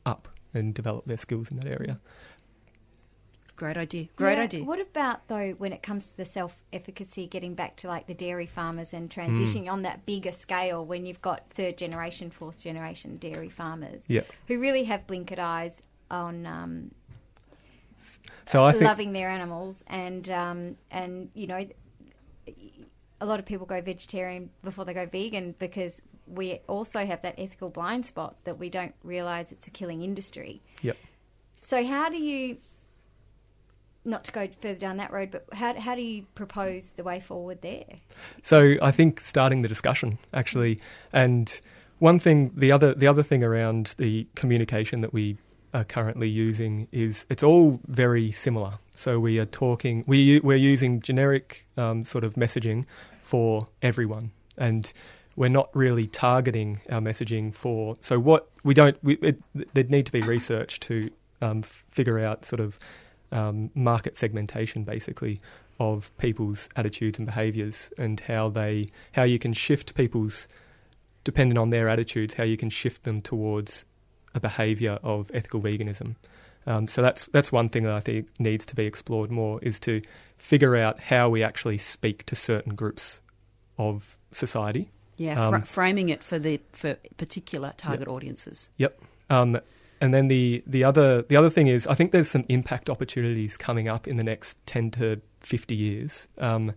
up 0.05 0.29
and 0.53 0.75
develop 0.75 1.05
their 1.07 1.17
skills 1.17 1.51
in 1.51 1.57
that 1.59 1.67
area. 1.67 2.01
Great 3.57 3.77
idea. 3.77 4.09
Great 4.17 4.39
yeah, 4.39 4.45
idea. 4.45 4.65
What 4.65 4.81
about 4.81 5.29
though 5.29 5.53
when 5.59 5.73
it 5.73 5.83
comes 5.83 6.09
to 6.09 6.17
the 6.17 6.25
self 6.25 6.61
efficacy, 6.73 7.27
getting 7.27 7.55
back 7.55 7.77
to 7.77 7.89
like 7.89 8.07
the 8.07 8.15
dairy 8.15 8.47
farmers 8.47 8.93
and 8.93 9.09
Mm. 9.09 9.15
transitioning 9.15 9.71
on 9.71 9.83
that 9.83 10.05
bigger 10.07 10.33
scale 10.33 10.85
when 10.85 11.07
you've 11.07 11.23
got 11.23 11.49
third 11.51 11.79
generation, 11.79 12.31
fourth 12.31 12.61
generation 12.61 13.17
dairy 13.17 13.49
farmers 13.49 14.03
who 14.49 14.59
really 14.59 14.85
have 14.85 15.07
blinkered 15.07 15.39
eyes 15.39 15.83
on 16.11 16.47
um, 16.47 16.91
So 18.47 18.65
I 18.65 18.73
think 18.73 18.85
loving 18.85 19.13
their 19.13 19.29
animals 19.29 19.85
and 19.87 20.29
um, 20.31 20.77
and 20.91 21.31
you 21.35 21.47
know 21.47 21.67
a 23.21 23.27
lot 23.27 23.39
of 23.39 23.47
people 23.47 23.67
go 23.67 23.81
vegetarian 23.81 24.51
before 24.63 24.85
they 24.85 24.93
go 24.93 25.07
vegan 25.07 25.55
because 25.59 26.03
we 26.27 26.61
also 26.69 27.05
have 27.07 27.23
that 27.23 27.35
ethical 27.39 27.69
blind 27.71 28.05
spot 28.05 28.37
that 28.45 28.59
we 28.59 28.69
don't 28.69 28.95
realize 29.03 29.53
it's 29.53 29.67
a 29.67 29.71
killing 29.71 30.03
industry. 30.03 30.61
Yep. 30.83 30.97
So 31.57 31.85
how 31.85 32.09
do 32.09 32.17
you 32.23 32.57
not 34.05 34.25
to 34.25 34.33
go 34.33 34.49
further 34.61 34.79
down 34.79 34.97
that 34.99 35.13
road, 35.13 35.31
but 35.31 35.47
how 35.53 35.79
how 35.79 35.95
do 35.95 36.03
you 36.03 36.27
propose 36.35 36.93
the 36.93 37.05
way 37.05 37.21
forward 37.21 37.63
there? 37.63 37.85
So 38.43 38.75
I 38.83 38.91
think 38.91 39.21
starting 39.21 39.63
the 39.63 39.69
discussion 39.69 40.19
actually, 40.33 40.81
and 41.13 41.61
one 41.99 42.19
thing, 42.19 42.51
the 42.55 42.73
other 42.73 42.95
the 42.95 43.07
other 43.07 43.23
thing 43.23 43.47
around 43.47 43.95
the 43.99 44.27
communication 44.35 45.01
that 45.01 45.13
we 45.13 45.39
are 45.73 45.85
currently 45.85 46.29
using 46.29 46.87
is 46.93 47.27
it's 47.29 47.43
all 47.43 47.81
very 47.87 48.31
similar. 48.31 48.79
So 48.95 49.19
we 49.19 49.39
are 49.41 49.47
talking, 49.47 50.05
we 50.07 50.39
we're 50.41 50.57
using 50.57 51.01
generic 51.01 51.67
um, 51.77 52.05
sort 52.05 52.23
of 52.23 52.35
messaging 52.35 52.85
for 53.23 53.67
everyone, 53.83 54.31
and 54.57 54.93
we're 55.37 55.49
not 55.49 55.69
really 55.75 56.07
targeting 56.07 56.81
our 56.91 57.01
messaging 57.01 57.53
for. 57.53 57.97
So 58.01 58.21
what 58.21 58.49
we 58.63 58.73
don't, 58.73 58.97
we, 59.03 59.15
it, 59.15 59.43
there'd 59.75 59.91
need 59.91 60.07
to 60.07 60.13
be 60.13 60.21
research 60.21 60.79
to 60.81 61.11
um, 61.43 61.63
figure 61.63 62.21
out 62.21 62.45
sort 62.45 62.61
of 62.61 62.79
um, 63.33 63.71
market 63.75 64.17
segmentation, 64.17 64.85
basically, 64.85 65.41
of 65.81 66.17
people's 66.19 66.69
attitudes 66.77 67.19
and 67.19 67.27
behaviours, 67.27 67.91
and 67.99 68.21
how 68.21 68.49
they 68.49 68.85
how 69.13 69.25
you 69.25 69.39
can 69.39 69.53
shift 69.53 69.95
people's 69.95 70.49
depending 71.25 71.57
on 71.59 71.71
their 71.71 71.89
attitudes, 71.89 72.35
how 72.35 72.45
you 72.45 72.57
can 72.57 72.71
shift 72.71 73.05
them 73.05 73.23
towards 73.23 73.87
a 74.35 74.41
behaviour 74.41 74.99
of 75.03 75.31
ethical 75.33 75.61
veganism. 75.61 76.17
Um, 76.67 76.87
so 76.89 77.03
that's 77.03 77.27
that's 77.27 77.53
one 77.53 77.69
thing 77.69 77.85
that 77.85 77.93
I 77.93 78.01
think 78.01 78.29
needs 78.39 78.65
to 78.67 78.75
be 78.75 78.87
explored 78.87 79.31
more 79.31 79.59
is 79.63 79.79
to 79.81 80.01
figure 80.37 80.77
out 80.77 80.99
how 80.99 81.29
we 81.29 81.43
actually 81.43 81.79
speak 81.79 82.25
to 82.27 82.37
certain 82.37 82.75
groups 82.75 83.21
of 83.79 84.17
society. 84.31 84.91
Yeah, 85.17 85.49
fr- 85.49 85.57
Um, 85.57 85.63
framing 85.63 86.09
it 86.09 86.25
for 86.25 86.39
the 86.39 86.61
for 86.73 86.97
particular 87.17 87.75
target 87.77 88.09
audiences. 88.09 88.71
Yep. 88.79 89.01
Um, 89.31 89.61
and 90.05 90.13
then 90.13 90.29
the, 90.29 90.63
the 90.67 90.85
other 90.85 91.23
the 91.23 91.37
other 91.37 91.49
thing 91.49 91.67
is 91.67 91.87
I 91.87 91.95
think 91.95 92.13
there's 92.13 92.31
some 92.31 92.45
impact 92.51 92.91
opportunities 92.91 93.57
coming 93.57 93.89
up 93.89 94.07
in 94.07 94.19
the 94.19 94.23
next 94.23 94.59
ten 94.67 94.91
to 94.93 95.23
fifty 95.41 95.75
years. 95.75 96.29
Um, 96.37 96.73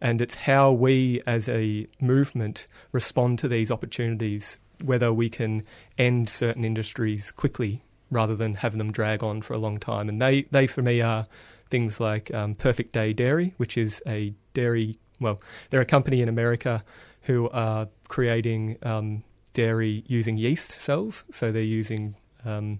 and 0.00 0.22
it's 0.22 0.34
how 0.34 0.72
we 0.72 1.20
as 1.26 1.46
a 1.50 1.86
movement 2.00 2.66
respond 2.90 3.38
to 3.40 3.48
these 3.48 3.70
opportunities, 3.70 4.56
whether 4.82 5.12
we 5.12 5.28
can 5.28 5.62
end 5.98 6.30
certain 6.30 6.64
industries 6.64 7.30
quickly 7.30 7.82
rather 8.10 8.34
than 8.34 8.54
have 8.54 8.78
them 8.78 8.90
drag 8.90 9.22
on 9.22 9.42
for 9.42 9.52
a 9.52 9.58
long 9.58 9.78
time. 9.78 10.08
And 10.08 10.22
they, 10.22 10.44
they 10.50 10.66
for 10.66 10.80
me 10.80 11.02
are 11.02 11.26
things 11.68 12.00
like 12.00 12.32
um, 12.32 12.54
Perfect 12.54 12.94
Day 12.94 13.12
Dairy, 13.12 13.52
which 13.58 13.76
is 13.76 14.02
a 14.06 14.32
dairy 14.54 14.98
well, 15.20 15.38
they're 15.68 15.82
a 15.82 15.84
company 15.84 16.22
in 16.22 16.30
America 16.30 16.82
who 17.24 17.50
are 17.50 17.88
creating 18.08 18.78
um, 18.82 19.22
dairy 19.52 20.02
using 20.06 20.38
yeast 20.38 20.70
cells. 20.70 21.24
So 21.30 21.52
they're 21.52 21.60
using 21.60 22.16
um, 22.44 22.78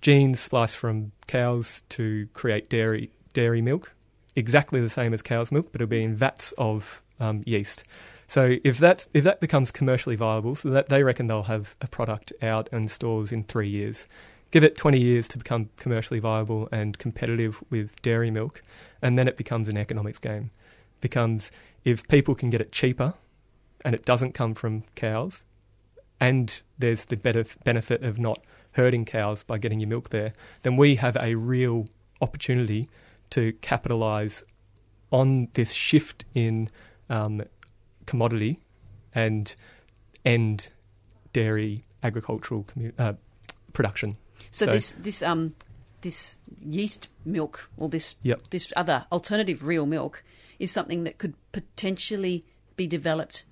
genes 0.00 0.40
spliced 0.40 0.76
from 0.76 1.12
cows 1.26 1.82
to 1.90 2.28
create 2.32 2.68
dairy 2.68 3.10
dairy 3.32 3.62
milk, 3.62 3.94
exactly 4.34 4.80
the 4.80 4.88
same 4.88 5.14
as 5.14 5.22
cow's 5.22 5.52
milk, 5.52 5.70
but 5.72 5.80
it'll 5.80 5.90
be 5.90 6.02
in 6.02 6.14
vats 6.14 6.52
of 6.58 7.02
um, 7.18 7.42
yeast. 7.46 7.84
So 8.26 8.58
if 8.62 8.78
that 8.78 9.08
if 9.12 9.24
that 9.24 9.40
becomes 9.40 9.70
commercially 9.70 10.16
viable, 10.16 10.54
so 10.54 10.70
that 10.70 10.88
they 10.88 11.02
reckon 11.02 11.26
they'll 11.26 11.44
have 11.44 11.74
a 11.80 11.88
product 11.88 12.32
out 12.40 12.68
and 12.70 12.90
stores 12.90 13.32
in 13.32 13.44
three 13.44 13.68
years. 13.68 14.08
Give 14.52 14.64
it 14.64 14.76
20 14.76 14.98
years 14.98 15.28
to 15.28 15.38
become 15.38 15.70
commercially 15.76 16.18
viable 16.18 16.68
and 16.72 16.98
competitive 16.98 17.62
with 17.70 18.00
dairy 18.02 18.32
milk, 18.32 18.62
and 19.00 19.16
then 19.16 19.28
it 19.28 19.36
becomes 19.36 19.68
an 19.68 19.76
economics 19.76 20.18
game. 20.18 20.50
Becomes 21.00 21.52
if 21.84 22.06
people 22.08 22.34
can 22.34 22.50
get 22.50 22.60
it 22.60 22.72
cheaper, 22.72 23.14
and 23.84 23.94
it 23.94 24.04
doesn't 24.04 24.32
come 24.32 24.54
from 24.54 24.84
cows, 24.94 25.44
and 26.20 26.62
there's 26.78 27.06
the 27.06 27.16
better 27.16 27.44
benefit 27.64 28.02
of 28.02 28.18
not 28.18 28.44
herding 28.72 29.04
cows 29.04 29.42
by 29.42 29.58
getting 29.58 29.80
your 29.80 29.88
milk 29.88 30.10
there, 30.10 30.32
then 30.62 30.76
we 30.76 30.96
have 30.96 31.16
a 31.20 31.34
real 31.34 31.88
opportunity 32.20 32.88
to 33.30 33.52
capitalise 33.60 34.44
on 35.10 35.48
this 35.54 35.72
shift 35.72 36.24
in 36.34 36.68
um, 37.08 37.42
commodity 38.06 38.58
and 39.14 39.54
end 40.24 40.70
dairy 41.32 41.84
agricultural 42.02 42.64
commu- 42.64 42.92
uh, 42.98 43.14
production. 43.72 44.16
So, 44.50 44.66
So- 44.66 44.72
this 44.72 44.92
this 44.92 45.22
um 45.22 45.54
this 46.00 46.36
yeast 46.64 47.08
milk 47.24 47.70
or 47.76 47.88
this 47.88 48.16
Yep. 48.22 48.50
this 48.50 48.72
other 48.76 49.06
alternative 49.12 49.66
real 49.66 49.86
milk 49.86 50.22
is 50.58 50.70
something 50.70 51.04
that 51.04 51.18
could 51.18 51.34
potentially 51.52 52.44
be 52.76 52.86
developed. 52.86 53.44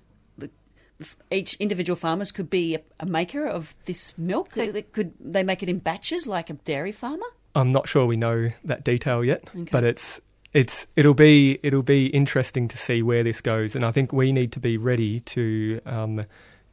The, 0.99 1.07
each 1.31 1.55
individual 1.55 1.95
farmers 1.95 2.31
could 2.31 2.49
be 2.49 2.75
a, 2.75 2.81
a 2.99 3.05
maker 3.05 3.45
of 3.47 3.73
this 3.85 4.17
milk. 4.17 4.53
So- 4.53 4.65
That- 4.65 4.73
that 4.73 4.93
could 4.93 5.13
they 5.19 5.43
make 5.43 5.63
it 5.63 5.69
in 5.69 5.79
batches 5.79 6.27
like 6.27 6.49
a 6.49 6.53
dairy 6.53 6.91
farmer? 6.91 7.25
I'm 7.55 7.71
not 7.71 7.87
sure 7.87 8.05
we 8.05 8.15
know 8.17 8.49
that 8.63 8.83
detail 8.83 9.23
yet, 9.25 9.49
Okay. 9.55 9.69
but 9.71 9.83
it's 9.83 10.21
it's 10.53 10.85
it'll 10.95 11.13
be 11.15 11.59
it'll 11.63 11.83
be 11.83 12.07
interesting 12.07 12.67
to 12.67 12.77
see 12.77 13.01
where 13.01 13.23
this 13.23 13.41
goes, 13.41 13.75
and 13.75 13.83
I 13.85 13.91
think 13.91 14.13
we 14.13 14.31
need 14.31 14.51
to 14.53 14.59
be 14.59 14.77
ready 14.77 15.19
to 15.21 15.79
um, 15.85 16.25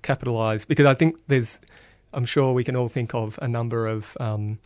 capitalize 0.03 0.65
because 0.67 0.87
I 0.87 0.95
think 0.95 1.17
there's 1.29 1.59
I'm 2.13 2.25
sure 2.27 2.53
we 2.53 2.65
can 2.65 2.77
all 2.77 2.89
think 2.89 3.15
of 3.15 3.39
a 3.43 3.49
number 3.49 3.87
of 3.87 4.17
um, 4.21 4.59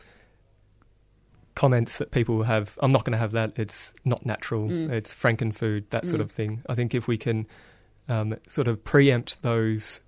comments 1.55 1.99
that 1.99 2.11
people 2.11 2.43
have. 2.45 2.79
I'm 2.83 2.93
not 2.93 3.05
going 3.05 3.13
to 3.13 3.19
have 3.19 3.33
that. 3.33 3.53
It's 3.57 3.93
not 4.05 4.25
natural. 4.25 4.69
Mm. 4.69 4.91
It's 4.91 5.15
frankenfood, 5.15 5.85
that 5.91 6.07
sort 6.07 6.21
Mm. 6.21 6.25
of 6.25 6.31
thing. 6.33 6.63
I 6.69 6.75
think 6.75 6.95
if 6.95 7.07
we 7.09 7.19
can 7.19 7.47
um, 8.11 8.37
sort 8.49 8.69
of 8.69 8.85
preempt 8.85 9.41
those 9.43 10.03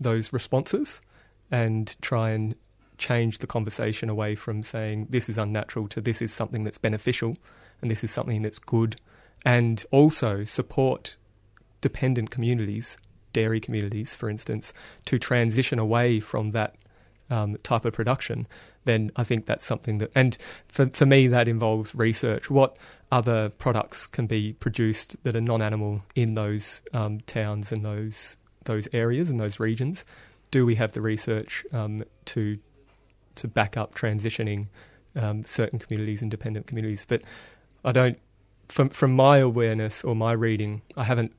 those 0.00 0.32
responses 0.32 1.00
and 1.52 1.94
try 2.02 2.30
and 2.30 2.56
change 2.98 3.38
the 3.38 3.46
conversation 3.46 4.08
away 4.08 4.34
from 4.34 4.62
saying 4.62 5.06
this 5.10 5.28
is 5.28 5.38
unnatural 5.38 5.86
to 5.86 6.00
this 6.00 6.20
is 6.20 6.32
something 6.32 6.64
that's 6.64 6.78
beneficial 6.78 7.36
and 7.80 7.90
this 7.90 8.02
is 8.02 8.10
something 8.10 8.42
that's 8.42 8.58
good, 8.58 8.96
and 9.44 9.84
also 9.90 10.42
support 10.42 11.16
dependent 11.80 12.30
communities, 12.30 12.96
dairy 13.32 13.60
communities, 13.60 14.14
for 14.14 14.30
instance, 14.30 14.72
to 15.04 15.18
transition 15.18 15.78
away 15.78 16.18
from 16.18 16.52
that 16.52 16.76
um, 17.30 17.56
type 17.62 17.84
of 17.84 17.92
production, 17.92 18.46
then 18.84 19.10
I 19.16 19.24
think 19.24 19.46
that's 19.46 19.64
something 19.64 19.98
that, 19.98 20.10
and 20.14 20.36
for, 20.68 20.88
for 20.88 21.06
me, 21.06 21.26
that 21.28 21.48
involves 21.48 21.94
research. 21.94 22.50
What 22.50 22.78
other 23.14 23.48
products 23.48 24.08
can 24.08 24.26
be 24.26 24.54
produced 24.54 25.16
that 25.22 25.36
are 25.36 25.40
non-animal 25.40 26.02
in 26.16 26.34
those 26.34 26.82
um, 26.92 27.20
towns 27.20 27.70
and 27.70 27.84
those 27.84 28.36
those 28.64 28.88
areas 28.92 29.30
and 29.30 29.38
those 29.38 29.60
regions? 29.60 30.04
Do 30.50 30.66
we 30.66 30.74
have 30.74 30.92
the 30.94 31.00
research 31.00 31.64
um, 31.72 32.02
to 32.24 32.58
to 33.36 33.46
back 33.46 33.76
up 33.76 33.94
transitioning 33.94 34.66
um, 35.14 35.44
certain 35.44 35.78
communities, 35.78 36.22
independent 36.22 36.66
communities? 36.66 37.06
But 37.08 37.22
I 37.84 37.92
don't, 37.92 38.18
from 38.68 38.88
from 38.88 39.12
my 39.12 39.38
awareness 39.38 40.02
or 40.02 40.16
my 40.16 40.32
reading, 40.32 40.82
I 40.96 41.04
haven't 41.04 41.32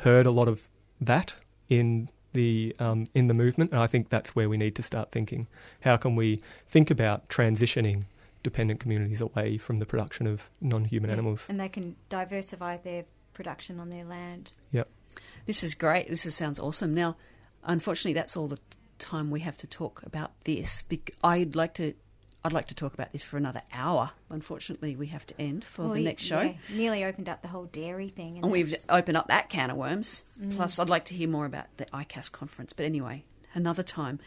heard 0.00 0.26
a 0.26 0.30
lot 0.30 0.48
of 0.48 0.68
that 1.00 1.36
in 1.70 2.10
the 2.34 2.76
um, 2.78 3.06
in 3.14 3.28
the 3.28 3.34
movement, 3.34 3.70
and 3.72 3.80
I 3.80 3.86
think 3.86 4.10
that's 4.10 4.36
where 4.36 4.50
we 4.50 4.58
need 4.58 4.74
to 4.74 4.82
start 4.82 5.12
thinking. 5.12 5.48
How 5.80 5.96
can 5.96 6.14
we 6.14 6.42
think 6.68 6.90
about 6.90 7.26
transitioning 7.30 8.04
dependent 8.46 8.78
communities 8.78 9.20
away 9.20 9.58
from 9.58 9.80
the 9.80 9.86
production 9.86 10.26
of 10.28 10.48
non-human 10.60 11.10
Yeah, 11.10 11.14
animals? 11.14 11.46
And 11.50 11.58
they 11.58 11.68
can 11.68 11.96
diversify 12.08 12.76
their 12.76 13.04
production 13.34 13.80
on 13.80 13.90
their 13.90 14.04
land. 14.04 14.52
Yep. 14.70 14.88
This 15.46 15.64
is 15.64 15.74
great. 15.74 16.08
This 16.08 16.24
is, 16.24 16.36
sounds 16.36 16.60
awesome. 16.60 16.94
Now, 16.94 17.16
unfortunately, 17.64 18.12
that's 18.12 18.36
all 18.36 18.46
the 18.46 18.58
time 19.00 19.30
we 19.32 19.40
have 19.40 19.56
to 19.58 19.66
talk 19.66 20.00
about 20.06 20.30
this. 20.44 20.84
I'd 21.24 21.56
like 21.56 21.74
to. 21.74 21.94
I'd 22.44 22.52
like 22.52 22.68
to 22.68 22.76
talk 22.76 22.94
about 22.94 23.10
this 23.10 23.24
for 23.24 23.36
another 23.36 23.60
hour. 23.72 24.12
Unfortunately, 24.30 24.94
we 24.94 25.08
have 25.08 25.26
to 25.26 25.34
end 25.40 25.64
for 25.64 25.82
Well, 25.86 25.94
the 25.94 26.04
next 26.04 26.22
show. 26.22 26.42
yeah, 26.42 26.52
nearly 26.72 27.04
opened 27.04 27.28
up 27.28 27.42
the 27.42 27.48
whole 27.48 27.64
dairy 27.64 28.08
thing. 28.10 28.36
And, 28.36 28.44
And 28.44 28.52
we've 28.52 28.72
opened 28.88 29.16
up 29.16 29.26
that 29.26 29.48
can 29.48 29.68
of 29.70 29.76
worms. 29.76 30.24
Mm. 30.40 30.54
Plus, 30.54 30.78
I'd 30.78 30.88
like 30.88 31.06
to 31.06 31.14
hear 31.14 31.26
more 31.28 31.44
about 31.44 31.66
the 31.76 31.86
ICAS 31.86 32.30
conference. 32.30 32.72
But 32.72 32.86
anyway, 32.86 33.24
another 33.52 33.82
time. 33.82 34.20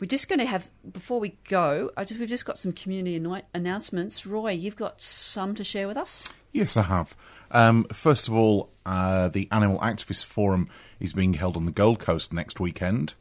We're 0.00 0.08
just 0.08 0.28
going 0.28 0.40
to 0.40 0.46
have, 0.46 0.70
before 0.92 1.20
we 1.20 1.36
go, 1.48 1.90
we've 1.96 2.28
just 2.28 2.44
got 2.44 2.58
some 2.58 2.72
community 2.72 3.16
anno- 3.16 3.42
announcements. 3.54 4.26
Roy, 4.26 4.50
you've 4.50 4.76
got 4.76 5.00
some 5.00 5.54
to 5.54 5.62
share 5.62 5.86
with 5.86 5.96
us? 5.96 6.32
Yes, 6.52 6.76
I 6.76 6.82
have. 6.82 7.16
Um, 7.52 7.84
first 7.84 8.26
of 8.26 8.34
all, 8.34 8.70
uh, 8.84 9.28
the 9.28 9.48
Animal 9.52 9.78
Activist 9.78 10.24
Forum 10.24 10.68
is 10.98 11.12
being 11.12 11.34
held 11.34 11.56
on 11.56 11.64
the 11.64 11.72
Gold 11.72 12.00
Coast 12.00 12.32
next 12.32 12.58
weekend, 12.58 13.14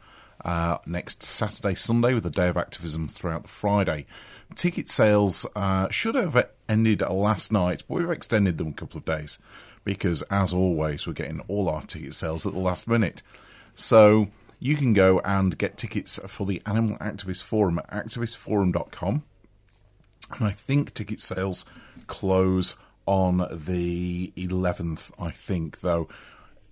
uh, 0.43 0.79
next 0.87 1.21
Saturday, 1.21 1.75
Sunday, 1.75 2.15
with 2.15 2.25
a 2.25 2.31
day 2.31 2.47
of 2.47 2.57
activism 2.57 3.07
throughout 3.07 3.43
the 3.43 3.49
Friday. 3.49 4.05
Ticket 4.55 4.89
sales 4.89 5.45
uh, 5.55 5.89
should 5.89 6.15
have 6.15 6.49
ended 6.67 7.01
last 7.01 7.51
night, 7.51 7.83
but 7.87 7.95
we've 7.99 8.09
extended 8.09 8.57
them 8.57 8.69
a 8.69 8.73
couple 8.73 8.97
of 8.97 9.05
days 9.05 9.39
because, 9.83 10.23
as 10.23 10.53
always, 10.53 11.05
we're 11.05 11.13
getting 11.13 11.41
all 11.47 11.69
our 11.69 11.83
ticket 11.83 12.15
sales 12.15 12.47
at 12.47 12.53
the 12.53 12.59
last 12.59 12.87
minute. 12.87 13.21
So 13.75 14.29
you 14.63 14.77
can 14.77 14.93
go 14.93 15.19
and 15.25 15.57
get 15.57 15.75
tickets 15.75 16.17
for 16.25 16.45
the 16.45 16.61
Animal 16.65 16.95
Activist 16.99 17.43
Forum 17.43 17.79
at 17.79 17.89
activistforum.com 17.89 19.23
and 20.31 20.47
I 20.47 20.51
think 20.51 20.93
ticket 20.93 21.19
sales 21.19 21.65
close 22.07 22.77
on 23.05 23.39
the 23.51 24.31
11th, 24.37 25.11
I 25.19 25.31
think, 25.31 25.81
though. 25.81 26.07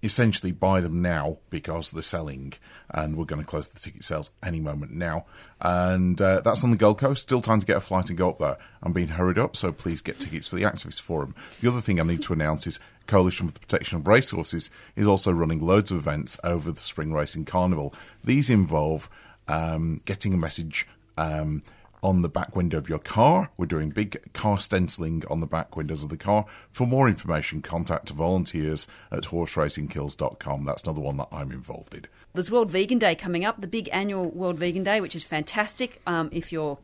Essentially, 0.03 0.51
buy 0.51 0.81
them 0.81 1.01
now 1.01 1.37
because 1.49 1.91
they're 1.91 2.01
selling, 2.01 2.53
and 2.89 3.15
we're 3.15 3.25
going 3.25 3.41
to 3.41 3.47
close 3.47 3.69
the 3.69 3.79
ticket 3.79 4.03
sales 4.03 4.31
any 4.43 4.59
moment 4.59 4.91
now. 4.91 5.25
And 5.59 6.19
uh, 6.19 6.41
that's 6.41 6.63
on 6.63 6.71
the 6.71 6.77
Gold 6.77 6.97
Coast. 6.97 7.21
Still 7.21 7.41
time 7.41 7.59
to 7.59 7.65
get 7.65 7.77
a 7.77 7.81
flight 7.81 8.09
and 8.09 8.17
go 8.17 8.29
up 8.29 8.39
there. 8.39 8.57
I'm 8.81 8.93
being 8.93 9.09
hurried 9.09 9.37
up, 9.37 9.55
so 9.55 9.71
please 9.71 10.01
get 10.01 10.19
tickets 10.19 10.47
for 10.47 10.55
the 10.55 10.63
Activist 10.63 11.01
Forum. 11.01 11.35
The 11.59 11.69
other 11.69 11.81
thing 11.81 11.99
I 11.99 12.03
need 12.03 12.23
to 12.23 12.33
announce 12.33 12.65
is 12.65 12.79
Coalition 13.05 13.47
for 13.47 13.53
the 13.53 13.59
Protection 13.59 13.97
of 13.97 14.07
Racehorses 14.07 14.71
is 14.95 15.05
also 15.05 15.31
running 15.31 15.61
loads 15.61 15.91
of 15.91 15.97
events 15.97 16.39
over 16.43 16.71
the 16.71 16.79
Spring 16.79 17.13
Racing 17.13 17.45
Carnival. 17.45 17.93
These 18.23 18.49
involve 18.49 19.09
um, 19.47 20.01
getting 20.05 20.33
a 20.33 20.37
message. 20.37 20.87
Um, 21.17 21.61
on 22.03 22.21
the 22.21 22.29
back 22.29 22.55
window 22.55 22.77
of 22.77 22.89
your 22.89 22.99
car. 22.99 23.51
We're 23.57 23.65
doing 23.65 23.89
big 23.89 24.33
car 24.33 24.59
stenciling 24.59 25.23
on 25.29 25.39
the 25.39 25.47
back 25.47 25.75
windows 25.75 26.03
of 26.03 26.09
the 26.09 26.17
car. 26.17 26.45
For 26.71 26.87
more 26.87 27.07
information, 27.07 27.61
contact 27.61 28.09
volunteers 28.09 28.87
at 29.11 29.23
horseracingkills.com. 29.25 30.65
That's 30.65 30.83
another 30.83 31.01
one 31.01 31.17
that 31.17 31.29
I'm 31.31 31.51
involved 31.51 31.93
in. 31.93 32.05
There's 32.33 32.51
World 32.51 32.71
Vegan 32.71 32.99
Day 32.99 33.15
coming 33.15 33.45
up, 33.45 33.61
the 33.61 33.67
big 33.67 33.89
annual 33.91 34.29
World 34.31 34.57
Vegan 34.57 34.83
Day, 34.83 35.01
which 35.01 35.15
is 35.15 35.23
fantastic. 35.23 36.01
Um, 36.07 36.29
if 36.31 36.51
you're 36.51 36.79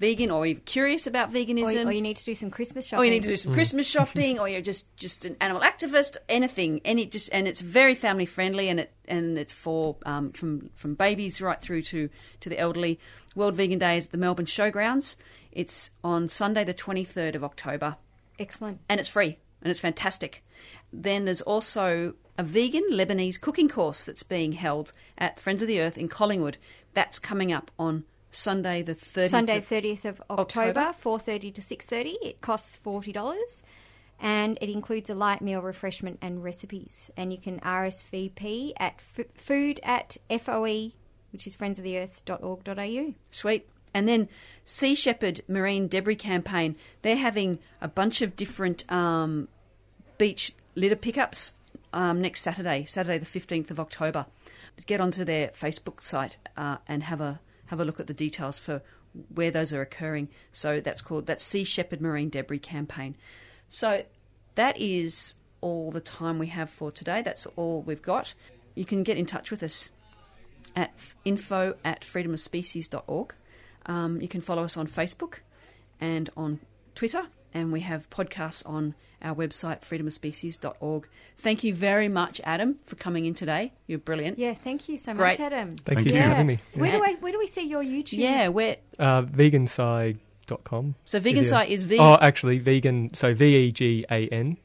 vegan 0.00 0.30
or 0.30 0.46
you're 0.46 0.58
curious 0.60 1.06
about 1.06 1.30
veganism, 1.30 1.86
or 1.86 1.92
you 1.92 2.00
need 2.00 2.16
to 2.16 2.24
do 2.24 2.34
some 2.34 2.50
Christmas 2.50 2.86
shopping 2.86 3.02
or 3.02 3.04
you 3.04 3.10
need 3.10 3.22
to 3.22 3.28
do 3.28 3.36
some 3.36 3.52
Christmas 3.52 3.86
shopping, 3.86 4.38
or 4.40 4.48
you're 4.48 4.62
just 4.62 4.94
just 4.96 5.24
an 5.24 5.36
animal 5.40 5.62
activist, 5.62 6.16
anything, 6.28 6.80
any 6.84 7.06
just, 7.06 7.28
and 7.32 7.46
it's 7.46 7.60
very 7.60 7.94
family 7.94 8.24
friendly, 8.24 8.68
and 8.68 8.80
it 8.80 8.92
and 9.06 9.38
it's 9.38 9.52
for 9.52 9.96
um, 10.06 10.32
from 10.32 10.70
from 10.74 10.94
babies 10.94 11.40
right 11.40 11.60
through 11.60 11.82
to 11.82 12.08
to 12.40 12.48
the 12.48 12.58
elderly. 12.58 12.98
World 13.36 13.54
Vegan 13.56 13.78
Day 13.78 13.96
is 13.96 14.06
at 14.06 14.12
the 14.12 14.18
Melbourne 14.18 14.46
Showgrounds. 14.46 15.16
It's 15.52 15.90
on 16.02 16.28
Sunday, 16.28 16.64
the 16.64 16.74
23rd 16.74 17.34
of 17.34 17.44
October, 17.44 17.96
Excellent. 18.38 18.80
and 18.88 19.00
it's 19.00 19.08
free 19.08 19.36
and 19.62 19.70
it's 19.70 19.80
fantastic. 19.80 20.42
Then 20.92 21.24
there's 21.24 21.42
also 21.42 22.14
a 22.38 22.42
vegan 22.42 22.84
Lebanese 22.92 23.40
cooking 23.40 23.68
course 23.68 24.04
that's 24.04 24.22
being 24.22 24.52
held 24.52 24.92
at 25.18 25.38
Friends 25.38 25.60
of 25.62 25.68
the 25.68 25.80
Earth 25.80 25.98
in 25.98 26.08
Collingwood. 26.08 26.56
That's 26.94 27.18
coming 27.18 27.52
up 27.52 27.70
on 27.78 28.04
Sunday, 28.30 28.82
the 28.82 28.94
30th. 28.94 29.30
Sunday, 29.30 29.58
of- 29.58 29.68
30th 29.68 30.04
of 30.04 30.22
October, 30.30 30.94
4.30 31.02 31.52
to 31.54 31.60
6.30. 31.60 32.14
It 32.22 32.40
costs 32.40 32.78
$40 32.84 33.62
and 34.20 34.58
it 34.60 34.70
includes 34.70 35.10
a 35.10 35.14
light 35.14 35.42
meal 35.42 35.60
refreshment 35.60 36.18
and 36.22 36.42
recipes. 36.44 37.10
And 37.16 37.32
you 37.32 37.38
can 37.38 37.58
RSVP 37.60 38.72
at 38.78 38.94
f- 39.18 39.26
food 39.34 39.80
at 39.82 40.16
FOE, 40.30 40.92
which 41.32 41.46
is 41.46 41.56
friendsoftheearth.org.au. 41.56 43.14
Sweet. 43.30 43.68
And 43.92 44.06
then 44.06 44.28
Sea 44.64 44.94
Shepherd 44.94 45.40
Marine 45.48 45.88
Debris 45.88 46.16
Campaign, 46.16 46.76
they're 47.02 47.16
having 47.16 47.58
a 47.80 47.88
bunch 47.88 48.22
of 48.22 48.36
different 48.36 48.90
um, 48.90 49.48
beach 50.18 50.52
litter 50.74 50.96
pickups 50.96 51.54
um, 51.92 52.20
next 52.20 52.42
Saturday, 52.42 52.84
Saturday 52.84 53.18
the 53.18 53.26
15th 53.26 53.70
of 53.70 53.80
October. 53.80 54.26
Just 54.76 54.86
get 54.86 55.00
onto 55.00 55.24
their 55.24 55.48
Facebook 55.48 56.00
site 56.00 56.36
uh, 56.56 56.76
and 56.86 57.04
have 57.04 57.20
a 57.20 57.40
have 57.66 57.80
a 57.80 57.84
look 57.84 58.00
at 58.00 58.08
the 58.08 58.14
details 58.14 58.58
for 58.58 58.82
where 59.32 59.50
those 59.50 59.72
are 59.72 59.80
occurring. 59.80 60.28
So 60.52 60.80
that's 60.80 61.02
called 61.02 61.26
that 61.26 61.40
Sea 61.40 61.64
Shepherd 61.64 62.00
Marine 62.00 62.28
Debris 62.28 62.58
Campaign. 62.58 63.16
So 63.68 64.02
that 64.56 64.76
is 64.76 65.36
all 65.60 65.90
the 65.90 66.00
time 66.00 66.38
we 66.38 66.48
have 66.48 66.70
for 66.70 66.90
today. 66.90 67.22
That's 67.22 67.46
all 67.56 67.82
we've 67.82 68.02
got. 68.02 68.34
You 68.74 68.84
can 68.84 69.02
get 69.02 69.16
in 69.16 69.26
touch 69.26 69.50
with 69.50 69.62
us 69.62 69.90
at 70.76 70.92
info 71.24 71.74
at 71.84 72.02
freedomofspecies.org. 72.02 73.34
Um, 73.86 74.20
you 74.20 74.28
can 74.28 74.40
follow 74.40 74.64
us 74.64 74.76
on 74.76 74.86
Facebook 74.86 75.38
and 76.00 76.30
on 76.36 76.60
Twitter, 76.94 77.26
and 77.54 77.72
we 77.72 77.80
have 77.80 78.08
podcasts 78.10 78.66
on 78.68 78.94
our 79.22 79.34
website, 79.34 79.80
freedomofspecies.org. 79.82 81.06
Thank 81.36 81.62
you 81.64 81.74
very 81.74 82.08
much, 82.08 82.40
Adam, 82.44 82.76
for 82.86 82.96
coming 82.96 83.26
in 83.26 83.34
today. 83.34 83.72
You're 83.86 83.98
brilliant. 83.98 84.38
Yeah, 84.38 84.54
thank 84.54 84.88
you 84.88 84.96
so 84.96 85.12
Great. 85.14 85.38
much, 85.38 85.40
Adam. 85.40 85.72
Thank, 85.72 85.82
Thank 85.98 86.08
you 86.08 86.14
you. 86.14 86.20
for 86.20 86.26
having 86.28 86.46
me. 86.46 86.58
Where 86.74 86.92
do 86.92 87.02
I 87.04 87.14
where 87.20 87.32
do 87.32 87.38
we 87.38 87.46
see 87.46 87.66
your 87.66 87.82
YouTube? 87.82 88.18
Yeah, 88.18 88.48
we're 88.48 88.76
Uh, 88.98 89.22
vegansci.com. 89.22 90.94
so 91.04 91.20
vegan 91.20 91.44
site 91.44 91.68
is 91.70 91.84
V. 91.84 91.98
Oh, 92.00 92.16
actually, 92.20 92.58
vegan. 92.58 93.12
So 93.14 93.34
V 93.34 93.56
E 93.56 93.72
G 93.72 94.04
A 94.10 94.28
N 94.28 94.56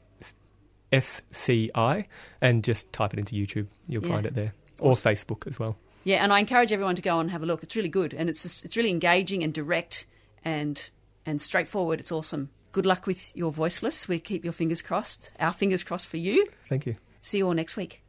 S 0.92 1.20
C 1.30 1.70
I, 1.74 2.06
and 2.40 2.62
just 2.64 2.92
type 2.92 3.12
it 3.12 3.18
into 3.18 3.34
YouTube. 3.34 3.66
You'll 3.88 4.04
Yeah. 4.06 4.12
find 4.14 4.26
it 4.26 4.34
there, 4.34 4.50
or 4.80 4.92
Facebook 4.94 5.46
as 5.46 5.58
well. 5.58 5.76
Yeah, 6.06 6.22
and 6.22 6.32
I 6.32 6.38
encourage 6.38 6.72
everyone 6.72 6.94
to 6.94 7.02
go 7.02 7.18
and 7.18 7.32
have 7.32 7.42
a 7.42 7.46
look. 7.46 7.64
It's 7.64 7.74
really 7.74 7.88
good, 7.88 8.14
and 8.14 8.30
it's 8.30 8.44
just, 8.44 8.64
it's 8.64 8.76
really 8.76 8.90
engaging 8.90 9.42
and 9.42 9.52
direct 9.52 10.06
and 10.44 10.88
and 11.26 11.42
straightforward. 11.42 11.98
It's 11.98 12.12
awesome. 12.12 12.50
Good 12.70 12.86
luck 12.86 13.08
with 13.08 13.36
your 13.36 13.50
voiceless. 13.50 14.06
We 14.06 14.20
keep 14.20 14.44
your 14.44 14.52
fingers 14.52 14.82
crossed. 14.82 15.32
Our 15.40 15.52
fingers 15.52 15.82
crossed 15.82 16.06
for 16.06 16.18
you. 16.18 16.46
Thank 16.66 16.86
you. 16.86 16.94
See 17.22 17.38
you 17.38 17.48
all 17.48 17.54
next 17.54 17.76
week. 17.76 18.04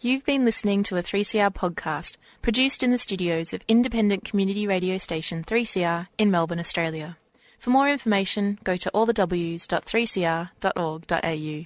You've 0.00 0.24
been 0.24 0.46
listening 0.46 0.82
to 0.84 0.96
a 0.96 1.02
3CR 1.02 1.52
podcast 1.52 2.16
produced 2.40 2.82
in 2.82 2.90
the 2.90 2.96
studios 2.96 3.52
of 3.52 3.60
independent 3.68 4.24
community 4.24 4.66
radio 4.66 4.96
station 4.96 5.44
3CR 5.44 6.06
in 6.16 6.30
Melbourne, 6.30 6.60
Australia. 6.60 7.18
For 7.58 7.68
more 7.68 7.90
information, 7.90 8.58
go 8.64 8.76
to 8.76 8.90
allthews.3cr.org.au. 8.94 11.62